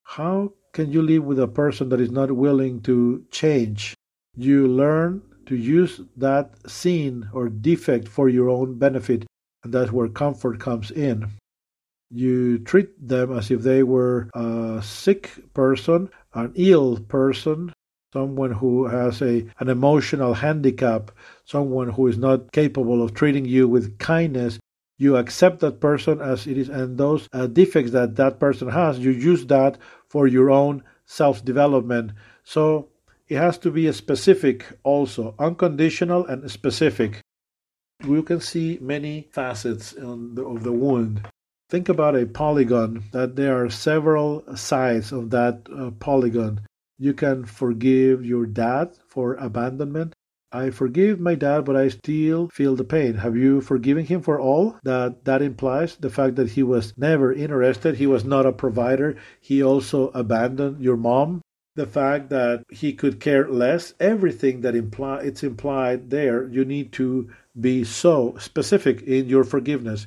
How 0.04 0.54
can 0.72 0.90
you 0.90 1.02
live 1.02 1.24
with 1.24 1.38
a 1.38 1.46
person 1.46 1.90
that 1.90 2.00
is 2.00 2.10
not 2.10 2.32
willing 2.32 2.80
to 2.84 3.26
change? 3.30 3.94
You 4.36 4.66
learn 4.66 5.22
to 5.46 5.56
use 5.56 6.00
that 6.16 6.54
sin 6.70 7.28
or 7.32 7.48
defect 7.48 8.08
for 8.08 8.28
your 8.28 8.48
own 8.48 8.78
benefit, 8.78 9.26
and 9.62 9.74
that's 9.74 9.92
where 9.92 10.08
comfort 10.08 10.58
comes 10.58 10.90
in. 10.90 11.28
You 12.10 12.58
treat 12.58 12.90
them 13.06 13.36
as 13.36 13.50
if 13.50 13.62
they 13.62 13.82
were 13.82 14.30
a 14.34 14.80
sick 14.82 15.52
person, 15.52 16.08
an 16.34 16.52
ill 16.54 16.98
person, 16.98 17.72
someone 18.12 18.52
who 18.52 18.86
has 18.86 19.20
a 19.22 19.46
an 19.58 19.68
emotional 19.68 20.34
handicap, 20.34 21.10
someone 21.44 21.90
who 21.90 22.06
is 22.06 22.18
not 22.18 22.52
capable 22.52 23.02
of 23.02 23.14
treating 23.14 23.44
you 23.44 23.68
with 23.68 23.98
kindness, 23.98 24.58
you 24.98 25.16
accept 25.16 25.60
that 25.60 25.80
person 25.80 26.20
as 26.20 26.46
it 26.46 26.56
is, 26.56 26.68
and 26.68 26.96
those 26.96 27.28
uh, 27.32 27.46
defects 27.48 27.90
that 27.92 28.16
that 28.16 28.38
person 28.38 28.68
has, 28.68 28.98
you 28.98 29.10
use 29.10 29.46
that 29.46 29.76
for 30.08 30.26
your 30.26 30.50
own 30.50 30.82
self 31.06 31.44
development. 31.44 32.12
So 32.44 32.88
it 33.32 33.38
has 33.38 33.56
to 33.58 33.70
be 33.70 33.90
specific 33.92 34.66
also, 34.82 35.34
unconditional 35.38 36.26
and 36.26 36.50
specific. 36.50 37.20
You 38.04 38.22
can 38.22 38.40
see 38.40 38.78
many 38.82 39.28
facets 39.32 39.92
the, 39.92 40.44
of 40.44 40.64
the 40.64 40.72
wound. 40.72 41.26
Think 41.70 41.88
about 41.88 42.14
a 42.14 42.26
polygon, 42.26 43.04
that 43.12 43.36
there 43.36 43.64
are 43.64 43.70
several 43.70 44.44
sides 44.54 45.12
of 45.12 45.30
that 45.30 45.66
uh, 45.74 45.92
polygon. 45.92 46.60
You 46.98 47.14
can 47.14 47.46
forgive 47.46 48.22
your 48.22 48.44
dad 48.44 48.98
for 49.08 49.34
abandonment. 49.36 50.12
I 50.52 50.68
forgive 50.68 51.18
my 51.18 51.34
dad, 51.34 51.64
but 51.64 51.76
I 51.76 51.88
still 51.88 52.50
feel 52.52 52.76
the 52.76 52.84
pain. 52.84 53.14
Have 53.14 53.34
you 53.34 53.62
forgiven 53.62 54.04
him 54.04 54.20
for 54.20 54.38
all 54.38 54.76
that 54.82 55.24
that 55.24 55.40
implies? 55.40 55.96
The 55.96 56.10
fact 56.10 56.36
that 56.36 56.50
he 56.50 56.62
was 56.62 56.92
never 56.98 57.32
interested, 57.32 57.94
he 57.96 58.06
was 58.06 58.26
not 58.26 58.44
a 58.44 58.52
provider, 58.52 59.16
he 59.40 59.62
also 59.62 60.10
abandoned 60.10 60.82
your 60.82 60.98
mom. 60.98 61.40
The 61.74 61.86
fact 61.86 62.28
that 62.30 62.64
he 62.70 62.92
could 62.92 63.20
care 63.20 63.48
less, 63.48 63.94
everything 63.98 64.60
that 64.60 64.74
imply 64.74 65.20
it's 65.22 65.42
implied 65.42 66.10
there, 66.10 66.46
you 66.48 66.64
need 66.64 66.92
to 66.92 67.30
be 67.58 67.84
so 67.84 68.36
specific 68.38 69.02
in 69.02 69.28
your 69.28 69.44
forgiveness. 69.44 70.06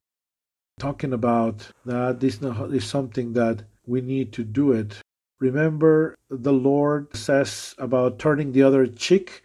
Talking 0.80 1.14
about 1.14 1.72
that 1.86 2.20
this 2.20 2.42
is 2.42 2.84
something 2.84 3.34
that 3.34 3.64
we 3.86 4.02
need 4.02 4.34
to 4.34 4.44
do 4.44 4.72
it 4.72 5.02
Remember, 5.40 6.16
the 6.30 6.54
Lord 6.54 7.14
says 7.16 7.76
about 7.78 8.20
turning 8.20 8.54
the 8.54 8.64
other 8.64 8.88
cheek, 8.88 9.44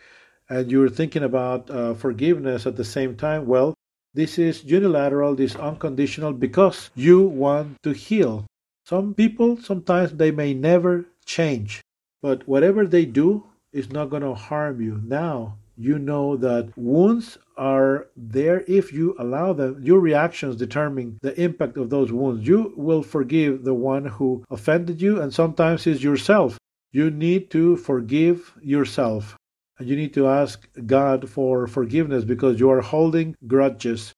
and 0.49 0.71
you're 0.71 0.89
thinking 0.89 1.25
about 1.25 1.69
uh, 1.69 1.95
forgiveness 1.95 2.67
at 2.67 2.77
the 2.77 2.85
same 2.85 3.17
time. 3.17 3.47
Well, 3.47 3.75
this 4.15 4.39
is 4.39 4.65
unilateral, 4.65 5.35
this 5.35 5.57
unconditional, 5.57 6.33
because 6.33 6.91
you 6.95 7.23
want 7.23 7.83
to 7.83 7.91
heal. 7.93 8.47
Some 8.85 9.15
people, 9.15 9.57
sometimes 9.57 10.13
they 10.13 10.31
may 10.31 10.55
never 10.55 11.07
change, 11.27 11.83
but 12.23 12.47
whatever 12.47 12.87
they 12.87 13.05
do 13.05 13.45
is 13.73 13.91
not 13.91 14.11
going 14.11 14.23
to 14.23 14.35
harm 14.35 14.81
you. 14.81 15.01
Now, 15.05 15.57
you 15.77 15.99
know 15.99 16.37
that 16.37 16.77
wounds 16.77 17.39
are 17.57 18.09
there 18.17 18.65
if 18.69 18.93
you 18.93 19.17
allow 19.19 19.55
them. 19.55 19.81
Your 19.83 20.01
reactions 20.01 20.57
determine 20.57 21.19
the 21.23 21.39
impact 21.41 21.79
of 21.79 21.89
those 21.89 22.13
wounds. 22.13 22.47
You 22.47 22.75
will 22.77 23.03
forgive 23.03 23.65
the 23.65 23.75
one 23.75 24.05
who 24.05 24.45
offended 24.51 25.01
you, 25.01 25.21
and 25.21 25.33
sometimes 25.33 25.87
it's 25.87 26.03
yourself. 26.03 26.59
You 26.93 27.11
need 27.11 27.51
to 27.53 27.77
forgive 27.77 28.53
yourself. 28.61 29.37
And 29.79 29.89
you 29.89 29.97
need 29.97 30.13
to 30.15 30.29
ask 30.29 30.69
God 30.87 31.31
for 31.31 31.67
forgiveness 31.67 32.25
because 32.25 32.61
you 32.61 32.69
are 32.69 32.83
holding 32.83 33.37
grudges. 33.47 34.13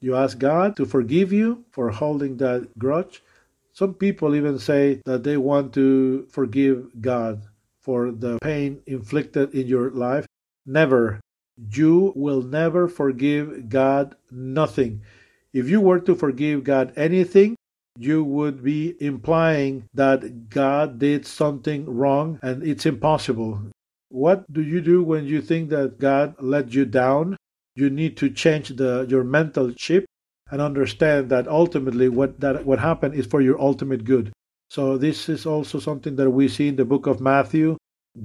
You 0.00 0.16
ask 0.16 0.38
God 0.38 0.76
to 0.76 0.86
forgive 0.86 1.32
you 1.32 1.64
for 1.70 1.90
holding 1.90 2.38
that 2.38 2.76
grudge. 2.78 3.22
Some 3.80 3.94
people 3.94 4.34
even 4.34 4.58
say 4.58 5.00
that 5.06 5.24
they 5.24 5.38
want 5.38 5.72
to 5.72 6.26
forgive 6.28 7.00
God 7.00 7.46
for 7.80 8.12
the 8.12 8.36
pain 8.42 8.82
inflicted 8.86 9.54
in 9.54 9.68
your 9.68 9.90
life. 9.90 10.26
Never. 10.66 11.18
You 11.56 12.12
will 12.14 12.42
never 12.42 12.88
forgive 12.88 13.70
God 13.70 14.16
nothing. 14.30 15.00
If 15.54 15.70
you 15.70 15.80
were 15.80 15.98
to 16.00 16.14
forgive 16.14 16.62
God 16.62 16.92
anything, 16.94 17.56
you 17.98 18.22
would 18.22 18.62
be 18.62 19.00
implying 19.00 19.88
that 19.94 20.50
God 20.50 20.98
did 20.98 21.24
something 21.24 21.86
wrong 21.88 22.38
and 22.42 22.62
it's 22.62 22.84
impossible. 22.84 23.62
What 24.10 24.44
do 24.52 24.60
you 24.60 24.82
do 24.82 25.02
when 25.02 25.24
you 25.24 25.40
think 25.40 25.70
that 25.70 25.98
God 25.98 26.34
let 26.38 26.74
you 26.74 26.84
down? 26.84 27.34
You 27.74 27.88
need 27.88 28.18
to 28.18 28.28
change 28.28 28.76
the 28.76 29.06
your 29.08 29.24
mental 29.24 29.72
chip 29.72 30.04
and 30.50 30.60
understand 30.60 31.30
that 31.30 31.48
ultimately 31.48 32.08
what 32.08 32.40
that 32.40 32.64
what 32.64 32.78
happened 32.78 33.14
is 33.14 33.26
for 33.26 33.40
your 33.40 33.60
ultimate 33.60 34.04
good. 34.04 34.32
So 34.68 34.98
this 34.98 35.28
is 35.28 35.46
also 35.46 35.78
something 35.78 36.16
that 36.16 36.30
we 36.30 36.48
see 36.48 36.68
in 36.68 36.76
the 36.76 36.84
book 36.84 37.06
of 37.06 37.20
Matthew. 37.20 37.76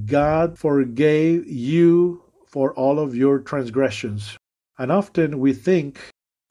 God 0.06 0.58
forgave 0.58 1.48
you 1.48 2.24
for 2.48 2.74
all 2.74 3.00
of 3.00 3.16
your 3.16 3.40
transgressions. 3.40 4.38
And 4.78 4.92
often 4.92 5.40
we 5.40 5.54
think 5.54 6.00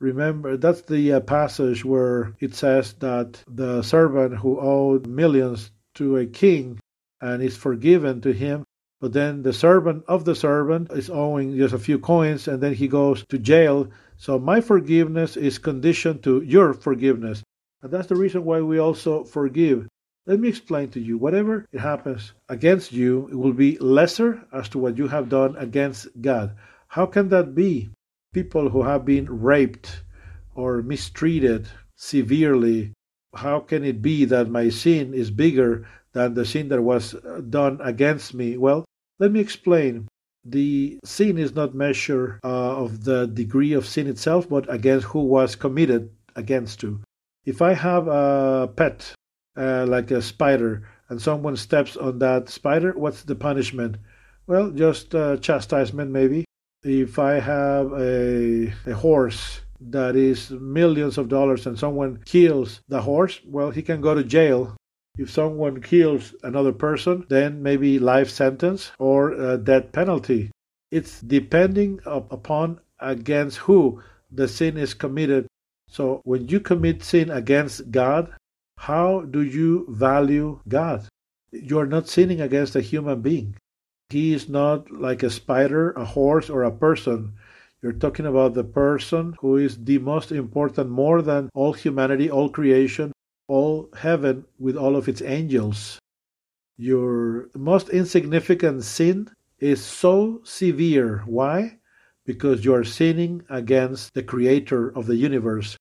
Remember, 0.00 0.56
that's 0.58 0.82
the 0.82 1.14
uh, 1.14 1.20
passage 1.20 1.82
where 1.82 2.34
it 2.38 2.54
says 2.54 2.92
that 2.94 3.42
the 3.48 3.80
servant 3.80 4.36
who 4.36 4.60
owed 4.60 5.06
millions 5.06 5.70
to 5.94 6.18
a 6.18 6.26
king 6.26 6.78
and 7.22 7.42
is 7.42 7.56
forgiven 7.56 8.20
to 8.20 8.32
him, 8.32 8.64
but 9.00 9.12
then 9.12 9.42
the 9.42 9.52
servant 9.52 10.04
of 10.06 10.24
the 10.24 10.34
servant 10.34 10.92
is 10.92 11.08
owing 11.08 11.56
just 11.56 11.74
a 11.74 11.78
few 11.78 11.98
coins 11.98 12.48
and 12.48 12.60
then 12.60 12.74
he 12.74 12.86
goes 12.86 13.24
to 13.30 13.38
jail. 13.38 13.88
So 14.16 14.38
my 14.38 14.60
forgiveness 14.60 15.36
is 15.36 15.58
conditioned 15.58 16.22
to 16.24 16.42
your 16.42 16.72
forgiveness. 16.72 17.42
And 17.82 17.92
that's 17.92 18.08
the 18.08 18.16
reason 18.16 18.44
why 18.44 18.60
we 18.60 18.78
also 18.78 19.24
forgive. 19.24 19.86
Let 20.26 20.40
me 20.40 20.48
explain 20.48 20.90
to 20.90 21.00
you 21.00 21.18
whatever 21.18 21.66
it 21.72 21.80
happens 21.80 22.32
against 22.48 22.92
you, 22.92 23.28
it 23.30 23.34
will 23.34 23.52
be 23.52 23.78
lesser 23.78 24.46
as 24.52 24.68
to 24.70 24.78
what 24.78 24.96
you 24.96 25.08
have 25.08 25.28
done 25.28 25.54
against 25.56 26.08
God. 26.22 26.56
How 26.88 27.06
can 27.06 27.28
that 27.28 27.54
be? 27.54 27.90
people 28.34 28.68
who 28.68 28.82
have 28.82 29.06
been 29.06 29.40
raped 29.40 30.02
or 30.54 30.82
mistreated 30.82 31.68
severely, 31.96 32.92
how 33.34 33.60
can 33.60 33.84
it 33.84 34.02
be 34.02 34.26
that 34.26 34.50
my 34.50 34.68
sin 34.68 35.14
is 35.14 35.30
bigger 35.30 35.86
than 36.12 36.34
the 36.34 36.44
sin 36.44 36.68
that 36.68 36.82
was 36.82 37.14
done 37.48 37.80
against 37.82 38.34
me? 38.34 38.58
Well, 38.58 38.84
let 39.18 39.32
me 39.32 39.40
explain. 39.40 40.08
The 40.44 40.98
sin 41.04 41.38
is 41.38 41.54
not 41.54 41.74
measure 41.74 42.38
uh, 42.44 42.76
of 42.84 43.04
the 43.04 43.26
degree 43.26 43.72
of 43.72 43.86
sin 43.86 44.06
itself, 44.06 44.48
but 44.48 44.72
against 44.72 45.06
who 45.06 45.20
was 45.24 45.56
committed 45.56 46.10
against 46.36 46.82
you. 46.82 47.00
If 47.44 47.62
I 47.62 47.72
have 47.74 48.08
a 48.08 48.70
pet, 48.74 49.14
uh, 49.56 49.86
like 49.86 50.10
a 50.10 50.20
spider, 50.20 50.88
and 51.08 51.20
someone 51.20 51.56
steps 51.56 51.96
on 51.96 52.18
that 52.18 52.48
spider, 52.48 52.92
what's 52.92 53.22
the 53.22 53.34
punishment? 53.34 53.96
Well, 54.46 54.70
just 54.70 55.14
uh, 55.14 55.38
chastisement, 55.38 56.10
maybe 56.10 56.44
if 56.84 57.18
I 57.18 57.40
have 57.40 57.92
a, 57.92 58.72
a 58.86 58.94
horse 58.94 59.60
that 59.80 60.16
is 60.16 60.50
millions 60.50 61.18
of 61.18 61.28
dollars 61.28 61.66
and 61.66 61.78
someone 61.78 62.22
kills 62.24 62.80
the 62.88 63.00
horse, 63.00 63.40
well, 63.46 63.70
he 63.70 63.82
can 63.82 64.00
go 64.00 64.14
to 64.14 64.22
jail. 64.22 64.76
If 65.16 65.30
someone 65.30 65.80
kills 65.80 66.34
another 66.42 66.72
person, 66.72 67.24
then 67.28 67.62
maybe 67.62 67.98
life 67.98 68.30
sentence 68.30 68.92
or 68.98 69.56
death 69.58 69.92
penalty. 69.92 70.50
It's 70.90 71.20
depending 71.20 72.00
upon 72.04 72.80
against 72.98 73.58
who 73.58 74.02
the 74.30 74.48
sin 74.48 74.76
is 74.76 74.94
committed. 74.94 75.46
So 75.88 76.20
when 76.24 76.48
you 76.48 76.58
commit 76.58 77.04
sin 77.04 77.30
against 77.30 77.90
God, 77.90 78.34
how 78.78 79.20
do 79.20 79.42
you 79.42 79.86
value 79.88 80.60
God? 80.66 81.06
You're 81.52 81.86
not 81.86 82.08
sinning 82.08 82.40
against 82.40 82.74
a 82.74 82.80
human 82.80 83.22
being. 83.22 83.54
He 84.10 84.34
is 84.34 84.48
not 84.48 84.90
like 84.90 85.22
a 85.22 85.30
spider, 85.30 85.92
a 85.92 86.04
horse, 86.04 86.50
or 86.50 86.64
a 86.64 86.72
person. 86.72 87.34
You're 87.80 87.92
talking 87.92 88.26
about 88.26 88.54
the 88.54 88.64
person 88.64 89.36
who 89.40 89.56
is 89.58 89.76
the 89.76 89.98
most 89.98 90.32
important, 90.32 90.90
more 90.90 91.22
than 91.22 91.50
all 91.54 91.72
humanity, 91.72 92.30
all 92.30 92.48
creation, 92.48 93.12
all 93.48 93.88
heaven 93.96 94.44
with 94.58 94.76
all 94.76 94.96
of 94.96 95.08
its 95.08 95.22
angels. 95.22 95.98
Your 96.76 97.48
most 97.54 97.88
insignificant 97.90 98.84
sin 98.84 99.30
is 99.60 99.84
so 99.84 100.40
severe. 100.44 101.22
Why? 101.26 101.78
Because 102.26 102.64
you 102.64 102.74
are 102.74 102.84
sinning 102.84 103.44
against 103.48 104.14
the 104.14 104.22
creator 104.22 104.90
of 104.96 105.06
the 105.06 105.16
universe. 105.16 105.76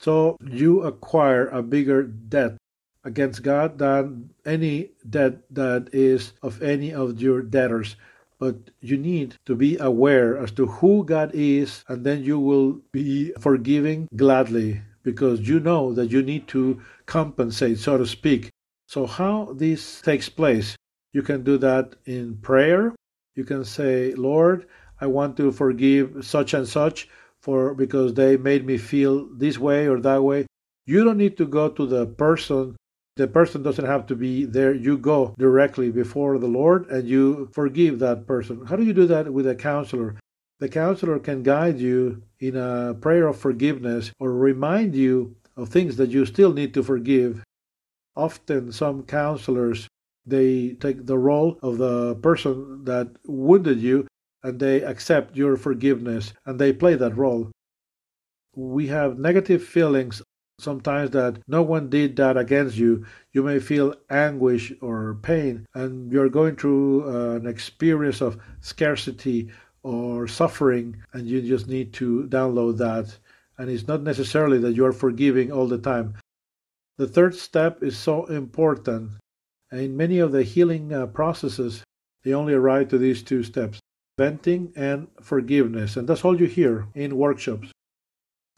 So 0.00 0.36
you 0.40 0.82
acquire 0.82 1.48
a 1.48 1.62
bigger 1.62 2.04
debt 2.04 2.56
against 3.04 3.42
God 3.42 3.78
than 3.78 4.30
any 4.46 4.90
debt 5.08 5.42
that 5.50 5.90
is 5.92 6.32
of 6.42 6.62
any 6.62 6.92
of 6.94 7.20
your 7.20 7.42
debtors. 7.42 7.96
But 8.38 8.56
you 8.80 8.96
need 8.96 9.36
to 9.46 9.54
be 9.54 9.76
aware 9.78 10.36
as 10.36 10.50
to 10.52 10.66
who 10.66 11.04
God 11.04 11.30
is, 11.34 11.84
and 11.88 12.04
then 12.04 12.24
you 12.24 12.38
will 12.38 12.80
be 12.92 13.32
forgiving 13.40 14.08
gladly 14.16 14.82
because 15.04 15.48
you 15.48 15.60
know 15.60 15.92
that 15.92 16.10
you 16.10 16.22
need 16.22 16.48
to 16.48 16.80
compensate, 17.06 17.78
so 17.78 17.96
to 17.96 18.06
speak. 18.06 18.50
So, 18.88 19.06
how 19.06 19.54
this 19.54 20.00
takes 20.00 20.28
place? 20.28 20.76
You 21.12 21.22
can 21.22 21.44
do 21.44 21.56
that 21.58 21.94
in 22.06 22.38
prayer. 22.38 22.94
You 23.36 23.44
can 23.44 23.64
say, 23.64 24.14
Lord, 24.14 24.66
I 25.00 25.06
want 25.06 25.36
to 25.36 25.52
forgive 25.52 26.26
such 26.26 26.54
and 26.54 26.66
such 26.66 27.08
for 27.40 27.74
because 27.74 28.14
they 28.14 28.36
made 28.36 28.66
me 28.66 28.78
feel 28.78 29.28
this 29.36 29.58
way 29.58 29.86
or 29.86 30.00
that 30.00 30.22
way. 30.22 30.46
You 30.86 31.04
don't 31.04 31.18
need 31.18 31.36
to 31.36 31.46
go 31.46 31.68
to 31.68 31.86
the 31.86 32.06
person 32.06 32.76
the 33.16 33.28
person 33.28 33.62
doesn't 33.62 33.84
have 33.84 34.06
to 34.06 34.16
be 34.16 34.44
there. 34.44 34.74
You 34.74 34.98
go 34.98 35.34
directly 35.38 35.90
before 35.90 36.38
the 36.38 36.48
Lord 36.48 36.90
and 36.90 37.08
you 37.08 37.48
forgive 37.52 38.00
that 38.00 38.26
person. 38.26 38.66
How 38.66 38.74
do 38.74 38.82
you 38.82 38.92
do 38.92 39.06
that 39.06 39.32
with 39.32 39.46
a 39.46 39.54
counselor? 39.54 40.16
The 40.60 40.68
counselor 40.68 41.18
can 41.18 41.42
guide 41.42 41.78
you 41.80 42.22
in 42.38 42.56
a 42.56 42.94
prayer 42.94 43.26
of 43.26 43.38
forgiveness 43.38 44.12
or 44.20 44.32
remind 44.32 44.94
you 44.94 45.36
of 45.56 45.68
things 45.68 45.96
that 45.96 46.10
you 46.10 46.24
still 46.26 46.52
need 46.52 46.74
to 46.74 46.82
forgive. 46.82 47.42
Often, 48.16 48.72
some 48.72 49.02
counselors 49.02 49.88
they 50.26 50.70
take 50.80 51.04
the 51.04 51.18
role 51.18 51.58
of 51.62 51.78
the 51.78 52.14
person 52.16 52.84
that 52.84 53.08
wounded 53.26 53.80
you 53.80 54.06
and 54.42 54.58
they 54.58 54.82
accept 54.82 55.36
your 55.36 55.56
forgiveness 55.56 56.32
and 56.46 56.58
they 56.58 56.72
play 56.72 56.94
that 56.94 57.16
role. 57.16 57.50
We 58.54 58.86
have 58.86 59.18
negative 59.18 59.62
feelings 59.62 60.22
sometimes 60.58 61.10
that 61.10 61.38
no 61.48 61.62
one 61.62 61.90
did 61.90 62.16
that 62.16 62.36
against 62.36 62.76
you, 62.76 63.04
you 63.32 63.42
may 63.42 63.58
feel 63.58 63.94
anguish 64.08 64.72
or 64.80 65.18
pain, 65.22 65.66
and 65.74 66.12
you're 66.12 66.28
going 66.28 66.56
through 66.56 67.04
uh, 67.04 67.36
an 67.36 67.46
experience 67.46 68.20
of 68.20 68.38
scarcity 68.60 69.50
or 69.84 70.26
suffering, 70.26 70.96
and 71.12 71.28
you 71.28 71.40
just 71.40 71.68
need 71.68 71.92
to 71.92 72.24
download 72.24 72.78
that. 72.78 73.16
And 73.58 73.70
it's 73.70 73.86
not 73.86 74.02
necessarily 74.02 74.58
that 74.58 74.74
you're 74.74 74.92
forgiving 74.92 75.52
all 75.52 75.68
the 75.68 75.78
time. 75.78 76.14
The 76.98 77.06
third 77.06 77.36
step 77.36 77.82
is 77.82 77.96
so 77.96 78.24
important. 78.24 79.12
In 79.70 79.96
many 79.96 80.18
of 80.18 80.32
the 80.32 80.42
healing 80.42 80.92
uh, 80.92 81.06
processes, 81.06 81.84
they 82.24 82.34
only 82.34 82.54
arrive 82.54 82.88
to 82.88 82.98
these 82.98 83.22
two 83.22 83.44
steps 83.44 83.78
venting 84.18 84.72
and 84.74 85.08
forgiveness. 85.20 85.96
And 85.96 86.08
that's 86.08 86.24
all 86.24 86.40
you 86.40 86.46
hear 86.46 86.86
in 86.94 87.16
workshops. 87.16 87.70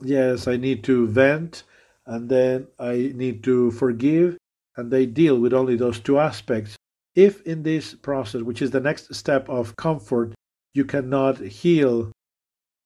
Yes, 0.02 0.46
I 0.46 0.56
need 0.56 0.84
to 0.84 1.06
vent 1.06 1.64
and 2.06 2.28
then 2.28 2.68
I 2.78 3.12
need 3.14 3.42
to 3.44 3.72
forgive, 3.72 4.38
and 4.76 4.90
they 4.90 5.06
deal 5.06 5.38
with 5.38 5.52
only 5.52 5.76
those 5.76 5.98
two 5.98 6.18
aspects. 6.18 6.76
If 7.14 7.42
in 7.42 7.62
this 7.62 7.94
process, 7.94 8.42
which 8.42 8.62
is 8.62 8.70
the 8.70 8.80
next 8.80 9.14
step 9.14 9.48
of 9.48 9.74
comfort, 9.76 10.34
you 10.76 10.84
cannot 10.84 11.38
heal, 11.38 12.12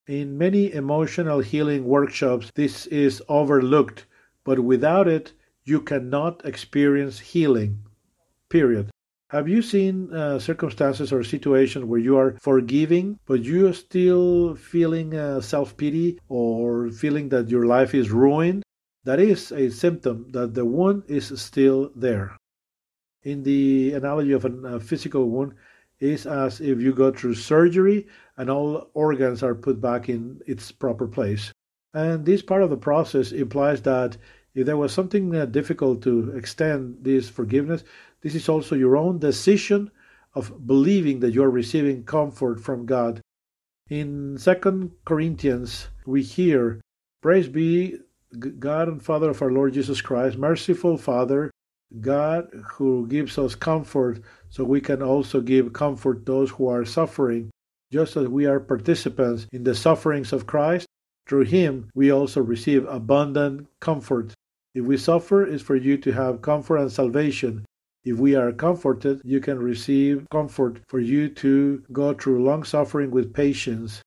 in 0.06 0.38
many 0.38 0.72
emotional 0.72 1.40
healing 1.40 1.84
workshops, 1.84 2.50
this 2.54 2.86
is 2.86 3.22
overlooked, 3.28 4.06
but 4.44 4.60
without 4.60 5.08
it, 5.08 5.32
you 5.64 5.80
cannot 5.80 6.44
experience 6.44 7.18
healing. 7.18 7.78
Period. 8.48 8.90
Have 9.30 9.48
you 9.48 9.62
seen 9.62 10.12
uh, 10.12 10.38
circumstances 10.38 11.12
or 11.12 11.22
situations 11.22 11.84
where 11.84 12.00
you 12.00 12.16
are 12.16 12.36
forgiving, 12.40 13.18
but 13.26 13.42
you 13.42 13.68
are 13.68 13.72
still 13.72 14.54
feeling 14.56 15.14
uh, 15.14 15.40
self 15.40 15.76
pity 15.76 16.18
or 16.28 16.90
feeling 16.90 17.28
that 17.28 17.48
your 17.48 17.66
life 17.66 17.94
is 17.94 18.10
ruined? 18.10 18.62
That 19.04 19.20
is 19.20 19.52
a 19.52 19.70
symptom 19.70 20.26
that 20.30 20.54
the 20.54 20.64
wound 20.64 21.04
is 21.08 21.26
still 21.40 21.90
there. 21.94 22.36
In 23.22 23.42
the 23.42 23.92
analogy 23.92 24.32
of 24.32 24.44
a 24.44 24.80
physical 24.80 25.28
wound, 25.28 25.54
is 26.00 26.26
as 26.26 26.60
if 26.60 26.80
you 26.80 26.92
go 26.92 27.12
through 27.12 27.34
surgery 27.34 28.06
and 28.36 28.50
all 28.50 28.90
organs 28.94 29.42
are 29.42 29.54
put 29.54 29.80
back 29.80 30.08
in 30.08 30.40
its 30.46 30.72
proper 30.72 31.06
place. 31.06 31.52
And 31.92 32.24
this 32.24 32.42
part 32.42 32.62
of 32.62 32.70
the 32.70 32.76
process 32.76 33.32
implies 33.32 33.82
that 33.82 34.16
if 34.54 34.66
there 34.66 34.76
was 34.76 34.92
something 34.92 35.34
uh, 35.34 35.44
difficult 35.46 36.02
to 36.02 36.30
extend 36.36 37.04
this 37.04 37.28
forgiveness, 37.28 37.84
this 38.22 38.34
is 38.34 38.48
also 38.48 38.74
your 38.74 38.96
own 38.96 39.18
decision 39.18 39.90
of 40.34 40.66
believing 40.66 41.20
that 41.20 41.32
you're 41.32 41.50
receiving 41.50 42.04
comfort 42.04 42.60
from 42.60 42.86
God. 42.86 43.20
In 43.88 44.38
Second 44.38 44.92
Corinthians, 45.04 45.88
we 46.06 46.22
hear, 46.22 46.80
Praise 47.22 47.48
be 47.48 47.98
God 48.38 48.88
and 48.88 49.02
Father 49.02 49.30
of 49.30 49.42
our 49.42 49.50
Lord 49.50 49.74
Jesus 49.74 50.00
Christ, 50.00 50.38
merciful 50.38 50.96
Father, 50.96 51.50
God 52.00 52.48
who 52.74 53.08
gives 53.08 53.36
us 53.36 53.56
comfort 53.56 54.20
so 54.50 54.64
we 54.64 54.80
can 54.80 55.02
also 55.02 55.40
give 55.40 55.72
comfort 55.72 56.26
those 56.26 56.50
who 56.50 56.68
are 56.68 56.84
suffering, 56.84 57.50
just 57.90 58.16
as 58.16 58.28
we 58.28 58.46
are 58.46 58.60
participants 58.60 59.46
in 59.52 59.64
the 59.64 59.74
sufferings 59.74 60.32
of 60.32 60.46
Christ. 60.46 60.86
Through 61.26 61.44
him 61.44 61.90
we 61.94 62.10
also 62.10 62.42
receive 62.42 62.86
abundant 62.86 63.68
comfort. 63.80 64.34
If 64.74 64.84
we 64.84 64.96
suffer, 64.96 65.46
it's 65.46 65.62
for 65.62 65.76
you 65.76 65.96
to 65.98 66.12
have 66.12 66.42
comfort 66.42 66.78
and 66.78 66.92
salvation. 66.92 67.64
If 68.04 68.18
we 68.18 68.34
are 68.34 68.52
comforted, 68.52 69.20
you 69.24 69.40
can 69.40 69.58
receive 69.58 70.26
comfort 70.30 70.80
for 70.88 70.98
you 70.98 71.28
to 71.28 71.84
go 71.92 72.14
through 72.14 72.44
long 72.44 72.64
suffering 72.64 73.10
with 73.10 73.34
patience. 73.34 74.02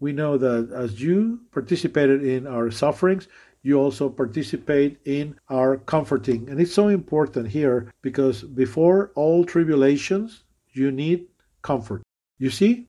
We 0.00 0.12
know 0.12 0.38
that 0.38 0.70
as 0.72 1.02
you 1.02 1.40
participated 1.50 2.22
in 2.22 2.46
our 2.46 2.70
sufferings, 2.70 3.26
you 3.62 3.78
also 3.78 4.08
participate 4.08 4.98
in 5.04 5.36
our 5.48 5.76
comforting. 5.76 6.48
And 6.48 6.60
it's 6.60 6.74
so 6.74 6.88
important 6.88 7.48
here 7.48 7.92
because 8.02 8.42
before 8.42 9.10
all 9.14 9.44
tribulations, 9.44 10.44
you 10.72 10.90
need 10.90 11.26
comfort. 11.62 12.02
You 12.38 12.50
see, 12.50 12.86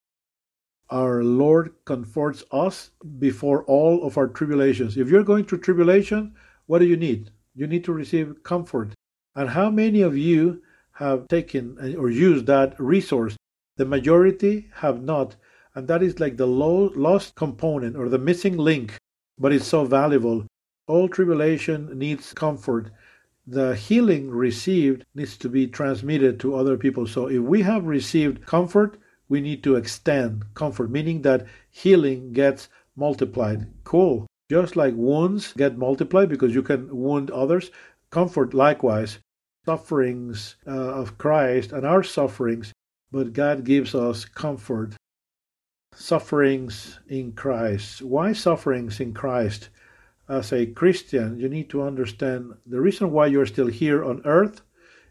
our 0.89 1.23
Lord 1.23 1.73
comforts 1.85 2.43
us 2.51 2.91
before 3.19 3.63
all 3.65 4.03
of 4.03 4.17
our 4.17 4.27
tribulations. 4.27 4.97
If 4.97 5.09
you're 5.09 5.23
going 5.23 5.45
through 5.45 5.59
tribulation, 5.59 6.35
what 6.67 6.79
do 6.79 6.85
you 6.85 6.97
need? 6.97 7.31
You 7.55 7.67
need 7.67 7.83
to 7.85 7.93
receive 7.93 8.43
comfort. 8.43 8.93
And 9.35 9.49
how 9.49 9.69
many 9.69 10.01
of 10.01 10.17
you 10.17 10.61
have 10.93 11.27
taken 11.27 11.95
or 11.97 12.09
used 12.09 12.45
that 12.47 12.79
resource? 12.79 13.35
The 13.77 13.85
majority 13.85 14.69
have 14.75 15.01
not. 15.01 15.35
And 15.75 15.87
that 15.87 16.03
is 16.03 16.19
like 16.19 16.37
the 16.37 16.47
low, 16.47 16.91
lost 16.95 17.35
component 17.35 17.95
or 17.95 18.09
the 18.09 18.17
missing 18.17 18.57
link, 18.57 18.97
but 19.37 19.53
it's 19.53 19.67
so 19.67 19.85
valuable. 19.85 20.45
All 20.89 21.07
tribulation 21.07 21.99
needs 21.99 22.33
comfort. 22.33 22.89
The 23.45 23.75
healing 23.75 24.31
received 24.31 25.05
needs 25.13 25.37
to 25.37 25.47
be 25.47 25.67
transmitted 25.67 26.39
to 26.39 26.55
other 26.55 26.77
people. 26.77 27.05
So 27.05 27.27
if 27.27 27.41
we 27.41 27.61
have 27.61 27.85
received 27.85 28.47
comfort, 28.47 28.97
we 29.27 29.39
need 29.39 29.61
to 29.65 29.75
extend 29.75 30.51
comfort, 30.55 30.89
meaning 30.89 31.21
that 31.21 31.45
healing 31.69 32.33
gets 32.33 32.69
multiplied. 32.95 33.67
Cool. 33.83 34.25
Just 34.49 34.75
like 34.75 34.95
wounds 34.95 35.53
get 35.53 35.77
multiplied 35.77 36.27
because 36.27 36.55
you 36.55 36.63
can 36.63 36.89
wound 36.89 37.29
others, 37.29 37.69
comfort 38.09 38.55
likewise. 38.55 39.19
Sufferings 39.67 40.55
uh, 40.65 40.71
of 40.71 41.19
Christ 41.19 41.71
and 41.71 41.85
our 41.85 42.01
sufferings, 42.01 42.73
but 43.11 43.33
God 43.33 43.63
gives 43.63 43.93
us 43.93 44.25
comfort. 44.25 44.95
Sufferings 45.93 46.99
in 47.07 47.33
Christ. 47.33 48.01
Why 48.01 48.33
sufferings 48.33 48.99
in 48.99 49.13
Christ? 49.13 49.69
As 50.29 50.53
a 50.53 50.67
Christian, 50.67 51.39
you 51.39 51.49
need 51.49 51.71
to 51.71 51.81
understand 51.81 52.53
the 52.67 52.79
reason 52.79 53.11
why 53.11 53.25
you're 53.25 53.47
still 53.47 53.65
here 53.65 54.05
on 54.05 54.21
earth 54.25 54.61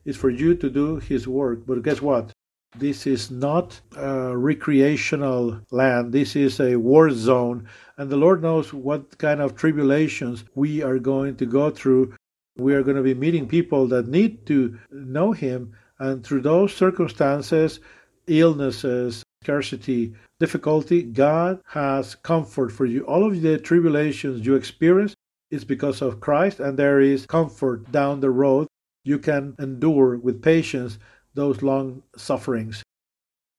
is 0.04 0.16
for 0.16 0.30
you 0.30 0.54
to 0.54 0.70
do 0.70 0.98
His 0.98 1.26
work. 1.26 1.66
But 1.66 1.82
guess 1.82 2.00
what? 2.00 2.30
This 2.76 3.04
is 3.04 3.28
not 3.28 3.80
a 3.96 4.36
recreational 4.36 5.60
land. 5.72 6.12
This 6.12 6.36
is 6.36 6.60
a 6.60 6.76
war 6.76 7.10
zone. 7.10 7.68
And 7.96 8.08
the 8.08 8.16
Lord 8.16 8.42
knows 8.42 8.72
what 8.72 9.18
kind 9.18 9.40
of 9.40 9.56
tribulations 9.56 10.44
we 10.54 10.82
are 10.84 11.00
going 11.00 11.34
to 11.38 11.46
go 11.46 11.70
through. 11.70 12.14
We 12.56 12.74
are 12.74 12.84
going 12.84 12.96
to 12.96 13.02
be 13.02 13.14
meeting 13.14 13.48
people 13.48 13.88
that 13.88 14.06
need 14.06 14.46
to 14.46 14.78
know 14.92 15.32
Him. 15.32 15.74
And 15.98 16.24
through 16.24 16.42
those 16.42 16.72
circumstances, 16.72 17.80
illnesses, 18.28 19.24
scarcity, 19.42 20.14
difficulty, 20.40 21.02
God 21.02 21.60
has 21.66 22.14
comfort 22.14 22.70
for 22.70 22.86
you. 22.86 23.04
All 23.04 23.26
of 23.26 23.40
the 23.40 23.58
tribulations 23.58 24.46
you 24.46 24.54
experience 24.54 25.14
is 25.50 25.64
because 25.64 26.02
of 26.02 26.20
Christ, 26.20 26.60
and 26.60 26.78
there 26.78 27.00
is 27.00 27.26
comfort 27.26 27.90
down 27.90 28.20
the 28.20 28.30
road. 28.30 28.68
You 29.04 29.18
can 29.18 29.54
endure 29.58 30.18
with 30.18 30.42
patience 30.42 30.98
those 31.34 31.62
long 31.62 32.02
sufferings. 32.16 32.82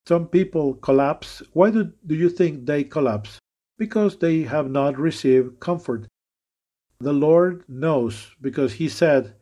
Some 0.07 0.27
people 0.27 0.75
collapse. 0.75 1.41
Why 1.53 1.71
do, 1.71 1.91
do 2.05 2.15
you 2.15 2.29
think 2.29 2.65
they 2.65 2.83
collapse? 2.83 3.39
Because 3.77 4.17
they 4.17 4.41
have 4.43 4.69
not 4.69 4.97
received 4.97 5.59
comfort. 5.59 6.07
The 6.99 7.13
Lord 7.13 7.63
knows 7.67 8.31
because 8.41 8.73
He 8.73 8.89
said, 8.89 9.35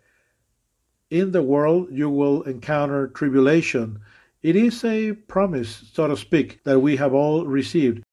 In 1.10 1.32
the 1.32 1.42
world 1.42 1.90
you 1.92 2.10
will 2.10 2.44
encounter 2.44 3.08
tribulation. 3.08 4.00
It 4.42 4.56
is 4.56 4.84
a 4.84 5.14
promise, 5.14 5.90
so 5.94 6.08
to 6.08 6.18
speak, 6.18 6.64
that 6.64 6.80
we 6.80 6.96
have 6.98 7.14
all 7.14 7.46
received. 7.46 8.04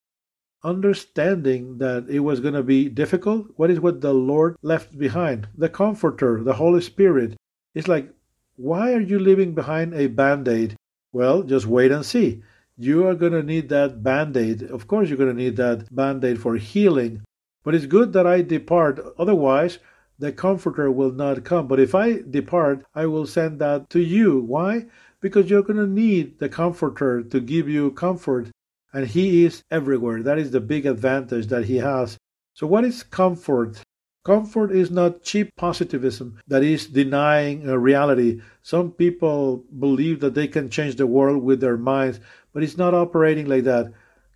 Understanding 0.62 1.78
that 1.78 2.06
it 2.08 2.20
was 2.20 2.40
going 2.40 2.54
to 2.54 2.62
be 2.62 2.88
difficult, 2.88 3.48
what 3.56 3.70
is 3.70 3.80
what 3.80 4.00
the 4.00 4.14
Lord 4.14 4.56
left 4.62 4.98
behind? 4.98 5.48
The 5.56 5.68
Comforter, 5.68 6.42
the 6.42 6.54
Holy 6.54 6.80
Spirit. 6.80 7.36
It's 7.74 7.88
like 7.88 8.10
why 8.56 8.92
are 8.92 9.00
you 9.00 9.18
leaving 9.18 9.52
behind 9.52 9.94
a 9.94 10.06
band 10.06 10.46
aid? 10.46 10.76
Well, 11.12 11.42
just 11.42 11.66
wait 11.66 11.90
and 11.90 12.06
see. 12.06 12.42
You 12.76 13.04
are 13.08 13.16
going 13.16 13.32
to 13.32 13.42
need 13.42 13.68
that 13.70 14.04
band 14.04 14.36
aid. 14.36 14.62
Of 14.62 14.86
course, 14.86 15.08
you're 15.08 15.18
going 15.18 15.36
to 15.36 15.42
need 15.42 15.56
that 15.56 15.92
band 15.92 16.24
aid 16.24 16.40
for 16.40 16.54
healing. 16.54 17.22
But 17.64 17.74
it's 17.74 17.86
good 17.86 18.12
that 18.12 18.28
I 18.28 18.42
depart. 18.42 19.00
Otherwise, 19.18 19.80
the 20.20 20.30
Comforter 20.30 20.88
will 20.88 21.10
not 21.10 21.44
come. 21.44 21.66
But 21.66 21.80
if 21.80 21.96
I 21.96 22.20
depart, 22.30 22.84
I 22.94 23.06
will 23.06 23.26
send 23.26 23.58
that 23.58 23.90
to 23.90 24.00
you. 24.00 24.38
Why? 24.40 24.86
Because 25.24 25.48
you're 25.48 25.62
going 25.62 25.78
to 25.78 25.86
need 25.86 26.38
the 26.38 26.50
Comforter 26.50 27.22
to 27.22 27.40
give 27.40 27.66
you 27.66 27.92
comfort. 27.92 28.50
And 28.92 29.06
He 29.06 29.46
is 29.46 29.62
everywhere. 29.70 30.22
That 30.22 30.38
is 30.38 30.50
the 30.50 30.60
big 30.60 30.84
advantage 30.84 31.46
that 31.46 31.64
He 31.64 31.78
has. 31.78 32.18
So, 32.52 32.66
what 32.66 32.84
is 32.84 33.02
comfort? 33.02 33.80
Comfort 34.22 34.70
is 34.70 34.90
not 34.90 35.22
cheap 35.22 35.48
positivism 35.56 36.38
that 36.46 36.62
is 36.62 36.88
denying 36.88 37.66
reality. 37.66 38.42
Some 38.60 38.90
people 38.90 39.64
believe 39.78 40.20
that 40.20 40.34
they 40.34 40.46
can 40.46 40.68
change 40.68 40.96
the 40.96 41.06
world 41.06 41.42
with 41.42 41.58
their 41.62 41.78
minds, 41.78 42.20
but 42.52 42.62
it's 42.62 42.76
not 42.76 42.92
operating 42.92 43.46
like 43.46 43.64
that. 43.64 43.94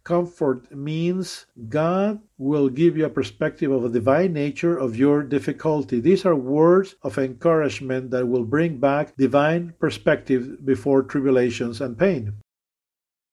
Comfort 0.09 0.75
means 0.75 1.45
God 1.69 2.23
will 2.39 2.71
give 2.71 2.97
you 2.97 3.05
a 3.05 3.11
perspective 3.11 3.71
of 3.71 3.83
the 3.83 3.91
divine 3.91 4.33
nature 4.33 4.75
of 4.75 4.97
your 4.97 5.23
difficulty. 5.23 6.01
These 6.01 6.25
are 6.25 6.35
words 6.35 6.95
of 7.03 7.19
encouragement 7.19 8.11
that 8.13 8.27
will 8.27 8.47
bring 8.47 8.79
back 8.79 9.15
divine 9.19 9.75
perspective 9.79 10.65
before 10.65 11.03
tribulations 11.03 11.83
and 11.83 11.99
pain. 11.99 12.33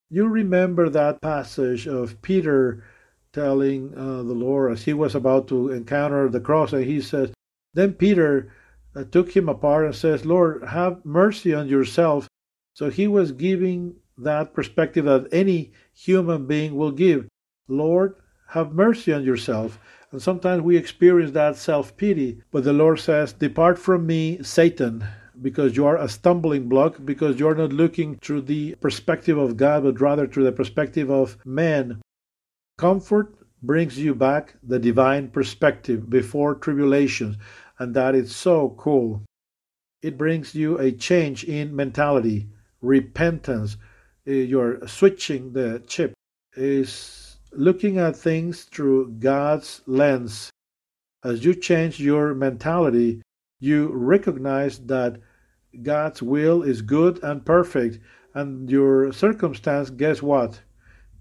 You 0.10 0.28
remember 0.28 0.90
that 0.90 1.22
passage 1.22 1.88
of 1.88 2.22
Peter 2.22 2.84
telling 3.32 3.94
uh, 3.94 4.24
the 4.24 4.34
Lord 4.34 4.74
as 4.74 4.84
he 4.84 4.92
was 4.92 5.16
about 5.16 5.48
to 5.48 5.72
encounter 5.72 6.28
the 6.28 6.42
cross, 6.42 6.74
and 6.74 6.84
he 6.84 7.00
says, 7.00 7.32
Then 7.74 7.94
Peter 7.94 8.52
uh, 8.94 9.06
took 9.06 9.34
him 9.34 9.48
apart 9.48 9.86
and 9.86 9.96
says, 9.96 10.26
Lord, 10.26 10.62
have 10.66 11.06
mercy 11.06 11.54
on 11.54 11.70
yourself. 11.70 12.28
So 12.74 12.90
he 12.90 13.08
was 13.08 13.32
giving 13.32 13.96
that 14.18 14.54
perspective 14.54 15.06
that 15.06 15.28
any 15.32 15.72
human 15.94 16.46
being 16.48 16.76
will 16.76 16.92
give. 16.92 17.28
Lord, 17.68 18.16
have 18.50 18.74
mercy 18.74 19.12
on 19.12 19.24
yourself. 19.24 19.80
And 20.12 20.22
sometimes 20.22 20.62
we 20.62 20.78
experience 20.78 21.32
that 21.32 21.58
self 21.58 21.98
pity, 21.98 22.42
but 22.52 22.64
the 22.64 22.74
Lord 22.74 23.00
says, 23.00 23.34
Depart 23.34 23.78
from 23.78 24.08
me, 24.08 24.42
Satan, 24.44 25.06
because 25.42 25.76
you 25.76 25.86
are 25.86 25.98
a 25.98 26.08
stumbling 26.08 26.70
block, 26.70 26.98
because 27.04 27.40
you're 27.40 27.56
not 27.56 27.74
looking 27.74 28.18
through 28.18 28.44
the 28.44 28.76
perspective 28.76 29.38
of 29.38 29.58
God, 29.58 29.84
but 29.84 30.00
rather 30.00 30.28
through 30.28 30.46
the 30.46 30.52
perspective 30.52 31.10
of 31.10 31.38
man. 31.46 32.02
Comfort 32.78 33.36
brings 33.62 33.98
you 33.98 34.14
back 34.14 34.56
the 34.64 34.80
divine 34.80 35.30
perspective 35.30 36.10
before 36.10 36.56
tribulations, 36.56 37.36
and 37.80 37.94
that 37.96 38.16
is 38.16 38.36
so 38.36 38.76
cool. 38.78 39.24
It 40.02 40.18
brings 40.18 40.54
you 40.54 40.78
a 40.78 40.92
change 40.92 41.44
in 41.44 41.76
mentality, 41.76 42.48
repentance. 42.82 43.78
Uh, 44.28 44.32
you're 44.32 44.88
switching 44.88 45.54
the 45.54 45.84
chip, 45.88 46.14
is 46.56 47.38
looking 47.52 47.98
at 48.00 48.16
things 48.16 48.64
through 48.64 49.12
God's 49.20 49.82
lens. 49.86 50.50
As 51.24 51.46
you 51.46 51.54
change 51.54 52.00
your 52.00 52.34
mentality, 52.34 53.22
you 53.60 53.90
recognize 53.94 54.80
that 54.80 55.20
God's 55.82 56.22
will 56.22 56.64
is 56.64 56.82
good 56.82 57.24
and 57.24 57.46
perfect, 57.46 58.00
and 58.34 58.70
your 58.70 59.12
circumstance, 59.12 59.90
guess 59.90 60.22
what? 60.22 60.62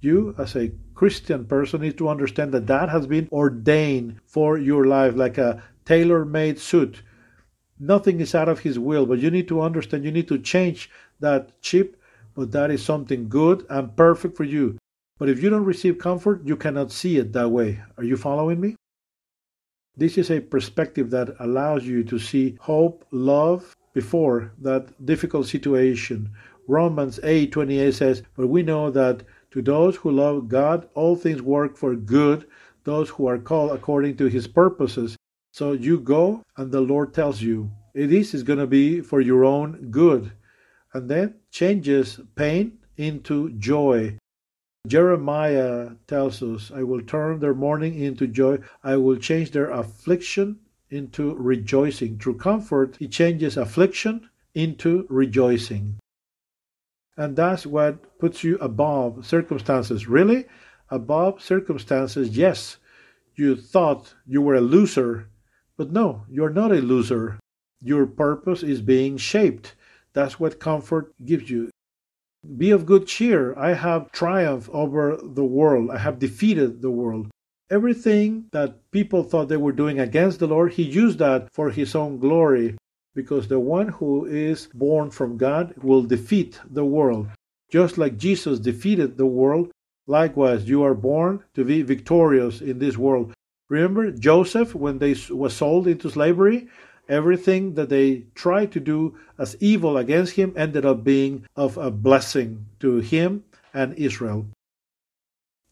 You, 0.00 0.34
as 0.38 0.57
a 0.57 0.72
Christian 0.94 1.44
person, 1.44 1.80
need 1.80 1.98
to 1.98 2.09
understand 2.09 2.52
that 2.52 2.66
that 2.66 2.88
has 2.88 3.07
been 3.07 3.28
ordained 3.32 4.20
for 4.26 4.59
your 4.59 4.86
life 4.86 5.14
like 5.14 5.38
a 5.38 5.62
tailor 5.84 6.24
made 6.24 6.59
suit. 6.59 7.02
Nothing 7.78 8.20
is 8.20 8.34
out 8.34 8.48
of 8.48 8.61
His 8.61 8.78
will, 8.78 9.07
but 9.07 9.18
you 9.18 9.30
need 9.30 9.48
to 9.48 9.61
understand, 9.61 10.05
you 10.05 10.12
need 10.12 10.28
to 10.28 10.38
change 10.38 10.90
that 11.20 11.61
chip, 11.62 11.96
but 12.35 12.53
that 12.53 12.70
is 12.70 12.85
something 12.85 13.28
good 13.28 13.66
and 13.70 13.97
perfect 13.97 14.37
for 14.37 14.45
you. 14.45 14.78
But 15.18 15.28
if 15.28 15.43
you 15.43 15.51
don't 15.51 15.64
receive 15.64 15.99
comfort, 15.99 16.45
you 16.45 16.57
cannot 16.57 16.93
see 16.93 17.18
it 17.18 17.32
that 17.32 17.51
way. 17.51 17.80
Are 17.97 18.05
you 18.05 18.16
following 18.16 18.61
me? 18.61 18.76
This 19.97 20.18
is 20.18 20.30
a 20.30 20.41
perspective 20.41 21.11
that 21.11 21.37
allows 21.39 21.85
you 21.85 22.03
to 22.05 22.18
see 22.18 22.57
hope, 22.61 23.05
love 23.12 23.74
before 23.95 24.53
that 24.61 25.07
difficult 25.07 25.47
situation. 25.47 26.30
Romans 26.66 27.20
8:28 27.22 27.95
says, 27.95 28.22
"But 28.37 28.49
we 28.49 28.62
know 28.62 28.91
that 28.91 29.22
to 29.53 29.62
those 29.62 29.97
who 29.97 30.11
love 30.11 30.49
God, 30.49 30.89
all 30.95 31.14
things 31.14 31.41
work 31.41 31.76
for 31.76 31.95
good, 31.95 32.45
those 32.82 33.09
who 33.11 33.26
are 33.26 33.39
called 33.39 33.70
according 33.70 34.16
to 34.16 34.26
his 34.26 34.47
purposes. 34.47 35.16
So 35.53 35.72
you 35.72 36.01
go, 36.01 36.43
and 36.57 36.70
the 36.70 36.80
Lord 36.80 37.14
tells 37.14 37.41
you, 37.41 37.70
this 37.95 38.35
is 38.35 38.43
going 38.43 38.59
to 38.59 38.66
be 38.66 39.01
for 39.01 39.20
your 39.20 39.45
own 39.45 39.91
good. 39.91 40.32
And 40.95 41.11
then 41.11 41.34
changes 41.51 42.20
pain 42.36 42.78
into 42.97 43.51
joy. 43.51 44.16
Jeremiah 44.86 45.90
tells 46.07 46.42
us, 46.42 46.70
I 46.72 46.82
will 46.84 47.03
turn 47.03 47.40
their 47.40 47.55
mourning 47.55 47.99
into 47.99 48.26
joy. 48.26 48.59
I 48.82 48.97
will 48.97 49.16
change 49.16 49.51
their 49.51 49.70
affliction 49.70 50.61
into 50.90 51.34
rejoicing. 51.34 52.18
Through 52.18 52.38
comfort, 52.38 52.97
He 52.99 53.09
changes 53.09 53.57
affliction 53.57 54.30
into 54.55 55.07
rejoicing. 55.09 55.99
And 57.16 57.34
that's 57.34 57.66
what 57.66 58.18
puts 58.18 58.45
you 58.45 58.57
above 58.59 59.26
circumstances. 59.26 60.07
Really? 60.07 60.47
Above 60.90 61.42
circumstances, 61.42 62.36
yes. 62.36 62.76
You 63.36 63.57
thought 63.57 64.14
you 64.26 64.42
were 64.42 64.55
a 64.55 64.61
loser, 64.61 65.28
but 65.76 65.90
no, 65.90 66.24
you're 66.30 66.51
not 66.51 66.70
a 66.70 66.80
loser. 66.80 67.40
Your 67.80 68.07
purpose 68.07 68.62
is 68.62 68.80
being 68.80 69.16
shaped. 69.16 69.74
That's 70.14 70.38
what 70.40 70.60
comfort 70.60 71.12
gives 71.24 71.50
you. 71.50 71.70
Be 72.56 72.70
of 72.70 72.86
good 72.86 73.06
cheer. 73.06 73.58
I 73.58 73.74
have 73.74 74.12
triumphed 74.12 74.68
over 74.70 75.18
the 75.22 75.44
world. 75.44 75.90
I 75.90 75.98
have 75.98 76.18
defeated 76.18 76.82
the 76.82 76.90
world. 76.90 77.28
Everything 77.70 78.46
that 78.52 78.90
people 78.90 79.24
thought 79.24 79.48
they 79.48 79.56
were 79.56 79.72
doing 79.72 79.98
against 79.98 80.38
the 80.38 80.46
Lord, 80.46 80.72
He 80.72 80.82
used 80.82 81.18
that 81.18 81.52
for 81.52 81.70
His 81.70 81.94
own 81.94 82.18
glory 82.18 82.76
because 83.14 83.48
the 83.48 83.60
one 83.60 83.88
who 83.88 84.26
is 84.26 84.68
born 84.74 85.10
from 85.10 85.36
God 85.36 85.74
will 85.82 86.02
defeat 86.02 86.60
the 86.70 86.84
world. 86.84 87.28
Just 87.70 87.96
like 87.96 88.18
Jesus 88.18 88.58
defeated 88.58 89.16
the 89.16 89.26
world, 89.26 89.70
likewise 90.06 90.68
you 90.68 90.82
are 90.82 90.94
born 90.94 91.42
to 91.54 91.64
be 91.64 91.82
victorious 91.82 92.60
in 92.60 92.78
this 92.78 92.96
world. 92.98 93.32
Remember 93.70 94.10
Joseph 94.10 94.74
when 94.74 94.98
they 94.98 95.16
was 95.30 95.54
sold 95.56 95.88
into 95.88 96.10
slavery? 96.10 96.68
Everything 97.09 97.74
that 97.74 97.88
they 97.88 98.24
tried 98.34 98.72
to 98.72 98.80
do 98.80 99.16
as 99.38 99.57
evil 99.61 99.96
against 99.96 100.36
him 100.36 100.52
ended 100.57 100.86
up 100.86 101.05
being 101.05 101.46
of 101.57 101.76
a 101.76 101.90
blessing 101.90 102.66
to 102.80 102.98
him 102.98 103.44
and 103.72 103.94
Israel. 103.94 104.46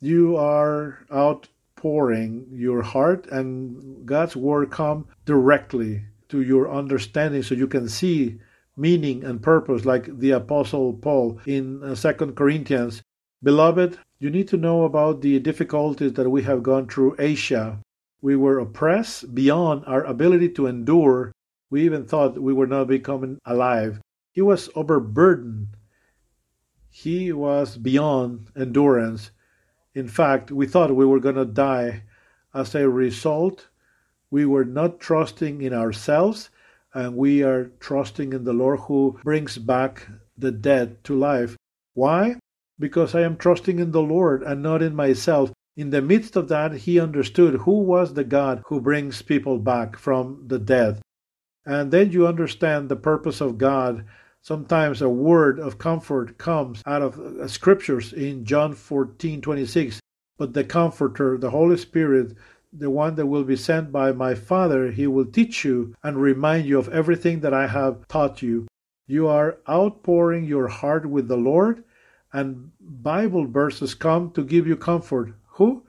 You 0.01 0.37
are 0.37 1.07
outpouring 1.13 2.49
your 2.51 2.83
heart 2.83 3.27
and 3.31 4.05
God's 4.05 4.37
word 4.37 4.71
come 4.71 5.07
directly 5.25 6.05
to 6.29 6.41
your 6.41 6.73
understanding 6.73 7.43
so 7.43 7.55
you 7.55 7.69
can 7.69 7.89
see 7.89 8.41
meaning 8.77 9.23
and 9.23 9.43
purpose 9.43 9.85
like 9.85 10.19
the 10.19 10.31
apostle 10.31 10.95
paul 10.95 11.39
in 11.45 11.83
uh, 11.83 11.95
Second 11.95 12.35
corinthians 12.35 13.03
beloved 13.43 13.99
you 14.19 14.31
need 14.31 14.49
to 14.49 14.57
know 14.57 14.85
about 14.85 15.21
the 15.21 15.39
difficulties 15.41 16.15
that 16.15 16.31
we 16.31 16.43
have 16.43 16.63
gone 16.63 16.89
through 16.89 17.15
asia 17.19 17.79
we 18.23 18.35
were 18.35 18.59
oppressed 18.59 19.35
beyond 19.35 19.85
our 19.87 20.05
ability 20.05 20.49
to 20.49 20.67
endure 20.67 21.33
we 21.69 21.85
even 21.85 22.05
thought 22.05 22.41
we 22.41 22.53
were 22.53 22.67
not 22.67 22.87
becoming 22.87 23.39
alive 23.45 24.01
he 24.33 24.41
was 24.41 24.71
overburdened 24.75 25.69
he 26.89 27.33
was 27.33 27.77
beyond 27.77 28.49
endurance 28.57 29.31
in 29.95 30.09
fact 30.09 30.51
we 30.51 30.67
thought 30.67 30.95
we 30.95 31.05
were 31.05 31.21
going 31.21 31.35
to 31.35 31.45
die 31.45 32.03
as 32.55 32.75
a 32.75 32.89
result 32.89 33.69
we 34.33 34.47
were 34.47 34.65
not 34.65 34.99
trusting 34.99 35.61
in 35.61 35.75
ourselves, 35.75 36.49
and 36.95 37.15
we 37.15 37.43
are 37.43 37.67
trusting 37.81 38.33
in 38.33 38.45
the 38.45 38.55
Lord 38.55 38.81
who 38.81 39.21
brings 39.23 39.59
back 39.59 40.09
the 40.39 40.51
dead 40.51 41.05
to 41.05 41.15
life. 41.15 41.55
Why? 41.93 42.37
Because 42.79 43.15
I 43.15 43.21
am 43.21 43.37
trusting 43.37 43.79
in 43.79 43.93
the 43.93 44.01
Lord 44.01 44.43
and 44.43 44.63
not 44.63 44.81
in 44.81 44.97
myself. 44.97 45.53
In 45.75 45.89
the 45.89 46.03
midst 46.03 46.37
of 46.37 46.49
that, 46.49 46.73
he 46.73 47.01
understood 47.01 47.55
who 47.63 47.81
was 47.81 48.13
the 48.13 48.25
God 48.25 48.63
who 48.67 48.79
brings 48.79 49.23
people 49.23 49.59
back 49.59 49.97
from 49.97 50.45
the 50.47 50.59
dead. 50.59 51.01
And 51.65 51.91
then 51.91 52.13
you 52.13 52.27
understand 52.27 52.91
the 52.91 52.97
purpose 52.97 53.41
of 53.41 53.57
God. 53.57 54.05
Sometimes 54.43 55.01
a 55.01 55.09
word 55.09 55.59
of 55.59 55.79
comfort 55.79 56.37
comes 56.37 56.83
out 56.85 57.01
of 57.01 57.19
uh, 57.19 57.49
scriptures 57.49 58.13
in 58.13 58.45
John 58.45 58.75
14 58.75 59.41
26. 59.41 60.01
But 60.37 60.53
the 60.53 60.65
Comforter, 60.65 61.39
the 61.39 61.51
Holy 61.51 61.79
Spirit, 61.79 62.37
the 62.71 62.91
one 62.91 63.15
that 63.15 63.27
will 63.27 63.45
be 63.45 63.57
sent 63.57 63.91
by 63.91 64.13
my 64.13 64.35
Father, 64.35 64.91
he 64.91 65.07
will 65.07 65.25
teach 65.25 65.65
you 65.65 65.95
and 66.03 66.19
remind 66.19 66.67
you 66.67 66.79
of 66.79 66.91
everything 66.91 67.41
that 67.41 67.55
I 67.55 67.67
have 67.69 68.07
taught 68.09 68.43
you. 68.43 68.67
You 69.07 69.27
are 69.27 69.59
outpouring 69.67 70.45
your 70.45 70.69
heart 70.69 71.07
with 71.07 71.29
the 71.29 71.37
Lord, 71.39 71.83
and 72.31 72.73
Bible 72.79 73.47
verses 73.47 73.95
come 73.95 74.33
to 74.33 74.45
give 74.45 74.67
you 74.67 74.77
comfort. 74.77 75.33
Who? 75.63 75.85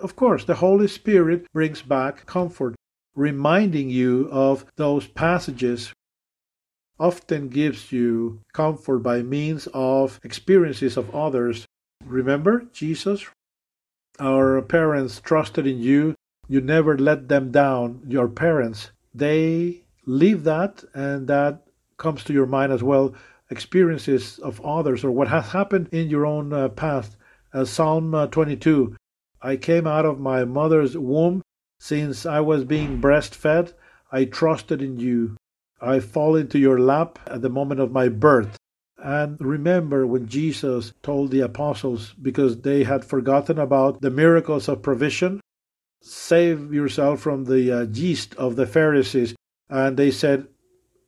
Of 0.00 0.14
course, 0.14 0.44
the 0.44 0.54
Holy 0.54 0.86
Spirit 0.86 1.50
brings 1.52 1.82
back 1.82 2.26
comfort, 2.26 2.76
reminding 3.16 3.90
you 3.90 4.28
of 4.30 4.64
those 4.76 5.08
passages 5.08 5.92
often 7.00 7.48
gives 7.48 7.90
you 7.90 8.40
comfort 8.52 9.00
by 9.00 9.22
means 9.22 9.66
of 9.74 10.20
experiences 10.22 10.96
of 10.96 11.12
others. 11.12 11.66
Remember 12.04 12.66
Jesus? 12.72 13.26
Our 14.20 14.62
parents 14.62 15.20
trusted 15.20 15.66
in 15.66 15.80
you 15.80 16.14
you 16.48 16.60
never 16.60 16.96
let 16.96 17.28
them 17.28 17.50
down, 17.50 18.02
your 18.06 18.28
parents. 18.28 18.92
They 19.12 19.82
leave 20.04 20.44
that, 20.44 20.84
and 20.94 21.26
that 21.26 21.66
comes 21.96 22.22
to 22.24 22.32
your 22.32 22.46
mind 22.46 22.70
as 22.70 22.84
well 22.84 23.14
experiences 23.50 24.38
of 24.38 24.60
others 24.64 25.02
or 25.02 25.10
what 25.10 25.28
has 25.28 25.50
happened 25.50 25.88
in 25.90 26.08
your 26.08 26.24
own 26.26 26.52
uh, 26.52 26.68
past. 26.68 27.16
Uh, 27.52 27.64
Psalm 27.64 28.14
uh, 28.14 28.26
22 28.28 28.94
I 29.46 29.56
came 29.56 29.86
out 29.86 30.04
of 30.04 30.18
my 30.18 30.44
mother's 30.44 30.98
womb. 30.98 31.40
Since 31.78 32.26
I 32.26 32.40
was 32.40 32.64
being 32.64 33.00
breastfed, 33.00 33.74
I 34.10 34.24
trusted 34.24 34.82
in 34.82 34.98
you. 34.98 35.36
I 35.80 36.00
fall 36.00 36.34
into 36.34 36.58
your 36.58 36.80
lap 36.80 37.20
at 37.28 37.42
the 37.42 37.48
moment 37.48 37.78
of 37.78 37.92
my 37.92 38.08
birth. 38.08 38.56
And 38.98 39.36
remember 39.40 40.04
when 40.04 40.26
Jesus 40.26 40.94
told 41.00 41.30
the 41.30 41.42
apostles, 41.42 42.12
because 42.20 42.62
they 42.62 42.82
had 42.82 43.04
forgotten 43.04 43.60
about 43.60 44.00
the 44.00 44.10
miracles 44.10 44.68
of 44.68 44.82
provision, 44.82 45.40
save 46.02 46.74
yourself 46.74 47.20
from 47.20 47.44
the 47.44 47.70
uh, 47.70 47.86
yeast 47.92 48.34
of 48.34 48.56
the 48.56 48.66
Pharisees. 48.66 49.36
And 49.70 49.96
they 49.96 50.10
said, 50.10 50.48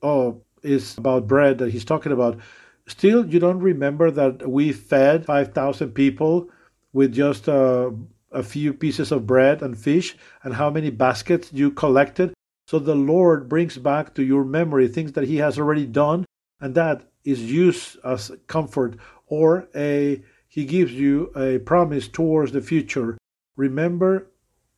Oh, 0.01 0.43
it's 0.62 0.97
about 0.97 1.26
bread 1.26 1.59
that 1.59 1.72
he's 1.72 1.84
talking 1.84 2.12
about. 2.12 2.39
Still, 2.86 3.26
you 3.26 3.41
don't 3.41 3.59
remember 3.59 4.12
that 4.12 4.49
we 4.49 4.70
fed 4.72 5.26
5,000 5.26 5.91
people 5.91 6.51
with 6.93 7.12
just 7.12 7.49
uh, 7.49 7.91
a 8.31 8.43
few 8.43 8.72
pieces 8.72 9.12
of 9.12 9.26
bread 9.26 9.62
and 9.62 9.79
fish, 9.79 10.16
and 10.43 10.55
how 10.55 10.70
many 10.70 10.91
baskets 10.91 11.53
you 11.53 11.70
collected? 11.70 12.35
So 12.66 12.79
the 12.79 12.95
Lord 12.95 13.49
brings 13.49 13.79
back 13.79 14.14
to 14.14 14.22
your 14.22 14.45
memory 14.45 14.89
things 14.89 15.12
that 15.12 15.29
He 15.29 15.37
has 15.39 15.59
already 15.59 15.87
done, 15.87 16.24
and 16.61 16.74
that 16.74 17.09
is 17.24 17.51
used 17.51 17.99
as 18.05 18.33
comfort, 18.47 18.97
or 19.26 19.68
a 19.74 20.22
He 20.49 20.64
gives 20.64 20.93
you 20.93 21.33
a 21.37 21.59
promise 21.59 22.09
towards 22.09 22.53
the 22.53 22.61
future. 22.61 23.16
Remember 23.57 24.31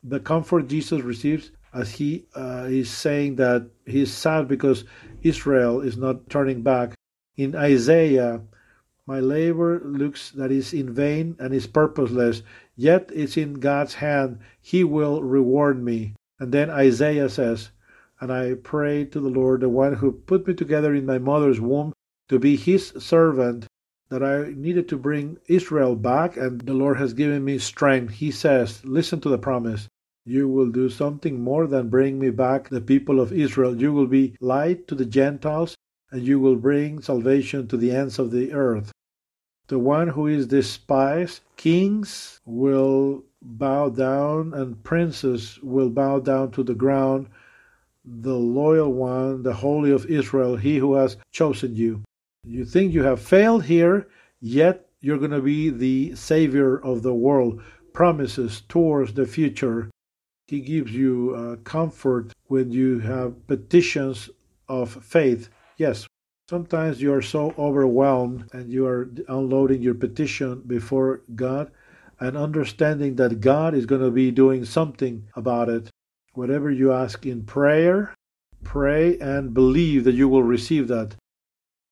the 0.03 0.21
comfort 0.21 0.69
Jesus 0.69 1.03
receives 1.03 1.51
as 1.73 1.93
he 1.93 2.27
uh, 2.35 2.67
is 2.69 2.91
saying 2.91 3.37
that 3.37 3.69
He 3.87 4.03
is 4.03 4.13
sad 4.13 4.49
because 4.49 4.85
Israel 5.23 5.81
is 5.81 5.97
not 5.97 6.29
turning 6.31 6.63
back. 6.63 6.95
In 7.37 7.55
Isaiah, 7.55 8.41
my 9.07 9.21
labor 9.21 9.81
looks 9.85 10.31
that 10.33 10.51
is 10.51 10.73
in 10.73 10.93
vain 10.93 11.37
and 11.39 11.55
is 11.55 11.67
purposeless, 11.67 12.43
yet 12.81 13.11
it's 13.13 13.37
in 13.37 13.61
God's 13.61 13.95
hand. 13.95 14.39
He 14.61 14.85
will 14.85 15.23
reward 15.23 15.83
me. 15.83 16.15
And 16.39 16.51
then 16.51 16.71
Isaiah 16.71 17.29
says, 17.29 17.71
And 18.21 18.33
I 18.33 18.55
pray 18.55 19.05
to 19.05 19.21
the 19.21 19.29
Lord, 19.29 19.61
the 19.61 19.69
one 19.69 19.95
who 19.95 20.13
put 20.13 20.47
me 20.47 20.55
together 20.55 20.95
in 20.95 21.05
my 21.05 21.19
mother's 21.19 21.61
womb, 21.61 21.93
to 22.31 22.39
be 22.39 22.57
his 22.57 22.89
servant, 22.99 23.67
that 24.09 24.23
I 24.23 24.55
needed 24.57 24.89
to 24.89 24.97
bring 24.97 25.37
Israel 25.47 25.95
back, 25.95 26.39
and 26.39 26.63
the 26.63 26.73
Lord 26.73 26.97
has 26.97 27.13
given 27.13 27.45
me 27.45 27.59
strength. 27.59 28.15
He 28.15 28.31
says, 28.31 28.83
Listen 28.85 29.21
to 29.21 29.29
the 29.29 29.39
promise. 29.39 29.87
You 30.25 30.49
will 30.49 30.71
do 30.71 30.89
something 30.89 31.41
more 31.41 31.67
than 31.67 31.91
bring 31.91 32.19
me 32.19 32.31
back 32.31 32.69
the 32.69 32.81
people 32.81 33.21
of 33.21 33.33
Israel. 33.33 33.81
You 33.81 33.93
will 33.93 34.07
be 34.07 34.37
light 34.41 34.89
to 34.89 34.95
the 34.95 35.05
Gentiles, 35.05 35.77
and 36.11 36.23
you 36.23 36.41
will 36.41 36.57
bring 36.57 37.03
salvation 37.03 37.69
to 37.69 37.77
the 37.77 37.93
ends 37.93 38.19
of 38.19 38.31
the 38.31 38.53
earth. 38.53 38.91
The 39.71 39.79
one 39.79 40.09
who 40.09 40.27
is 40.27 40.49
despised, 40.49 41.43
kings 41.57 42.41
will 42.45 43.23
bow 43.41 43.89
down, 43.89 44.53
and 44.53 44.83
princes 44.83 45.61
will 45.63 45.91
bow 45.91 46.19
down 46.19 46.51
to 46.53 46.65
the 46.65 46.75
ground. 46.75 47.29
The 48.05 48.35
loyal 48.35 48.93
one, 48.93 49.45
the 49.45 49.55
holy 49.55 49.93
of 49.93 50.07
Israel, 50.07 50.57
he 50.57 50.79
who 50.79 50.95
has 50.95 51.19
chosen 51.31 51.77
you. 51.77 52.03
You 52.45 52.65
think 52.65 52.93
you 52.93 53.05
have 53.05 53.21
failed 53.21 53.63
here, 53.63 54.09
yet 54.41 54.89
you're 55.03 55.19
going 55.19 55.31
to 55.31 55.41
be 55.41 55.71
the 55.71 56.17
Savior 56.17 56.77
of 56.77 57.03
the 57.03 57.15
world. 57.15 57.63
Promises 57.93 58.63
towards 58.63 59.13
the 59.15 59.25
future. 59.25 59.89
He 60.49 60.63
gives 60.63 60.91
you 60.91 61.33
uh, 61.37 61.63
comfort 61.63 62.33
when 62.49 62.73
you 62.73 62.99
have 62.99 63.47
petitions 63.47 64.31
of 64.69 64.91
faith. 65.05 65.49
Yes, 65.77 66.09
sometimes 66.51 67.01
you 67.01 67.15
are 67.15 67.23
so 67.23 67.55
overwhelmed 67.57 68.45
and 68.53 68.73
you 68.73 68.85
are 68.85 69.09
unloading 69.29 69.81
your 69.81 69.95
petition 69.95 70.61
before 70.67 71.23
God 71.37 71.71
and 72.19 72.37
understanding 72.37 73.15
that 73.17 73.41
God 73.41 73.73
is 73.73 73.87
going 73.87 74.01
to 74.01 74.11
be 74.11 74.33
doing 74.33 74.65
something 74.65 75.29
about 75.37 75.69
it. 75.69 75.89
Whatever 76.35 76.69
you 76.69 76.93
ask 76.93 77.25
in 77.25 77.45
prayer, 77.45 78.13
pray 78.65 79.17
and 79.21 79.55
believe 79.55 80.03
that 80.03 80.17
you 80.17 80.29
will 80.29 80.43
receive 80.43 80.89
that. 80.89 81.15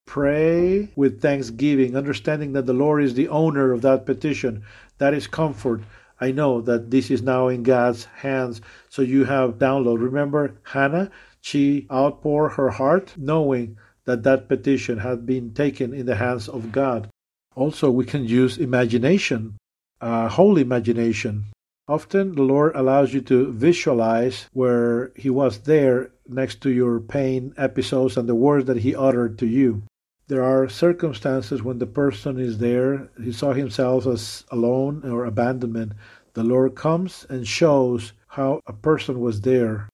Pray 0.07 0.91
with 0.97 1.23
thanksgiving, 1.23 1.97
understanding 1.97 2.53
that 2.55 2.67
the 2.67 2.73
Lord 2.73 3.05
is 3.05 3.15
the 3.15 3.29
owner 3.29 3.71
of 3.71 3.83
that 3.83 4.07
petition. 4.07 4.65
That 4.99 5.15
is 5.15 5.29
comfort. 5.29 5.83
I 6.21 6.33
know 6.33 6.61
that 6.63 6.91
this 6.91 7.13
is 7.13 7.23
now 7.23 7.47
in 7.47 7.63
God's 7.63 8.07
hands. 8.07 8.61
So 8.89 9.03
you 9.03 9.25
have 9.25 9.59
download. 9.59 10.03
Remember 10.03 10.57
Hannah? 10.65 11.13
She 11.41 11.87
outpoured 11.93 12.55
her 12.55 12.71
heart 12.71 13.15
knowing 13.17 13.77
that 14.09 14.23
that 14.23 14.49
petition 14.49 14.97
had 14.99 15.27
been 15.27 15.53
taken 15.53 15.93
in 15.93 16.07
the 16.07 16.15
hands 16.15 16.49
of 16.49 16.73
God. 16.73 17.11
Also, 17.55 17.91
we 17.91 18.07
can 18.07 18.25
use 18.25 18.57
imagination, 18.57 19.59
uh, 20.01 20.29
holy 20.29 20.63
imagination. 20.63 21.45
Often 21.87 22.35
the 22.35 22.43
Lord 22.43 22.73
allows 22.75 23.13
you 23.13 23.21
to 23.33 23.53
visualize 23.53 24.47
where 24.55 25.13
He 25.15 25.29
was 25.29 25.59
there 25.61 26.11
next 26.27 26.63
to 26.63 26.71
your 26.71 27.01
pain 27.01 27.53
episodes 27.59 28.17
and 28.17 28.27
the 28.27 28.35
words 28.35 28.65
that 28.65 28.79
He 28.79 28.97
uttered 28.97 29.39
to 29.41 29.47
you. 29.47 29.83
There 30.29 30.43
are 30.43 30.71
circumstances 30.71 31.63
when 31.63 31.79
the 31.79 31.87
person 31.87 32.41
is 32.41 32.57
there, 32.57 33.11
he 33.23 33.33
saw 33.33 33.53
himself 33.53 34.07
as 34.07 34.45
alone 34.51 35.03
or 35.05 35.27
abandonment. 35.27 35.93
The 36.33 36.45
Lord 36.45 36.75
comes 36.75 37.27
and 37.29 37.47
shows 37.47 38.13
how 38.29 38.61
a 38.67 38.73
person 38.73 39.21
was 39.21 39.43
there. 39.43 39.89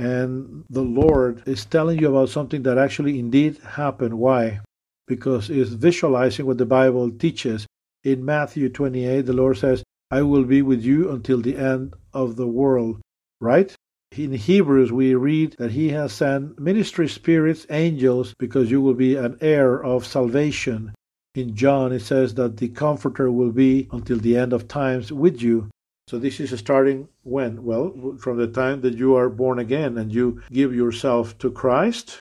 And 0.00 0.64
the 0.70 0.80
Lord 0.80 1.42
is 1.46 1.66
telling 1.66 2.00
you 2.00 2.08
about 2.08 2.30
something 2.30 2.62
that 2.62 2.78
actually 2.78 3.18
indeed 3.18 3.58
happened. 3.58 4.14
Why? 4.14 4.60
Because 5.06 5.50
it's 5.50 5.72
visualizing 5.72 6.46
what 6.46 6.56
the 6.56 6.64
Bible 6.64 7.10
teaches. 7.10 7.66
In 8.02 8.24
Matthew 8.24 8.70
28, 8.70 9.26
the 9.26 9.34
Lord 9.34 9.58
says, 9.58 9.84
I 10.10 10.22
will 10.22 10.44
be 10.44 10.62
with 10.62 10.80
you 10.82 11.10
until 11.10 11.42
the 11.42 11.58
end 11.58 11.92
of 12.14 12.36
the 12.36 12.46
world. 12.46 13.02
Right? 13.42 13.76
In 14.16 14.32
Hebrews, 14.32 14.90
we 14.90 15.14
read 15.14 15.54
that 15.58 15.72
he 15.72 15.90
has 15.90 16.14
sent 16.14 16.58
ministry 16.58 17.06
spirits, 17.06 17.66
angels, 17.68 18.32
because 18.38 18.70
you 18.70 18.80
will 18.80 18.94
be 18.94 19.16
an 19.16 19.36
heir 19.42 19.84
of 19.84 20.06
salvation. 20.06 20.94
In 21.34 21.54
John, 21.54 21.92
it 21.92 22.00
says 22.00 22.32
that 22.36 22.56
the 22.56 22.70
Comforter 22.70 23.30
will 23.30 23.52
be 23.52 23.86
until 23.92 24.16
the 24.16 24.38
end 24.38 24.54
of 24.54 24.66
times 24.66 25.12
with 25.12 25.42
you. 25.42 25.68
So 26.10 26.18
this 26.18 26.40
is 26.40 26.58
starting 26.58 27.06
when? 27.22 27.62
Well, 27.62 28.16
from 28.18 28.36
the 28.36 28.48
time 28.48 28.80
that 28.80 28.98
you 28.98 29.14
are 29.14 29.28
born 29.28 29.60
again 29.60 29.96
and 29.96 30.12
you 30.12 30.42
give 30.50 30.74
yourself 30.74 31.38
to 31.38 31.52
Christ. 31.52 32.18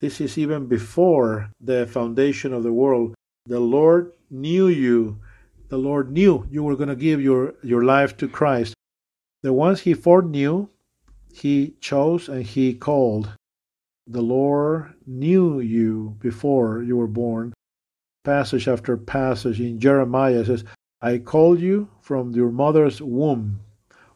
This 0.00 0.20
is 0.20 0.36
even 0.36 0.66
before 0.66 1.48
the 1.60 1.86
foundation 1.86 2.52
of 2.52 2.64
the 2.64 2.72
world. 2.72 3.14
The 3.46 3.60
Lord 3.60 4.10
knew 4.28 4.66
you. 4.66 5.20
The 5.68 5.78
Lord 5.78 6.10
knew 6.10 6.48
you 6.50 6.64
were 6.64 6.74
going 6.74 6.88
to 6.88 6.96
give 6.96 7.22
your, 7.22 7.54
your 7.62 7.84
life 7.84 8.16
to 8.16 8.26
Christ. 8.26 8.74
The 9.44 9.52
ones 9.52 9.78
he 9.78 9.94
foreknew, 9.94 10.66
he 11.32 11.76
chose 11.80 12.28
and 12.28 12.42
he 12.42 12.74
called. 12.74 13.30
The 14.08 14.20
Lord 14.20 14.94
knew 15.06 15.60
you 15.60 16.16
before 16.18 16.82
you 16.82 16.96
were 16.96 17.06
born. 17.06 17.54
Passage 18.24 18.66
after 18.66 18.96
passage 18.96 19.60
in 19.60 19.78
Jeremiah 19.78 20.44
says, 20.44 20.64
I 21.02 21.18
called 21.18 21.60
you 21.60 21.88
from 22.00 22.30
your 22.32 22.50
mother's 22.50 23.02
womb. 23.02 23.60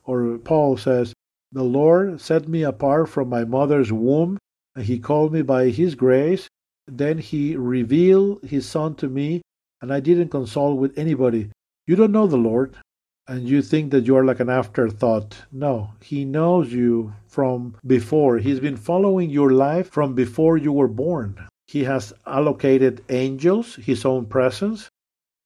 Or 0.04 0.38
Paul 0.38 0.78
says, 0.78 1.12
The 1.52 1.64
Lord 1.64 2.20
set 2.20 2.48
me 2.48 2.62
apart 2.62 3.10
from 3.10 3.28
my 3.28 3.44
mother's 3.44 3.92
womb, 3.92 4.38
and 4.74 4.86
he 4.86 4.98
called 4.98 5.32
me 5.32 5.42
by 5.42 5.68
his 5.68 5.94
grace. 5.94 6.48
Then 6.86 7.18
he 7.18 7.56
revealed 7.56 8.44
his 8.44 8.66
son 8.66 8.94
to 8.94 9.08
me, 9.08 9.42
and 9.82 9.92
I 9.92 10.00
didn't 10.00 10.30
consult 10.30 10.78
with 10.78 10.96
anybody. 10.96 11.50
You 11.86 11.96
don't 11.96 12.12
know 12.12 12.26
the 12.26 12.38
Lord 12.38 12.76
and 13.28 13.48
you 13.48 13.60
think 13.60 13.90
that 13.90 14.06
you 14.06 14.16
are 14.16 14.24
like 14.24 14.40
an 14.40 14.48
afterthought. 14.48 15.36
No, 15.50 15.90
He 16.00 16.24
knows 16.24 16.72
you 16.72 17.12
from 17.26 17.76
before. 17.86 18.38
He's 18.38 18.60
been 18.60 18.76
following 18.76 19.30
your 19.30 19.50
life 19.50 19.90
from 19.90 20.14
before 20.14 20.56
you 20.56 20.72
were 20.72 20.88
born. 20.88 21.46
He 21.66 21.84
has 21.84 22.12
allocated 22.26 23.02
angels, 23.08 23.74
His 23.76 24.04
own 24.04 24.26
presence, 24.26 24.88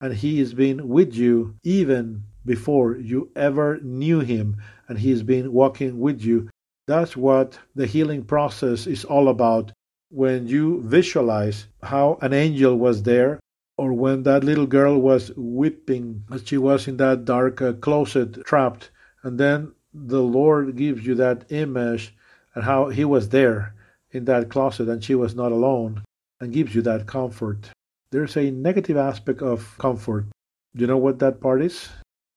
and 0.01 0.15
He 0.15 0.39
has 0.39 0.55
been 0.55 0.89
with 0.89 1.15
you 1.15 1.55
even 1.63 2.25
before 2.45 2.97
you 2.97 3.31
ever 3.37 3.79
knew 3.83 4.21
Him, 4.21 4.57
and 4.89 4.99
He's 4.99 5.23
been 5.23 5.53
walking 5.53 6.01
with 6.01 6.23
you. 6.23 6.49
That's 6.87 7.17
what 7.17 7.59
the 7.75 7.87
healing 7.87 8.25
process 8.25 8.87
is 8.87 9.05
all 9.05 9.29
about. 9.29 9.73
When 10.11 10.49
you 10.49 10.83
visualize 10.83 11.67
how 11.83 12.19
an 12.21 12.33
angel 12.33 12.77
was 12.77 13.03
there 13.05 13.39
or 13.81 13.95
when 13.95 14.25
that 14.25 14.45
little 14.45 14.67
girl 14.67 15.01
was 15.01 15.35
weeping 15.37 16.23
as 16.31 16.47
she 16.47 16.59
was 16.59 16.87
in 16.87 16.99
that 16.99 17.25
dark 17.25 17.63
uh, 17.63 17.73
closet 17.73 18.45
trapped 18.45 18.91
and 19.23 19.41
then 19.41 19.73
the 19.95 20.21
lord 20.21 20.77
gives 20.77 21.07
you 21.07 21.15
that 21.15 21.51
image 21.51 22.15
and 22.55 22.63
how 22.65 22.91
he 22.91 23.07
was 23.07 23.31
there 23.31 23.75
in 24.13 24.27
that 24.27 24.51
closet 24.51 24.87
and 24.87 25.03
she 25.03 25.15
was 25.15 25.35
not 25.35 25.51
alone 25.51 26.03
and 26.41 26.53
gives 26.53 26.75
you 26.75 26.83
that 26.83 27.07
comfort 27.07 27.71
there's 28.13 28.37
a 28.37 28.51
negative 28.51 28.97
aspect 28.97 29.41
of 29.41 29.77
comfort. 29.79 30.27
Do 30.75 30.81
you 30.81 30.87
know 30.87 30.99
what 30.99 31.21
that 31.21 31.41
part 31.41 31.63
is? 31.63 31.89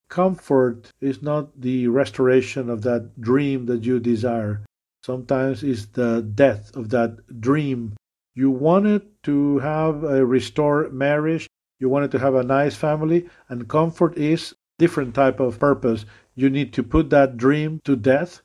Comfort 0.09 0.91
is 1.01 1.23
not 1.23 1.59
the 1.59 1.87
restoration 1.87 2.69
of 2.69 2.83
that 2.83 3.19
dream 3.19 3.65
that 3.65 3.83
you 3.83 3.99
desire. 3.99 4.63
Sometimes 5.03 5.63
it's 5.63 5.85
the 5.87 6.21
death 6.21 6.75
of 6.75 6.89
that 6.89 7.41
dream. 7.41 7.95
You 8.35 8.51
wanted 8.51 9.01
to 9.23 9.59
have 9.59 10.03
a 10.03 10.25
restored 10.25 10.93
marriage, 10.93 11.47
you 11.79 11.89
wanted 11.89 12.11
to 12.11 12.19
have 12.19 12.35
a 12.35 12.43
nice 12.43 12.75
family, 12.75 13.29
and 13.49 13.67
comfort 13.67 14.17
is 14.17 14.55
different 14.77 15.13
type 15.13 15.39
of 15.39 15.59
purpose. 15.59 16.05
You 16.35 16.49
need 16.49 16.73
to 16.73 16.83
put 16.83 17.09
that 17.09 17.37
dream 17.37 17.79
to 17.85 17.95
death 17.95 18.41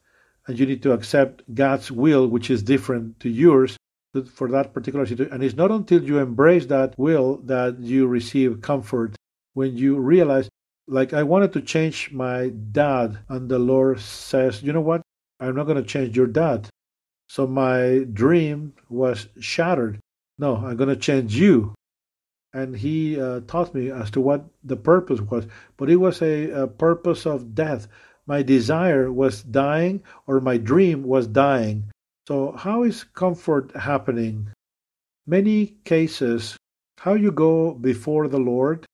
and 0.47 0.59
you 0.59 0.65
need 0.65 0.83
to 0.83 0.93
accept 0.93 1.43
God's 1.55 1.91
will, 1.91 2.27
which 2.27 2.51
is 2.51 2.63
different 2.63 3.21
to 3.21 3.29
yours 3.29 3.77
for 4.33 4.49
that 4.51 4.73
particular 4.73 5.07
situation. 5.07 5.33
And 5.33 5.43
it's 5.43 5.57
not 5.57 5.71
until 5.71 6.03
you 6.03 6.19
embrace 6.19 6.67
that 6.67 6.95
will 6.99 7.39
that 7.45 7.79
you 7.81 8.07
receive 8.07 8.61
comfort. 8.61 9.17
When 9.55 9.77
you 9.77 9.99
realize, 9.99 10.49
like, 10.87 11.13
I 11.13 11.23
wanted 11.23 11.53
to 11.55 11.61
change 11.61 12.13
my 12.13 12.49
dad, 12.49 13.19
and 13.29 13.49
the 13.49 13.59
Lord 13.59 14.01
says, 14.01 14.63
you 14.63 14.73
know 14.73 14.81
what? 14.81 15.03
I'm 15.41 15.57
not 15.57 15.65
going 15.65 15.83
to 15.83 15.89
change 15.89 16.17
your 16.17 16.27
dad. 16.27 16.69
So 17.29 17.47
my 17.47 18.07
dream 18.13 18.75
was 18.89 19.29
shattered. 19.41 20.01
No, 20.39 20.57
I'm 20.57 20.77
going 20.77 20.89
to 20.89 20.97
change 20.97 21.35
you. 21.35 21.75
And 22.55 22.75
he 22.75 23.21
uh, 23.21 23.41
taught 23.47 23.75
me 23.75 23.91
as 23.91 24.11
to 24.13 24.21
what 24.21 24.47
the 24.65 24.77
purpose 24.77 25.21
was. 25.21 25.47
But 25.77 25.91
it 25.91 25.97
was 25.97 26.23
a, 26.23 26.51
a 26.51 26.67
purpose 26.67 27.27
of 27.27 27.55
death. 27.55 27.89
My 28.27 28.43
desire 28.43 29.13
was 29.13 29.43
dying, 29.43 30.03
or 30.27 30.41
my 30.41 30.57
dream 30.57 31.03
was 31.03 31.27
dying. 31.27 31.91
So, 32.29 32.53
how 32.53 32.83
is 32.83 33.05
comfort 33.05 33.75
happening? 33.75 34.53
Many 35.27 35.79
cases, 35.87 36.59
how 36.99 37.15
you 37.15 37.33
go 37.33 37.73
before 37.73 38.29
the 38.29 38.39
Lord, 38.39 38.85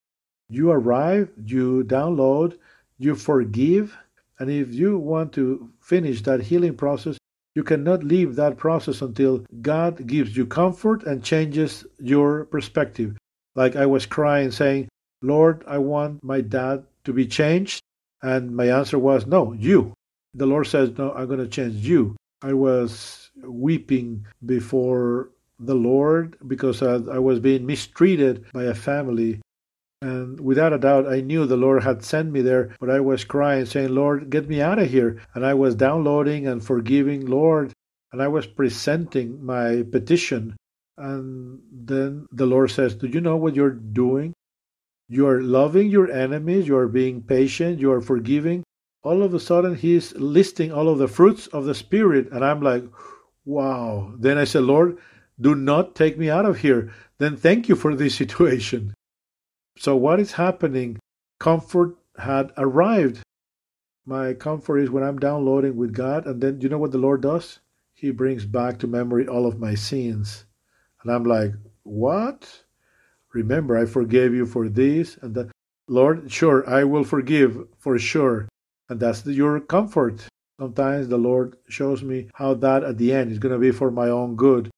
you 0.49 0.71
arrive, 0.71 1.33
you 1.45 1.83
download, 1.83 2.57
you 2.97 3.17
forgive, 3.17 3.99
and 4.39 4.49
if 4.49 4.73
you 4.73 4.99
want 4.99 5.33
to 5.33 5.69
finish 5.81 6.23
that 6.23 6.43
healing 6.43 6.77
process, 6.77 7.19
you 7.57 7.65
cannot 7.65 8.05
leave 8.05 8.37
that 8.37 8.57
process 8.57 9.03
until 9.03 9.45
God 9.63 10.07
gives 10.07 10.37
you 10.37 10.47
comfort 10.47 11.03
and 11.03 11.25
changes 11.25 11.85
your 11.99 12.45
perspective. 12.45 13.17
Like 13.57 13.75
I 13.75 13.87
was 13.87 14.07
crying, 14.07 14.53
saying, 14.53 14.87
Lord, 15.23 15.65
I 15.67 15.79
want 15.79 16.23
my 16.23 16.41
dad 16.41 16.85
to 17.03 17.13
be 17.13 17.27
changed. 17.27 17.81
And 18.23 18.55
my 18.55 18.71
answer 18.71 18.97
was, 18.97 19.27
No, 19.27 19.53
you. 19.55 19.93
The 20.35 20.47
Lord 20.47 20.69
says, 20.69 20.97
No, 20.97 21.11
I'm 21.11 21.27
going 21.27 21.41
to 21.41 21.49
change 21.49 21.85
you. 21.85 22.15
I 22.43 22.53
was 22.53 23.31
weeping 23.43 24.27
before 24.45 25.31
the 25.59 25.75
Lord 25.75 26.37
because 26.47 26.83
I 26.83 27.19
was 27.19 27.41
being 27.41 27.67
mistreated 27.67 28.45
by 28.53 28.65
a 28.65 28.75
family 28.75 29.41
and 30.05 30.39
without 30.39 30.75
a 30.75 30.79
doubt, 30.79 31.09
I 31.09 31.23
knew 31.23 31.47
the 31.47 31.57
Lord 31.57 31.83
had 31.83 32.05
sent 32.05 32.31
me 32.31 32.43
there, 32.43 32.77
but 32.79 32.91
I 32.91 33.01
was 33.01 33.25
crying, 33.25 33.65
saying, 33.65 33.89
Lord, 33.89 34.29
get 34.29 34.47
me 34.47 34.61
out 34.61 34.79
of 34.79 34.91
here. 34.91 35.23
And 35.35 35.47
I 35.47 35.55
was 35.55 35.75
downloading 35.75 36.47
and 36.47 36.63
forgiving, 36.63 37.25
Lord. 37.25 37.73
And 38.13 38.21
I 38.21 38.29
was 38.29 38.47
presenting 38.47 39.43
my 39.43 39.83
petition. 39.91 40.57
And 40.99 41.63
then 41.73 42.27
the 42.31 42.45
Lord 42.45 42.71
says, 42.71 42.95
Do 42.95 43.07
you 43.07 43.23
know 43.23 43.39
what 43.39 43.55
you're 43.55 43.71
doing? 43.71 44.35
You 45.09 45.27
are 45.27 45.41
loving 45.41 45.89
your 45.89 46.11
enemies, 46.11 46.69
you 46.69 46.77
are 46.77 46.89
being 46.89 47.23
patient, 47.23 47.81
you 47.81 47.91
are 47.91 48.03
forgiving. 48.03 48.63
All 49.05 49.23
of 49.23 49.33
a 49.35 49.39
sudden, 49.39 49.77
He's 49.77 50.13
listing 50.17 50.73
all 50.73 50.89
of 50.89 50.99
the 50.99 51.07
fruits 51.07 51.47
of 51.49 51.67
the 51.67 51.75
Spirit. 51.75 52.33
And 52.33 52.45
I'm 52.45 52.61
like, 52.61 52.85
Wow. 53.45 54.15
Then 54.19 54.39
I 54.39 54.45
said, 54.45 54.63
Lord, 54.63 54.99
do 55.41 55.55
not 55.55 55.95
take 55.95 56.19
me 56.19 56.31
out 56.31 56.47
of 56.47 56.59
here. 56.59 56.93
Then 57.19 57.37
thank 57.37 57.69
you 57.69 57.77
for 57.77 57.95
this 57.95 58.15
situation. 58.23 58.95
So, 59.77 59.97
what 59.97 60.21
is 60.21 60.33
happening? 60.33 60.99
Comfort 61.39 61.97
had 62.17 62.53
arrived. 62.57 63.23
My 64.07 64.35
comfort 64.35 64.79
is 64.79 64.91
when 64.91 65.03
I'm 65.03 65.19
downloading 65.19 65.77
with 65.77 65.95
God, 65.95 66.27
and 66.27 66.41
then 66.41 66.61
you 66.61 66.69
know 66.69 66.79
what 66.79 66.93
the 66.93 66.99
Lord 66.99 67.23
does? 67.23 67.61
He 67.95 68.11
brings 68.11 68.45
back 68.45 68.79
to 68.79 68.87
memory 68.87 69.27
all 69.27 69.47
of 69.47 69.59
my 69.59 69.75
sins. 69.75 70.45
And 71.03 71.11
I'm 71.11 71.25
like, 71.25 71.53
what? 71.83 72.65
Remember, 73.33 73.77
I 73.77 73.87
forgave 73.87 74.35
you 74.35 74.47
for 74.47 74.69
this 74.69 75.17
and 75.23 75.35
that. 75.35 75.51
Lord, 75.87 76.31
sure, 76.33 76.69
I 76.69 76.85
will 76.85 77.05
forgive 77.05 77.67
for 77.77 77.99
sure. 77.99 78.49
And 78.89 79.01
that's 79.01 79.23
the, 79.23 79.33
your 79.33 79.61
comfort. 79.61 80.27
Sometimes 80.61 81.09
the 81.09 81.19
Lord 81.19 81.57
shows 81.69 82.03
me 82.03 82.29
how 82.35 82.55
that 82.55 82.85
at 82.85 82.99
the 82.99 83.13
end 83.13 83.33
is 83.33 83.39
going 83.39 83.53
to 83.55 83.59
be 83.59 83.73
for 83.73 83.91
my 83.91 84.09
own 84.09 84.37
good. 84.37 84.71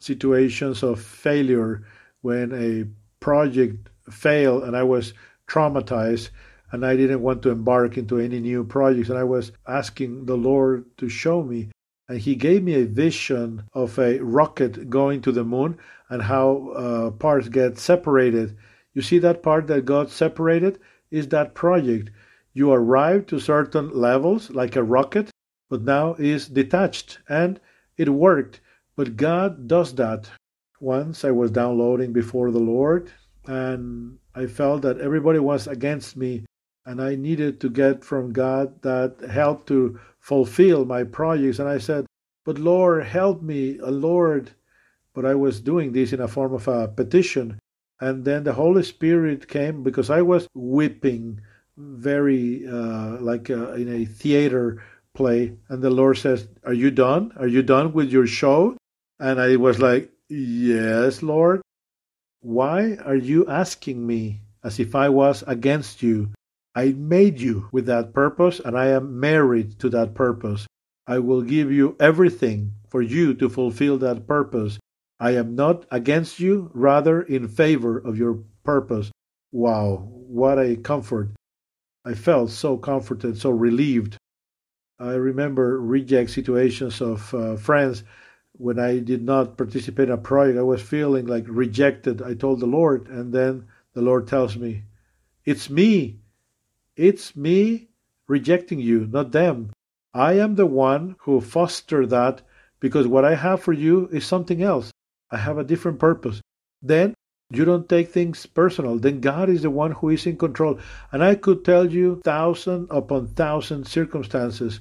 Situations 0.00 0.82
of 0.82 1.00
failure 1.00 1.84
when 2.22 2.52
a 2.52 2.86
project 3.20 3.88
failed 4.10 4.64
and 4.64 4.76
I 4.76 4.82
was 4.82 5.14
traumatized 5.46 6.30
and 6.72 6.84
I 6.84 6.96
didn't 6.96 7.22
want 7.22 7.42
to 7.42 7.50
embark 7.50 7.98
into 7.98 8.18
any 8.18 8.40
new 8.40 8.64
projects. 8.64 9.10
And 9.10 9.18
I 9.18 9.24
was 9.24 9.52
asking 9.68 10.24
the 10.24 10.36
Lord 10.36 10.86
to 10.96 11.08
show 11.08 11.42
me. 11.42 11.70
And 12.08 12.18
He 12.18 12.34
gave 12.34 12.62
me 12.64 12.74
a 12.74 12.86
vision 12.86 13.64
of 13.74 13.98
a 13.98 14.18
rocket 14.18 14.88
going 14.90 15.20
to 15.22 15.32
the 15.32 15.44
moon 15.44 15.78
and 16.08 16.22
how 16.22 16.70
uh, 16.70 17.10
parts 17.10 17.48
get 17.48 17.78
separated. 17.78 18.56
You 18.94 19.02
see 19.02 19.18
that 19.20 19.42
part 19.42 19.66
that 19.68 19.84
got 19.84 20.10
separated 20.10 20.80
is 21.10 21.28
that 21.28 21.54
project. 21.54 22.10
You 22.54 22.72
arrive 22.72 23.26
to 23.26 23.40
certain 23.40 23.90
levels 23.90 24.50
like 24.50 24.76
a 24.76 24.82
rocket, 24.82 25.30
but 25.70 25.82
now 25.82 26.14
is 26.14 26.48
detached 26.48 27.18
and 27.28 27.58
it 27.96 28.10
worked. 28.10 28.60
But 28.94 29.16
God 29.16 29.68
does 29.68 29.94
that. 29.94 30.28
Once 30.78 31.24
I 31.24 31.30
was 31.30 31.50
downloading 31.50 32.12
before 32.12 32.50
the 32.50 32.58
Lord 32.58 33.10
and 33.46 34.18
I 34.34 34.46
felt 34.46 34.82
that 34.82 35.00
everybody 35.00 35.38
was 35.38 35.66
against 35.66 36.16
me 36.16 36.44
and 36.84 37.00
I 37.00 37.14
needed 37.14 37.60
to 37.60 37.70
get 37.70 38.04
from 38.04 38.32
God 38.32 38.82
that 38.82 39.20
help 39.30 39.66
to 39.68 39.98
fulfill 40.18 40.84
my 40.84 41.04
projects. 41.04 41.58
And 41.58 41.68
I 41.68 41.78
said, 41.78 42.06
But 42.44 42.58
Lord, 42.58 43.04
help 43.04 43.42
me, 43.42 43.78
uh, 43.80 43.90
Lord. 43.90 44.50
But 45.14 45.24
I 45.24 45.34
was 45.34 45.60
doing 45.60 45.92
this 45.92 46.12
in 46.12 46.20
a 46.20 46.28
form 46.28 46.54
of 46.54 46.66
a 46.68 46.88
petition. 46.88 47.58
And 48.00 48.24
then 48.24 48.44
the 48.44 48.54
Holy 48.54 48.82
Spirit 48.82 49.48
came 49.48 49.82
because 49.82 50.10
I 50.10 50.22
was 50.22 50.48
weeping 50.54 51.40
very 51.76 52.66
uh, 52.66 53.18
like 53.20 53.50
uh, 53.50 53.72
in 53.72 53.88
a 53.88 54.04
theater 54.04 54.82
play. 55.14 55.56
And 55.68 55.82
the 55.82 55.90
Lord 55.90 56.18
says, 56.18 56.48
Are 56.64 56.72
you 56.72 56.90
done? 56.90 57.32
Are 57.36 57.46
you 57.46 57.62
done 57.62 57.92
with 57.92 58.10
your 58.10 58.26
show? 58.26 58.76
And 59.18 59.40
I 59.40 59.56
was 59.56 59.80
like, 59.80 60.10
Yes, 60.28 61.22
Lord. 61.22 61.60
Why 62.40 62.96
are 63.04 63.16
you 63.16 63.46
asking 63.46 64.06
me 64.06 64.40
as 64.64 64.80
if 64.80 64.94
I 64.94 65.08
was 65.08 65.44
against 65.46 66.02
you? 66.02 66.30
I 66.74 66.92
made 66.92 67.40
you 67.40 67.68
with 67.70 67.86
that 67.86 68.12
purpose, 68.14 68.58
and 68.58 68.76
I 68.76 68.86
am 68.88 69.20
married 69.20 69.78
to 69.80 69.90
that 69.90 70.14
purpose. 70.14 70.66
I 71.06 71.18
will 71.18 71.42
give 71.42 71.70
you 71.70 71.96
everything 72.00 72.72
for 72.88 73.02
you 73.02 73.34
to 73.34 73.48
fulfill 73.48 73.98
that 73.98 74.26
purpose. 74.26 74.78
I 75.20 75.32
am 75.32 75.54
not 75.54 75.84
against 75.90 76.40
you, 76.40 76.70
rather 76.72 77.22
in 77.22 77.46
favor 77.46 77.98
of 77.98 78.16
your 78.16 78.42
purpose. 78.64 79.10
Wow, 79.52 80.08
what 80.10 80.58
a 80.58 80.76
comfort. 80.76 81.30
I 82.04 82.14
felt 82.14 82.50
so 82.50 82.76
comforted, 82.76 83.38
so 83.38 83.50
relieved. 83.50 84.16
I 84.98 85.12
remember 85.14 85.80
reject 85.80 86.30
situations 86.30 87.00
of 87.00 87.32
uh, 87.34 87.56
friends 87.56 88.02
when 88.52 88.78
I 88.78 88.98
did 88.98 89.22
not 89.22 89.56
participate 89.56 90.08
in 90.08 90.14
a 90.14 90.18
project. 90.18 90.58
I 90.58 90.62
was 90.62 90.82
feeling 90.82 91.26
like 91.26 91.44
rejected. 91.48 92.20
I 92.20 92.34
told 92.34 92.60
the 92.60 92.66
Lord, 92.66 93.08
and 93.08 93.32
then 93.32 93.66
the 93.94 94.02
Lord 94.02 94.26
tells 94.26 94.56
me, 94.56 94.84
It's 95.44 95.70
me. 95.70 96.18
It's 96.96 97.36
me 97.36 97.88
rejecting 98.28 98.80
you, 98.80 99.06
not 99.06 99.32
them. 99.32 99.70
I 100.14 100.34
am 100.34 100.56
the 100.56 100.66
one 100.66 101.16
who 101.20 101.40
foster 101.40 102.06
that 102.06 102.42
because 102.80 103.06
what 103.06 103.24
I 103.24 103.34
have 103.34 103.62
for 103.62 103.72
you 103.72 104.08
is 104.08 104.26
something 104.26 104.62
else. 104.62 104.90
I 105.30 105.38
have 105.38 105.56
a 105.56 105.64
different 105.64 105.98
purpose. 105.98 106.40
Then 106.82 107.14
you 107.54 107.64
don't 107.64 107.88
take 107.88 108.10
things 108.10 108.46
personal. 108.46 108.98
Then 108.98 109.20
God 109.20 109.48
is 109.48 109.62
the 109.62 109.70
one 109.70 109.92
who 109.92 110.10
is 110.10 110.26
in 110.26 110.36
control. 110.36 110.78
And 111.12 111.22
I 111.22 111.34
could 111.34 111.64
tell 111.64 111.90
you 111.90 112.20
thousand 112.24 112.88
upon 112.90 113.28
thousand 113.28 113.86
circumstances. 113.86 114.80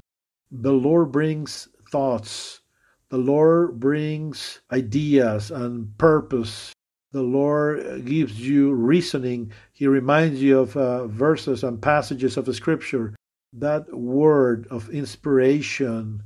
The 0.52 0.74
Lord 0.74 1.12
brings 1.12 1.68
thoughts. 1.92 2.62
The 3.10 3.18
Lord 3.18 3.80
brings 3.80 4.62
ideas 4.72 5.52
and 5.52 5.98
purpose 5.98 6.74
the 7.12 7.22
Lord 7.22 8.06
gives 8.06 8.40
you 8.40 8.72
reasoning. 8.72 9.52
He 9.74 9.86
reminds 9.86 10.42
you 10.42 10.60
of 10.60 10.78
uh, 10.78 11.08
verses 11.08 11.64
and 11.64 11.82
passages 11.82 12.38
of 12.38 12.46
the 12.46 12.54
scripture. 12.54 13.16
That 13.52 13.94
word 13.94 14.68
of 14.72 14.90
inspiration, 14.90 16.24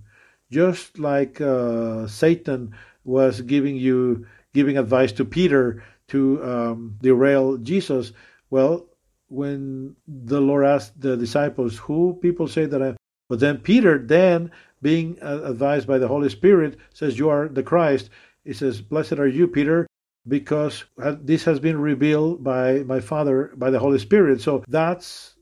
just 0.52 1.00
like 1.00 1.42
uh, 1.42 2.06
Satan 2.06 2.76
was 3.04 3.42
giving 3.42 3.78
you 3.78 4.28
giving 4.54 4.78
advice 4.78 5.12
to 5.14 5.26
Peter 5.26 5.84
to 6.10 6.44
um, 6.44 6.98
derail 7.02 7.58
Jesus. 7.58 8.14
Well, 8.50 8.88
when 9.28 9.96
the 10.08 10.40
Lord 10.40 10.66
asked 10.66 11.00
the 11.00 11.18
disciples, 11.18 11.78
"Who 11.78 12.18
people 12.22 12.48
say 12.48 12.66
that 12.66 12.82
I?" 12.82 12.96
But 13.30 13.40
then 13.40 13.58
Peter, 13.58 13.98
then 13.98 14.52
being 14.82 15.18
uh, 15.22 15.42
advised 15.44 15.88
by 15.88 15.98
the 15.98 16.08
Holy 16.08 16.30
Spirit, 16.30 16.78
says, 16.94 17.18
"You 17.18 17.30
are 17.30 17.48
the 17.48 17.64
Christ." 17.64 18.10
He 18.44 18.54
says, 18.54 18.82
"Blessed 18.82 19.20
are 19.20 19.28
you, 19.28 19.48
Peter." 19.48 19.88
because 20.28 20.86
this 21.22 21.44
has 21.44 21.60
been 21.60 21.80
revealed 21.80 22.44
by 22.44 22.80
my 22.80 23.00
Father, 23.00 23.52
by 23.56 23.70
the 23.70 23.80
Holy 23.80 24.00
Spirit. 24.00 24.42
So 24.42 24.64
that's 24.68 25.36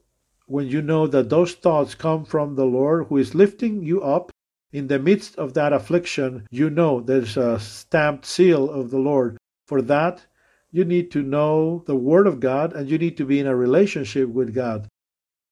when 0.46 0.68
you 0.68 0.82
know 0.82 1.08
that 1.08 1.30
those 1.30 1.54
thoughts 1.54 1.96
come 1.96 2.26
from 2.26 2.56
the 2.56 2.66
Lord 2.66 3.08
who 3.08 3.18
is 3.18 3.34
lifting 3.34 3.84
you 3.84 4.02
up 4.02 4.32
in 4.72 4.88
the 4.88 5.00
midst 5.00 5.38
of 5.38 5.54
that 5.54 5.72
affliction. 5.72 6.46
You 6.52 6.70
know 6.70 7.00
there's 7.00 7.38
a 7.38 7.60
stamped 7.60 8.26
seal 8.26 8.70
of 8.70 8.90
the 8.90 9.00
Lord. 9.00 9.38
For 9.68 9.82
that, 9.84 10.26
you 10.74 10.84
need 10.84 11.12
to 11.12 11.22
know 11.22 11.84
the 11.86 11.96
Word 11.96 12.26
of 12.26 12.40
God 12.40 12.74
and 12.74 12.90
you 12.90 12.98
need 12.98 13.16
to 13.18 13.26
be 13.26 13.40
in 13.40 13.46
a 13.46 13.56
relationship 13.56 14.28
with 14.28 14.56
God. 14.56 14.88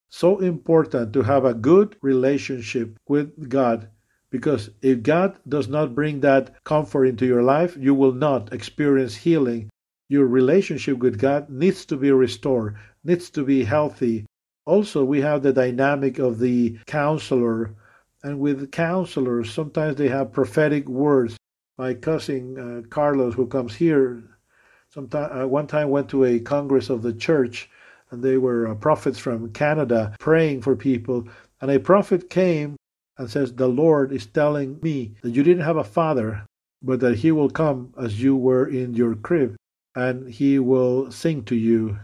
So 0.10 0.40
important 0.40 1.14
to 1.14 1.22
have 1.22 1.46
a 1.46 1.54
good 1.54 1.96
relationship 2.02 2.98
with 3.08 3.48
God 3.48 3.88
because 4.32 4.72
if 4.82 5.04
God 5.04 5.38
does 5.48 5.68
not 5.68 5.94
bring 5.94 6.22
that 6.22 6.64
comfort 6.64 7.06
into 7.06 7.28
your 7.28 7.44
life, 7.44 7.78
you 7.78 7.94
will 7.94 8.14
not 8.14 8.52
experience 8.52 9.16
healing. 9.16 9.70
Your 10.10 10.26
relationship 10.26 10.98
with 10.98 11.20
God 11.20 11.50
needs 11.50 11.86
to 11.86 11.98
be 11.98 12.12
restored, 12.12 12.78
needs 13.04 13.30
to 13.30 13.46
be 13.46 13.64
healthy. 13.64 14.26
Also, 14.66 15.06
we 15.06 15.22
have 15.22 15.44
the 15.44 15.54
dynamic 15.54 16.18
of 16.18 16.40
the 16.40 16.80
counselor. 16.88 17.76
And 18.24 18.40
with 18.40 18.72
counselors, 18.72 19.54
sometimes 19.54 19.98
they 19.98 20.08
have 20.08 20.34
prophetic 20.34 20.90
words. 20.90 21.38
My 21.78 21.94
cousin 21.94 22.58
uh, 22.58 22.88
Carlos, 22.90 23.36
who 23.36 23.48
comes 23.48 23.76
here, 23.76 24.24
sometime, 24.94 25.32
uh, 25.32 25.48
one 25.48 25.68
time 25.68 25.90
went 25.90 26.10
to 26.10 26.26
a 26.26 26.40
congress 26.40 26.90
of 26.90 27.02
the 27.02 27.14
church, 27.14 27.70
and 28.12 28.22
they 28.22 28.38
were 28.38 28.68
uh, 28.68 28.76
prophets 28.76 29.18
from 29.18 29.52
Canada 29.54 30.14
praying 30.20 30.62
for 30.62 30.76
people. 30.76 31.28
And 31.62 31.72
a 31.72 31.80
prophet 31.80 32.30
came 32.30 32.76
and 33.18 33.30
says, 33.30 33.54
The 33.54 33.68
Lord 33.68 34.12
is 34.12 34.26
telling 34.26 34.80
me 34.82 35.16
that 35.22 35.32
you 35.32 35.44
didn't 35.44 35.64
have 35.64 35.78
a 35.78 35.84
father, 35.84 36.46
but 36.82 37.00
that 37.00 37.18
he 37.18 37.32
will 37.32 37.50
come 37.50 37.94
as 37.98 38.22
you 38.22 38.36
were 38.36 38.68
in 38.68 38.94
your 38.94 39.16
crib, 39.16 39.56
and 39.96 40.30
he 40.30 40.60
will 40.60 41.12
sing 41.12 41.44
to 41.46 41.56
you. 41.56 41.98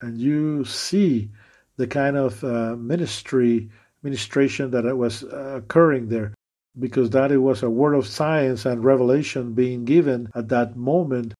And 0.00 0.18
you 0.18 0.64
see 0.64 1.30
the 1.76 1.86
kind 1.86 2.16
of 2.16 2.42
uh, 2.42 2.76
ministry, 2.76 3.68
ministration 4.02 4.70
that 4.72 4.96
was 4.96 5.22
uh, 5.24 5.60
occurring 5.62 6.08
there, 6.08 6.34
because 6.78 7.10
that 7.10 7.30
it 7.30 7.38
was 7.38 7.62
a 7.62 7.70
word 7.70 7.94
of 7.94 8.06
science 8.06 8.64
and 8.64 8.84
revelation 8.84 9.52
being 9.52 9.84
given 9.84 10.28
at 10.34 10.48
that 10.48 10.76
moment 10.76 11.34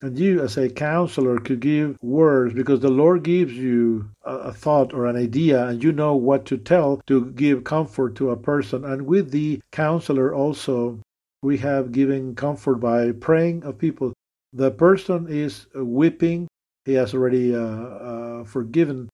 and 0.00 0.16
you, 0.16 0.40
as 0.40 0.56
a 0.56 0.68
counselor, 0.68 1.38
could 1.40 1.60
give 1.60 1.98
words 2.00 2.54
because 2.54 2.80
the 2.80 2.90
Lord 2.90 3.24
gives 3.24 3.54
you 3.54 4.10
a, 4.22 4.34
a, 4.36 4.52
thought 4.52 4.94
or 4.94 5.06
an 5.06 5.16
idea, 5.16 5.66
and 5.66 5.82
you 5.82 5.90
know 5.90 6.14
what 6.14 6.44
to 6.46 6.56
tell 6.56 7.00
to 7.08 7.32
give 7.32 7.64
comfort 7.64 8.14
to 8.16 8.30
a 8.30 8.36
person. 8.36 8.84
And 8.84 9.06
with 9.06 9.32
the 9.32 9.60
counselor, 9.72 10.32
also, 10.32 11.00
we 11.42 11.58
have 11.58 11.90
given 11.90 12.36
comfort 12.36 12.76
by 12.76 13.10
praying 13.10 13.64
of 13.64 13.78
people. 13.78 14.12
The 14.52 14.70
person 14.70 15.26
is 15.28 15.66
weeping, 15.74 16.46
he 16.84 16.94
has 16.94 17.12
already 17.12 17.54
uh, 17.54 17.60
uh, 17.60 18.44
forgiven. 18.44 19.08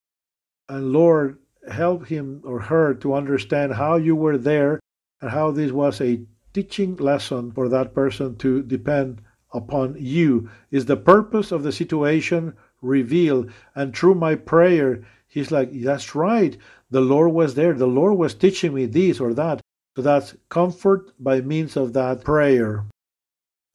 And 0.69 0.93
Lord, 0.93 1.39
help 1.67 2.05
him 2.05 2.41
or 2.45 2.59
her 2.59 2.93
to 2.95 3.15
understand 3.15 3.73
how 3.73 3.95
you 3.95 4.15
were 4.15 4.37
there 4.37 4.79
and 5.19 5.31
how 5.31 5.49
this 5.49 5.71
was 5.71 5.99
a 5.99 6.21
teaching 6.53 6.95
lesson 6.97 7.51
for 7.51 7.69
that 7.69 7.93
person 7.95 8.35
to 8.37 8.61
depend 8.61 9.21
upon 9.55 9.95
you. 9.97 10.49
Is 10.69 10.85
the 10.85 10.97
purpose 10.97 11.51
of 11.51 11.63
the 11.63 11.71
situation 11.71 12.53
revealed? 12.81 13.51
And 13.73 13.95
through 13.95 14.15
my 14.15 14.35
prayer, 14.35 15.03
he's 15.27 15.51
like, 15.51 15.71
That's 15.71 16.13
right. 16.13 16.57
The 16.91 17.01
Lord 17.01 17.31
was 17.31 17.55
there. 17.55 17.73
The 17.73 17.87
Lord 17.87 18.17
was 18.17 18.33
teaching 18.33 18.73
me 18.73 18.85
this 18.85 19.19
or 19.19 19.33
that. 19.33 19.61
So 19.95 20.01
that's 20.01 20.35
comfort 20.49 21.11
by 21.19 21.39
means 21.41 21.77
of 21.77 21.93
that 21.93 22.23
prayer. 22.23 22.85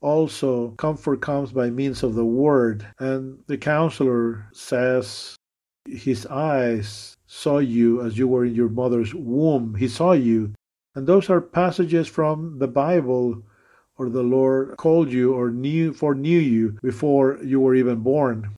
Also, 0.03 0.71
comfort 0.73 1.21
comes 1.21 1.53
by 1.53 1.71
means 1.71 2.03
of 2.03 2.15
the 2.15 2.25
word. 2.25 2.87
And 2.99 3.39
the 3.47 3.59
counselor 3.59 4.47
says, 4.53 5.37
His 5.87 6.27
eyes 6.27 7.17
saw 7.27 7.59
you 7.59 8.03
as 8.03 8.19
you 8.19 8.29
were 8.29 8.45
in 8.45 8.55
your 8.55 8.69
mother's 8.69 9.15
womb. 9.15 9.75
He 9.75 9.89
saw 9.89 10.13
you. 10.13 10.53
And 10.95 11.07
those 11.07 11.31
are 11.31 11.41
passages 11.41 12.09
from 12.09 12.59
the 12.59 12.69
Bible 12.69 13.43
or 14.01 14.09
the 14.09 14.23
Lord 14.23 14.79
called 14.79 15.13
you 15.13 15.35
or 15.35 15.51
knew 15.51 15.93
foreknew 15.93 16.39
you 16.39 16.79
before 16.83 17.39
you 17.45 17.61
were 17.61 17.75
even 17.75 18.01
born. 18.01 18.57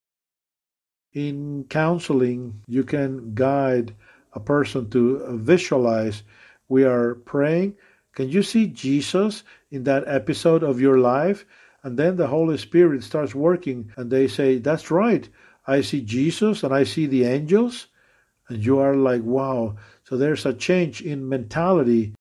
In 1.15 1.65
counseling, 1.69 2.63
you 2.69 2.85
can 2.85 3.35
guide 3.35 3.93
a 4.35 4.39
person 4.39 4.89
to 4.91 5.27
visualize. 5.39 6.23
We 6.69 6.85
are 6.85 7.17
praying. 7.17 7.75
Can 8.15 8.29
you 8.29 8.45
see 8.45 8.69
Jesus 8.69 9.43
in 9.73 9.83
that 9.83 10.05
episode 10.07 10.63
of 10.63 10.81
your 10.81 10.99
life? 10.99 11.45
And 11.83 11.99
then 11.99 12.15
the 12.15 12.29
Holy 12.29 12.57
Spirit 12.57 13.03
starts 13.03 13.35
working, 13.35 13.91
and 13.97 14.13
they 14.13 14.29
say, 14.29 14.59
That's 14.59 14.93
right. 14.93 15.29
I 15.67 15.81
see 15.81 16.03
Jesus 16.03 16.63
and 16.63 16.73
I 16.73 16.85
see 16.85 17.07
the 17.07 17.25
angels. 17.25 17.89
And 18.49 18.65
you 18.65 18.79
are 18.79 18.95
like, 18.95 19.23
wow. 19.23 19.75
So 20.05 20.17
there's 20.17 20.47
a 20.47 20.55
change 20.55 21.03
in 21.03 21.29
mentality. 21.29 22.15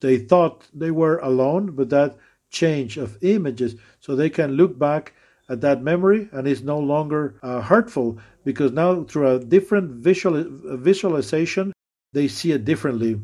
They 0.00 0.18
thought 0.18 0.66
they 0.74 0.90
were 0.90 1.18
alone, 1.18 1.76
but 1.76 1.90
that 1.90 2.16
change 2.54 2.96
of 2.96 3.18
images. 3.22 3.76
So 4.00 4.14
they 4.14 4.30
can 4.30 4.52
look 4.52 4.78
back 4.78 5.12
at 5.50 5.60
that 5.60 5.82
memory 5.82 6.28
and 6.32 6.48
it's 6.48 6.62
no 6.62 6.78
longer 6.78 7.34
uh, 7.42 7.60
hurtful 7.60 8.18
because 8.44 8.72
now 8.72 9.04
through 9.04 9.36
a 9.36 9.38
different 9.38 9.90
visual 9.90 10.42
visualization 10.78 11.72
they 12.12 12.28
see 12.28 12.52
it 12.52 12.64
differently. 12.64 13.20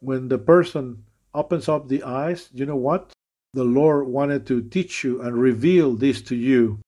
When 0.00 0.28
the 0.28 0.38
person 0.38 1.04
opens 1.34 1.68
up 1.68 1.88
the 1.88 2.04
eyes 2.04 2.48
you 2.52 2.66
know 2.66 2.76
what? 2.76 3.12
The 3.54 3.64
lord 3.64 4.06
wanted 4.06 4.46
to 4.46 4.62
teach 4.62 5.02
you 5.02 5.22
and 5.22 5.36
reveal 5.36 5.94
this 5.94 6.22
to 6.22 6.36
you. 6.36 6.78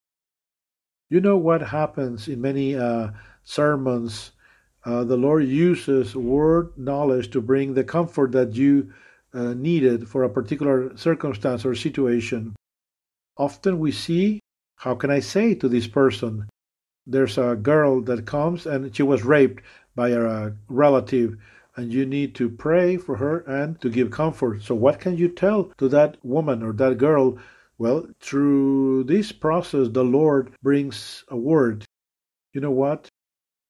You 1.11 1.21
know 1.21 1.37
what 1.37 1.63
happens 1.63 2.29
in 2.29 2.41
many 2.41 2.77
uh, 2.77 3.11
sermons? 3.45 4.33
Uh, 4.85 5.03
the 5.03 5.17
lord 5.17 5.45
uses 5.47 6.15
word 6.15 6.71
knowledge 6.77 7.31
to 7.31 7.41
bring 7.41 7.75
the 7.75 7.85
comfort 7.85 8.31
that 8.33 8.55
you 8.55 8.93
uh, 9.37 9.55
needed 9.55 10.09
for 10.09 10.25
a 10.25 10.31
particular 10.31 10.97
circumstance 10.97 11.65
or 11.65 11.75
situation 11.75 12.57
often 13.37 13.79
we 13.79 13.93
see 13.93 14.41
how 14.77 14.95
can 14.95 15.11
I 15.11 15.21
say 15.21 15.55
to 15.55 15.69
this 15.69 15.87
person? 15.87 16.49
There's 17.07 17.39
a 17.39 17.57
girl 17.57 18.01
that 18.03 18.27
comes 18.27 18.67
and 18.67 18.95
she 18.95 19.03
was 19.03 19.25
raped 19.25 19.63
by 19.95 20.11
a 20.11 20.53
relative, 20.69 21.37
and 21.77 21.93
you 21.93 22.05
need 22.05 22.35
to 22.37 22.51
pray 22.51 22.97
for 22.97 23.17
her 23.17 23.39
and 23.41 23.81
to 23.81 23.89
give 23.89 24.11
comfort. 24.11 24.63
So, 24.63 24.75
what 24.75 25.01
can 25.01 25.17
you 25.17 25.29
tell 25.29 25.73
to 25.79 25.89
that 25.89 26.17
woman 26.23 26.63
or 26.63 26.73
that 26.75 26.99
girl? 26.99 27.39
Well, 27.79 28.07
through 28.21 29.05
this 29.05 29.33
process, 29.33 29.89
the 29.89 30.05
Lord 30.05 30.53
brings 30.63 31.25
a 31.29 31.37
word. 31.37 31.85
You 32.53 32.61
know 32.61 32.71
what? 32.71 33.09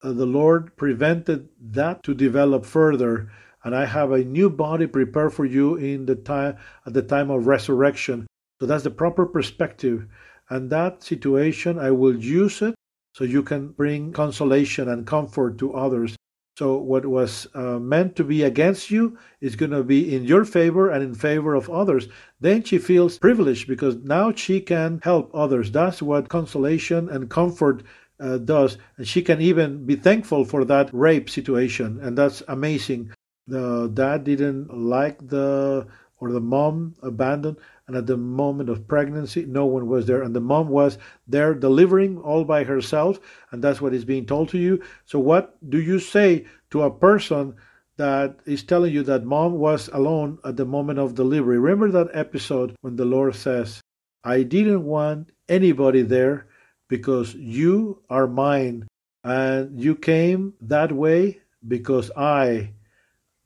Uh, 0.03 0.13
the 0.13 0.27
Lord 0.27 0.77
prevented 0.77 1.49
that 1.61 2.03
to 2.05 2.15
develop 2.15 2.65
further, 2.65 3.31
and 3.67 3.75
I 3.75 3.85
have 3.85 4.13
a 4.13 4.25
new 4.25 4.49
body 4.49 4.87
prepared 4.87 5.35
for 5.35 5.45
you 5.45 5.75
in 5.75 6.07
the 6.07 6.15
time 6.15 6.57
at 6.87 6.95
the 6.95 7.03
time 7.03 7.31
of 7.31 7.47
resurrection. 7.47 8.27
So 8.61 8.67
that's 8.67 8.85
the 8.85 8.91
proper 8.91 9.27
perspective 9.27 10.07
and 10.49 10.71
that 10.71 11.03
situation 11.03 11.79
I 11.79 11.91
will 11.91 12.17
use 12.17 12.63
it 12.63 12.75
so 13.15 13.25
you 13.25 13.43
can 13.43 13.69
bring 13.69 14.13
consolation 14.13 14.89
and 14.89 15.07
comfort 15.07 15.59
to 15.59 15.75
others. 15.75 16.15
So 16.57 16.77
what 16.79 17.05
was 17.05 17.47
uh, 17.55 17.79
meant 17.79 18.17
to 18.17 18.25
be 18.25 18.45
against 18.45 18.91
you 18.91 19.19
is 19.41 19.57
going 19.57 19.73
to 19.73 19.83
be 19.83 20.15
in 20.15 20.25
your 20.25 20.45
favor 20.45 20.89
and 20.89 21.03
in 21.03 21.15
favor 21.15 21.55
of 21.55 21.69
others. 21.69 22.09
Then 22.41 22.63
she 22.63 22.79
feels 22.79 23.19
privileged 23.19 23.69
because 23.69 23.97
now 23.97 24.33
she 24.33 24.61
can 24.61 25.01
help 25.03 25.31
others. 25.35 25.71
That's 25.71 26.01
what 26.01 26.29
consolation 26.29 27.09
and 27.09 27.29
comfort 27.29 27.83
uh, 28.21 28.39
does. 28.39 28.79
And 28.97 29.07
she 29.07 29.21
can 29.21 29.41
even 29.41 29.85
be 29.85 29.97
thankful 29.97 30.45
for 30.45 30.65
that 30.65 30.89
rape 30.93 31.29
situation. 31.29 31.99
And 32.01 32.17
that's 32.17 32.43
amazing. 32.49 33.13
The 33.47 33.89
dad 33.93 34.25
didn't 34.25 34.77
like 34.77 35.27
the, 35.27 35.87
or 36.19 36.33
the 36.33 36.41
mom 36.41 36.95
abandoned 37.03 37.59
and 37.87 37.97
at 37.97 38.07
the 38.07 38.17
moment 38.17 38.69
of 38.69 38.89
pregnancy 38.89 39.45
no 39.47 39.67
one 39.67 39.87
was 39.87 40.07
there. 40.07 40.23
And 40.23 40.35
the 40.35 40.41
mom 40.41 40.69
was 40.69 40.99
there 41.29 41.55
delivering 41.55 42.19
all 42.19 42.45
by 42.45 42.65
herself 42.65 43.21
and 43.53 43.63
that's 43.63 43.81
what 43.81 43.95
is 43.95 44.05
being 44.05 44.27
told 44.27 44.49
to 44.51 44.59
you. 44.59 44.83
So 45.05 45.19
what 45.19 45.57
do 45.71 45.81
you 45.81 45.99
say 45.99 46.47
to 46.71 46.83
a 46.83 46.91
person 46.91 47.55
that 47.97 48.37
is 48.45 48.63
telling 48.63 48.93
you 48.93 49.03
that 49.05 49.25
mom 49.25 49.55
was 49.55 49.89
alone 49.93 50.39
at 50.45 50.57
the 50.57 50.67
moment 50.67 50.99
of 50.99 51.15
delivery? 51.15 51.59
Remember 51.59 51.91
that 51.93 52.15
episode 52.17 52.77
when 52.81 52.97
the 52.97 53.05
lord 53.05 53.35
says 53.35 53.81
i 54.25 54.43
didn't 54.43 54.85
want 54.85 55.31
anybody 55.49 56.03
there 56.03 56.47
because 56.89 57.35
you 57.35 58.03
are 58.11 58.27
mine 58.27 58.87
and 59.25 59.81
you 59.81 59.95
came 59.95 60.53
that 60.61 60.91
way 60.91 61.41
because 61.67 62.11
i 62.17 62.69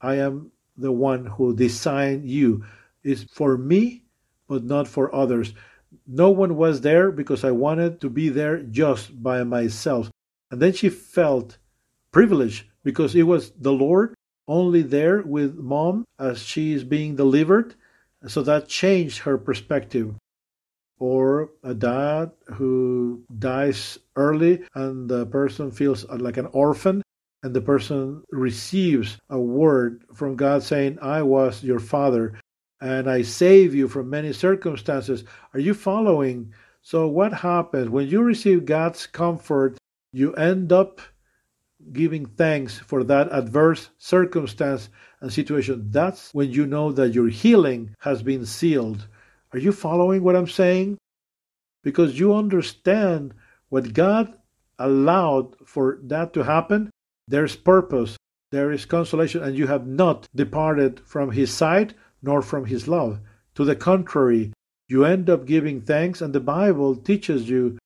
i 0.01 0.15
am 0.15 0.51
the 0.77 0.93
one 0.93 1.27
who 1.27 1.55
designed 1.55 2.29
you 2.29 2.65
is 3.03 3.25
for 3.25 3.57
me 3.57 4.05
but 4.51 4.65
not 4.65 4.89
for 4.89 5.15
others. 5.15 5.55
No 6.09 6.31
one 6.31 6.57
was 6.57 6.81
there 6.81 7.13
because 7.13 7.45
I 7.45 7.53
wanted 7.53 8.01
to 8.01 8.11
be 8.11 8.29
there 8.29 8.61
just 8.63 9.23
by 9.23 9.45
myself. 9.45 10.11
And 10.51 10.61
then 10.61 10.73
she 10.73 10.89
felt 10.89 11.57
privileged 12.11 12.67
because 12.83 13.15
it 13.15 13.23
was 13.23 13.53
the 13.53 13.73
Lord 13.73 14.15
only 14.49 14.83
there 14.83 15.23
with 15.23 15.55
mom 15.55 16.05
as 16.19 16.43
she 16.43 16.73
is 16.73 16.83
being 16.83 17.15
delivered. 17.15 17.77
So 18.27 18.43
that 18.43 18.67
changed 18.67 19.19
her 19.19 19.39
perspective. 19.39 20.17
Or 20.99 21.51
a 21.63 21.73
dad 21.73 22.33
who 22.55 23.23
dies 23.39 23.99
early 24.17 24.65
and 24.75 25.09
the 25.09 25.27
person 25.27 25.71
feels 25.71 26.05
like 26.09 26.39
an 26.39 26.47
orphan 26.47 27.03
and 27.43 27.55
the 27.55 27.61
person 27.61 28.23
receives 28.31 29.19
a 29.31 29.39
word 29.41 30.05
from 30.15 30.37
God 30.37 30.63
saying, 30.63 30.99
I 31.01 31.23
was 31.23 31.65
your 31.65 31.81
father 31.81 32.35
and 32.81 33.11
I 33.11 33.23
save 33.23 33.75
you 33.75 33.89
from 33.89 34.11
many 34.11 34.33
circumstances. 34.33 35.25
Are 35.55 35.61
you 35.61 35.75
following? 35.75 36.53
So, 36.83 37.07
what 37.09 37.33
happens 37.33 37.91
when 37.91 38.09
you 38.09 38.23
receive 38.23 38.65
God's 38.65 39.07
comfort? 39.07 39.77
You 40.13 40.35
end 40.35 40.73
up 40.73 41.01
giving 41.93 42.27
thanks 42.27 42.79
for 42.79 43.05
that 43.05 43.33
adverse 43.33 43.91
circumstance 43.99 44.89
and 45.21 45.33
situation. 45.33 45.91
That's 45.91 46.33
when 46.33 46.51
you 46.51 46.67
know 46.67 46.93
that 46.93 47.15
your 47.15 47.29
healing 47.29 47.95
has 48.01 48.23
been 48.23 48.47
sealed. 48.47 49.07
Are 49.53 49.59
you 49.59 49.73
following 49.73 50.23
what 50.23 50.37
I'm 50.37 50.49
saying? 50.49 50.99
Because 51.83 52.19
you 52.19 52.35
understand 52.35 53.35
what 53.69 53.93
God 53.93 54.35
allowed 54.79 55.57
for 55.67 55.99
that 56.05 56.33
to 56.35 56.43
happen. 56.43 56.91
There's 57.31 57.57
purpose, 57.57 58.17
there 58.53 58.71
is 58.71 58.85
consolation, 58.85 59.43
and 59.43 59.57
you 59.57 59.67
have 59.69 59.87
not 59.87 60.29
departed 60.35 61.01
from 61.07 61.31
His 61.31 61.51
side 61.53 61.95
nor 62.23 62.43
from 62.43 62.67
his 62.67 62.89
love. 62.89 63.21
To 63.55 63.65
the 63.65 63.77
contrary, 63.77 64.53
you 64.89 65.05
end 65.05 65.31
up 65.31 65.47
giving 65.47 65.81
thanks, 65.81 66.21
and 66.21 66.33
the 66.35 66.41
Bible 66.41 66.97
teaches 66.97 67.49
you 67.49 67.79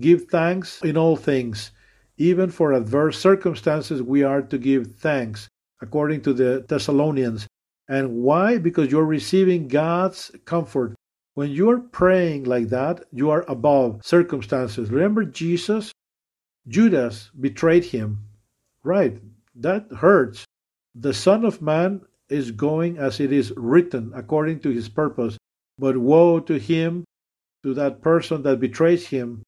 give 0.00 0.26
thanks 0.26 0.80
in 0.82 0.96
all 0.96 1.16
things. 1.16 1.70
Even 2.18 2.50
for 2.50 2.72
adverse 2.72 3.18
circumstances, 3.18 4.02
we 4.02 4.22
are 4.22 4.42
to 4.42 4.58
give 4.58 4.96
thanks, 4.96 5.48
according 5.80 6.20
to 6.22 6.32
the 6.32 6.64
Thessalonians. 6.68 7.46
And 7.88 8.22
why? 8.22 8.58
Because 8.58 8.90
you're 8.90 9.04
receiving 9.04 9.68
God's 9.68 10.30
comfort. 10.44 10.94
When 11.34 11.50
you're 11.50 11.80
praying 11.80 12.44
like 12.44 12.68
that, 12.68 13.04
you 13.10 13.30
are 13.30 13.44
above 13.48 14.04
circumstances. 14.04 14.90
Remember 14.90 15.24
Jesus? 15.24 15.92
Judas 16.68 17.30
betrayed 17.38 17.86
him. 17.86 18.18
Right, 18.84 19.18
that 19.54 19.86
hurts. 19.92 20.44
The 20.94 21.14
Son 21.14 21.44
of 21.44 21.62
Man 21.62 22.02
is 22.28 22.50
going 22.50 22.98
as 22.98 23.20
it 23.20 23.32
is 23.32 23.52
written 23.56 24.12
according 24.14 24.60
to 24.60 24.70
his 24.70 24.88
purpose. 24.88 25.36
But 25.78 25.96
woe 25.96 26.40
to 26.40 26.58
him, 26.58 27.04
to 27.62 27.74
that 27.74 28.02
person 28.02 28.42
that 28.42 28.60
betrays 28.60 29.06
him. 29.06 29.42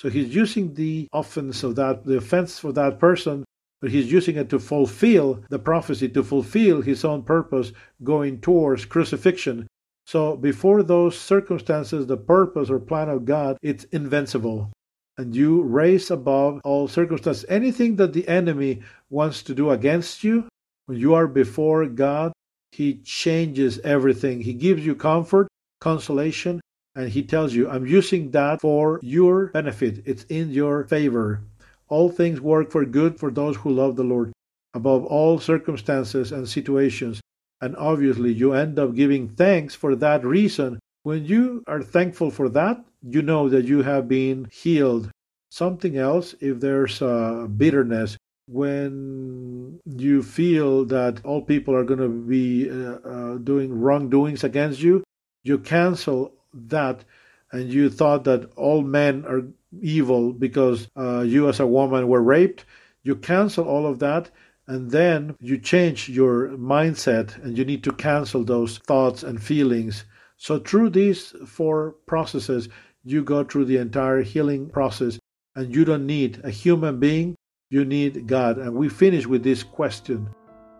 So 0.00 0.08
he's 0.08 0.34
using 0.34 0.74
the 0.74 1.08
offense 1.12 1.62
of 1.62 1.76
that, 1.76 2.04
the 2.04 2.16
offense 2.16 2.58
for 2.58 2.72
that 2.72 2.98
person, 2.98 3.44
but 3.80 3.90
he's 3.90 4.10
using 4.10 4.36
it 4.36 4.48
to 4.50 4.58
fulfill 4.58 5.42
the 5.50 5.58
prophecy, 5.58 6.08
to 6.10 6.22
fulfill 6.22 6.82
his 6.82 7.04
own 7.04 7.22
purpose 7.22 7.72
going 8.02 8.40
towards 8.40 8.84
crucifixion. 8.84 9.66
So 10.06 10.36
before 10.36 10.82
those 10.82 11.18
circumstances, 11.18 12.06
the 12.06 12.16
purpose 12.16 12.70
or 12.70 12.78
plan 12.78 13.08
of 13.08 13.24
God, 13.24 13.58
it's 13.62 13.84
invincible. 13.84 14.72
And 15.18 15.36
you 15.36 15.62
raise 15.62 16.10
above 16.10 16.60
all 16.64 16.88
circumstances. 16.88 17.44
Anything 17.48 17.96
that 17.96 18.12
the 18.12 18.26
enemy 18.26 18.82
wants 19.10 19.42
to 19.44 19.54
do 19.54 19.70
against 19.70 20.24
you, 20.24 20.48
when 20.86 20.98
you 20.98 21.14
are 21.14 21.26
before 21.26 21.86
God, 21.86 22.32
He 22.72 22.94
changes 23.04 23.78
everything. 23.80 24.40
He 24.40 24.54
gives 24.54 24.84
you 24.84 24.94
comfort, 24.94 25.48
consolation, 25.80 26.60
and 26.94 27.08
He 27.08 27.22
tells 27.22 27.52
you, 27.52 27.68
I'm 27.68 27.86
using 27.86 28.30
that 28.30 28.60
for 28.60 29.00
your 29.02 29.48
benefit. 29.48 30.02
It's 30.06 30.24
in 30.24 30.50
your 30.50 30.84
favor. 30.84 31.42
All 31.88 32.08
things 32.08 32.40
work 32.40 32.70
for 32.70 32.84
good 32.84 33.18
for 33.18 33.30
those 33.30 33.56
who 33.56 33.70
love 33.70 33.96
the 33.96 34.04
Lord 34.04 34.32
above 34.74 35.04
all 35.04 35.38
circumstances 35.38 36.32
and 36.32 36.48
situations. 36.48 37.20
And 37.60 37.76
obviously, 37.76 38.32
you 38.32 38.54
end 38.54 38.78
up 38.78 38.94
giving 38.94 39.28
thanks 39.28 39.74
for 39.74 39.94
that 39.96 40.24
reason. 40.24 40.78
When 41.02 41.24
you 41.26 41.62
are 41.66 41.82
thankful 41.82 42.30
for 42.30 42.48
that, 42.50 42.84
you 43.02 43.22
know 43.22 43.48
that 43.48 43.64
you 43.64 43.82
have 43.82 44.08
been 44.08 44.48
healed. 44.50 45.10
Something 45.50 45.96
else, 45.98 46.34
if 46.40 46.60
there's 46.60 47.02
a 47.02 47.48
bitterness, 47.56 48.16
when 48.48 49.80
you 49.84 50.22
feel 50.22 50.84
that 50.86 51.24
all 51.24 51.42
people 51.42 51.74
are 51.74 51.84
going 51.84 52.00
to 52.00 52.08
be 52.08 52.70
uh, 52.70 52.98
uh, 53.08 53.36
doing 53.38 53.80
wrongdoings 53.80 54.44
against 54.44 54.80
you, 54.80 55.02
you 55.42 55.58
cancel 55.58 56.32
that 56.54 57.04
and 57.52 57.72
you 57.72 57.90
thought 57.90 58.24
that 58.24 58.50
all 58.56 58.82
men 58.82 59.24
are 59.26 59.42
evil 59.80 60.32
because 60.32 60.88
uh, 60.96 61.20
you 61.20 61.48
as 61.48 61.60
a 61.60 61.66
woman 61.66 62.08
were 62.08 62.22
raped, 62.22 62.64
you 63.02 63.14
cancel 63.16 63.66
all 63.66 63.86
of 63.86 63.98
that 63.98 64.30
and 64.66 64.90
then 64.90 65.36
you 65.40 65.58
change 65.58 66.08
your 66.08 66.48
mindset 66.50 67.42
and 67.42 67.58
you 67.58 67.64
need 67.64 67.82
to 67.84 67.92
cancel 67.92 68.44
those 68.44 68.78
thoughts 68.78 69.22
and 69.22 69.42
feelings. 69.42 70.04
So, 70.36 70.58
through 70.58 70.90
these 70.90 71.34
four 71.46 71.92
processes, 72.06 72.68
you 73.04 73.22
go 73.22 73.44
through 73.44 73.66
the 73.66 73.78
entire 73.78 74.22
healing 74.22 74.68
process 74.68 75.18
and 75.56 75.74
you 75.74 75.84
don't 75.84 76.06
need 76.06 76.40
a 76.44 76.50
human 76.50 76.98
being 76.98 77.36
you 77.72 77.86
need 77.86 78.26
God. 78.26 78.58
And 78.58 78.74
we 78.74 78.90
finish 78.90 79.26
with 79.26 79.42
this 79.42 79.62
question 79.62 80.28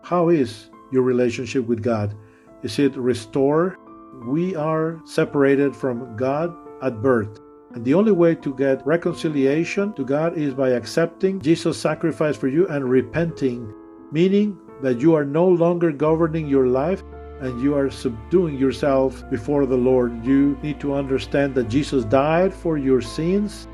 How 0.03 0.29
is 0.29 0.69
your 0.91 1.01
relationship 1.01 1.65
with 1.65 1.81
God? 1.81 2.15
Is 2.61 2.77
it 2.77 2.95
restored? 2.95 3.75
We 4.27 4.55
are 4.55 5.01
separated 5.03 5.75
from 5.75 6.15
God 6.15 6.55
at 6.83 7.01
birth. 7.01 7.39
And 7.73 7.83
the 7.83 7.95
only 7.95 8.11
way 8.11 8.35
to 8.35 8.53
get 8.53 8.85
reconciliation 8.85 9.93
to 9.93 10.05
God 10.05 10.37
is 10.37 10.53
by 10.53 10.69
accepting 10.69 11.41
Jesus' 11.41 11.81
sacrifice 11.81 12.37
for 12.37 12.47
you 12.47 12.67
and 12.67 12.87
repenting, 12.87 13.73
meaning 14.11 14.55
that 14.83 15.01
you 15.01 15.15
are 15.15 15.25
no 15.25 15.47
longer 15.47 15.91
governing 15.91 16.47
your 16.47 16.67
life 16.67 17.03
and 17.43 17.61
you 17.61 17.75
are 17.75 17.91
subduing 17.91 18.57
yourself 18.57 19.29
before 19.29 19.65
the 19.65 19.75
Lord. 19.75 20.25
You 20.25 20.57
need 20.63 20.79
to 20.79 20.95
understand 20.95 21.53
that 21.55 21.67
Jesus 21.67 22.05
died 22.05 22.53
for 22.53 22.77
your 22.77 23.01
sins. 23.01 23.67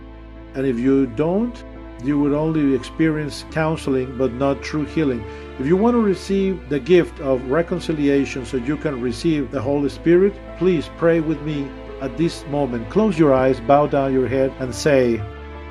And 0.56 0.66
if 0.66 0.80
you 0.80 1.06
don't, 1.06 1.64
you 2.04 2.20
would 2.20 2.34
only 2.34 2.74
experience 2.74 3.46
counseling 3.52 4.18
but 4.18 4.34
not 4.34 4.64
true 4.64 4.86
healing. 4.86 5.24
If 5.60 5.68
you 5.68 5.78
want 5.78 5.94
to 5.94 6.02
receive 6.02 6.68
the 6.70 6.80
gift 6.80 7.20
of 7.20 7.52
reconciliation 7.52 8.44
so 8.44 8.58
you 8.58 8.76
can 8.76 9.02
receive 9.02 9.52
the 9.52 9.62
Holy 9.62 9.90
Spirit, 9.90 10.34
please 10.58 10.90
pray 10.98 11.20
with 11.20 11.40
me 11.44 11.70
at 12.02 12.18
this 12.18 12.44
moment. 12.48 12.90
Close 12.90 13.20
your 13.20 13.36
eyes, 13.36 13.60
bow 13.60 13.86
down 13.86 14.14
your 14.14 14.28
head, 14.28 14.52
and 14.58 14.74
say, 14.74 15.22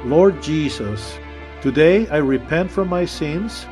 Lord 0.04 0.40
Jesus, 0.40 1.18
today 1.62 2.06
I 2.10 2.18
repent 2.18 2.70
from 2.70 2.88
my 2.88 3.06
sins. 3.06 3.66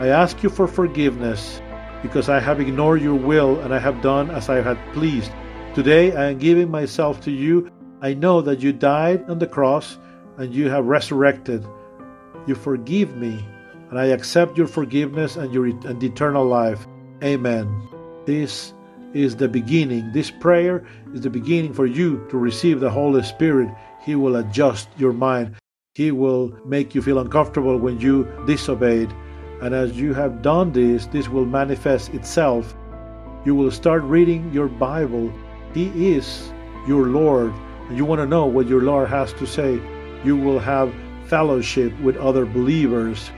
I 0.00 0.08
ask 0.08 0.42
you 0.42 0.48
for 0.48 0.66
forgiveness 0.66 1.60
because 2.06 2.28
I 2.28 2.38
have 2.38 2.60
ignored 2.60 3.02
your 3.02 3.16
will 3.16 3.58
and 3.60 3.74
I 3.74 3.80
have 3.80 4.00
done 4.00 4.30
as 4.30 4.48
I 4.48 4.62
had 4.62 4.78
pleased. 4.92 5.32
Today 5.74 6.14
I 6.14 6.30
am 6.30 6.38
giving 6.38 6.70
myself 6.70 7.20
to 7.22 7.32
you. 7.32 7.68
I 8.00 8.14
know 8.14 8.40
that 8.42 8.60
you 8.60 8.72
died 8.72 9.28
on 9.28 9.40
the 9.40 9.46
cross 9.46 9.98
and 10.38 10.54
you 10.54 10.70
have 10.70 10.84
resurrected. 10.84 11.66
You 12.46 12.54
forgive 12.54 13.16
me, 13.16 13.44
and 13.90 13.98
I 13.98 14.06
accept 14.06 14.56
your 14.56 14.68
forgiveness 14.68 15.36
and 15.36 15.52
your 15.52 15.66
and 15.66 16.00
eternal 16.02 16.46
life. 16.46 16.86
Amen. 17.24 17.66
This 18.24 18.72
is 19.12 19.34
the 19.34 19.48
beginning. 19.48 20.12
This 20.12 20.30
prayer 20.30 20.86
is 21.12 21.22
the 21.22 21.30
beginning 21.30 21.74
for 21.74 21.86
you 21.86 22.24
to 22.30 22.38
receive 22.38 22.78
the 22.78 22.90
Holy 22.90 23.22
Spirit. 23.24 23.68
He 24.04 24.14
will 24.14 24.36
adjust 24.36 24.88
your 24.96 25.12
mind. 25.12 25.56
He 25.94 26.12
will 26.12 26.56
make 26.64 26.94
you 26.94 27.02
feel 27.02 27.18
uncomfortable 27.18 27.78
when 27.78 27.98
you 27.98 28.30
disobeyed. 28.46 29.12
And 29.62 29.74
as 29.74 29.98
you 29.98 30.12
have 30.14 30.42
done 30.42 30.72
this, 30.72 31.06
this 31.06 31.28
will 31.28 31.46
manifest 31.46 32.12
itself. 32.12 32.76
You 33.44 33.54
will 33.54 33.70
start 33.70 34.02
reading 34.02 34.52
your 34.52 34.68
Bible. 34.68 35.32
He 35.72 36.14
is 36.14 36.52
your 36.86 37.06
Lord. 37.06 37.52
And 37.88 37.96
you 37.96 38.04
want 38.04 38.20
to 38.20 38.26
know 38.26 38.46
what 38.46 38.66
your 38.66 38.82
Lord 38.82 39.08
has 39.08 39.32
to 39.34 39.46
say. 39.46 39.80
You 40.24 40.36
will 40.36 40.58
have 40.58 40.92
fellowship 41.26 41.98
with 42.00 42.16
other 42.16 42.44
believers. 42.44 43.30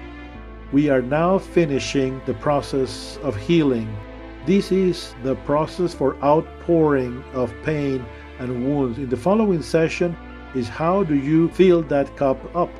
We 0.72 0.90
are 0.90 1.02
now 1.02 1.38
finishing 1.38 2.20
the 2.26 2.34
process 2.34 3.18
of 3.22 3.36
healing. 3.36 3.88
This 4.44 4.72
is 4.72 5.14
the 5.22 5.36
process 5.36 5.94
for 5.94 6.16
outpouring 6.22 7.22
of 7.32 7.54
pain 7.64 8.04
and 8.38 8.66
wounds. 8.66 8.98
In 8.98 9.08
the 9.08 9.16
following 9.16 9.62
session 9.62 10.16
is 10.54 10.68
how 10.68 11.04
do 11.04 11.14
you 11.14 11.48
fill 11.50 11.82
that 11.82 12.16
cup 12.16 12.38
up? 12.56 12.70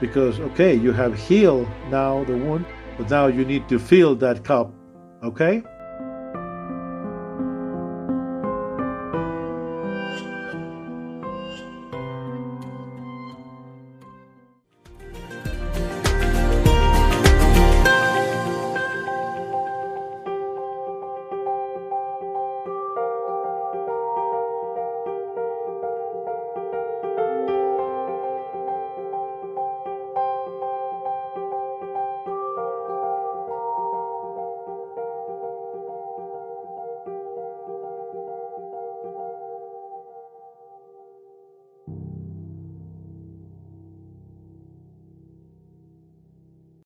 Because, 0.00 0.40
okay, 0.40 0.74
you 0.74 0.92
have 0.92 1.16
healed 1.16 1.68
now 1.90 2.24
the 2.24 2.36
wound, 2.36 2.66
but 2.98 3.10
now 3.10 3.26
you 3.26 3.44
need 3.44 3.68
to 3.68 3.78
fill 3.78 4.14
that 4.16 4.44
cup. 4.44 4.72
Okay? 5.22 5.62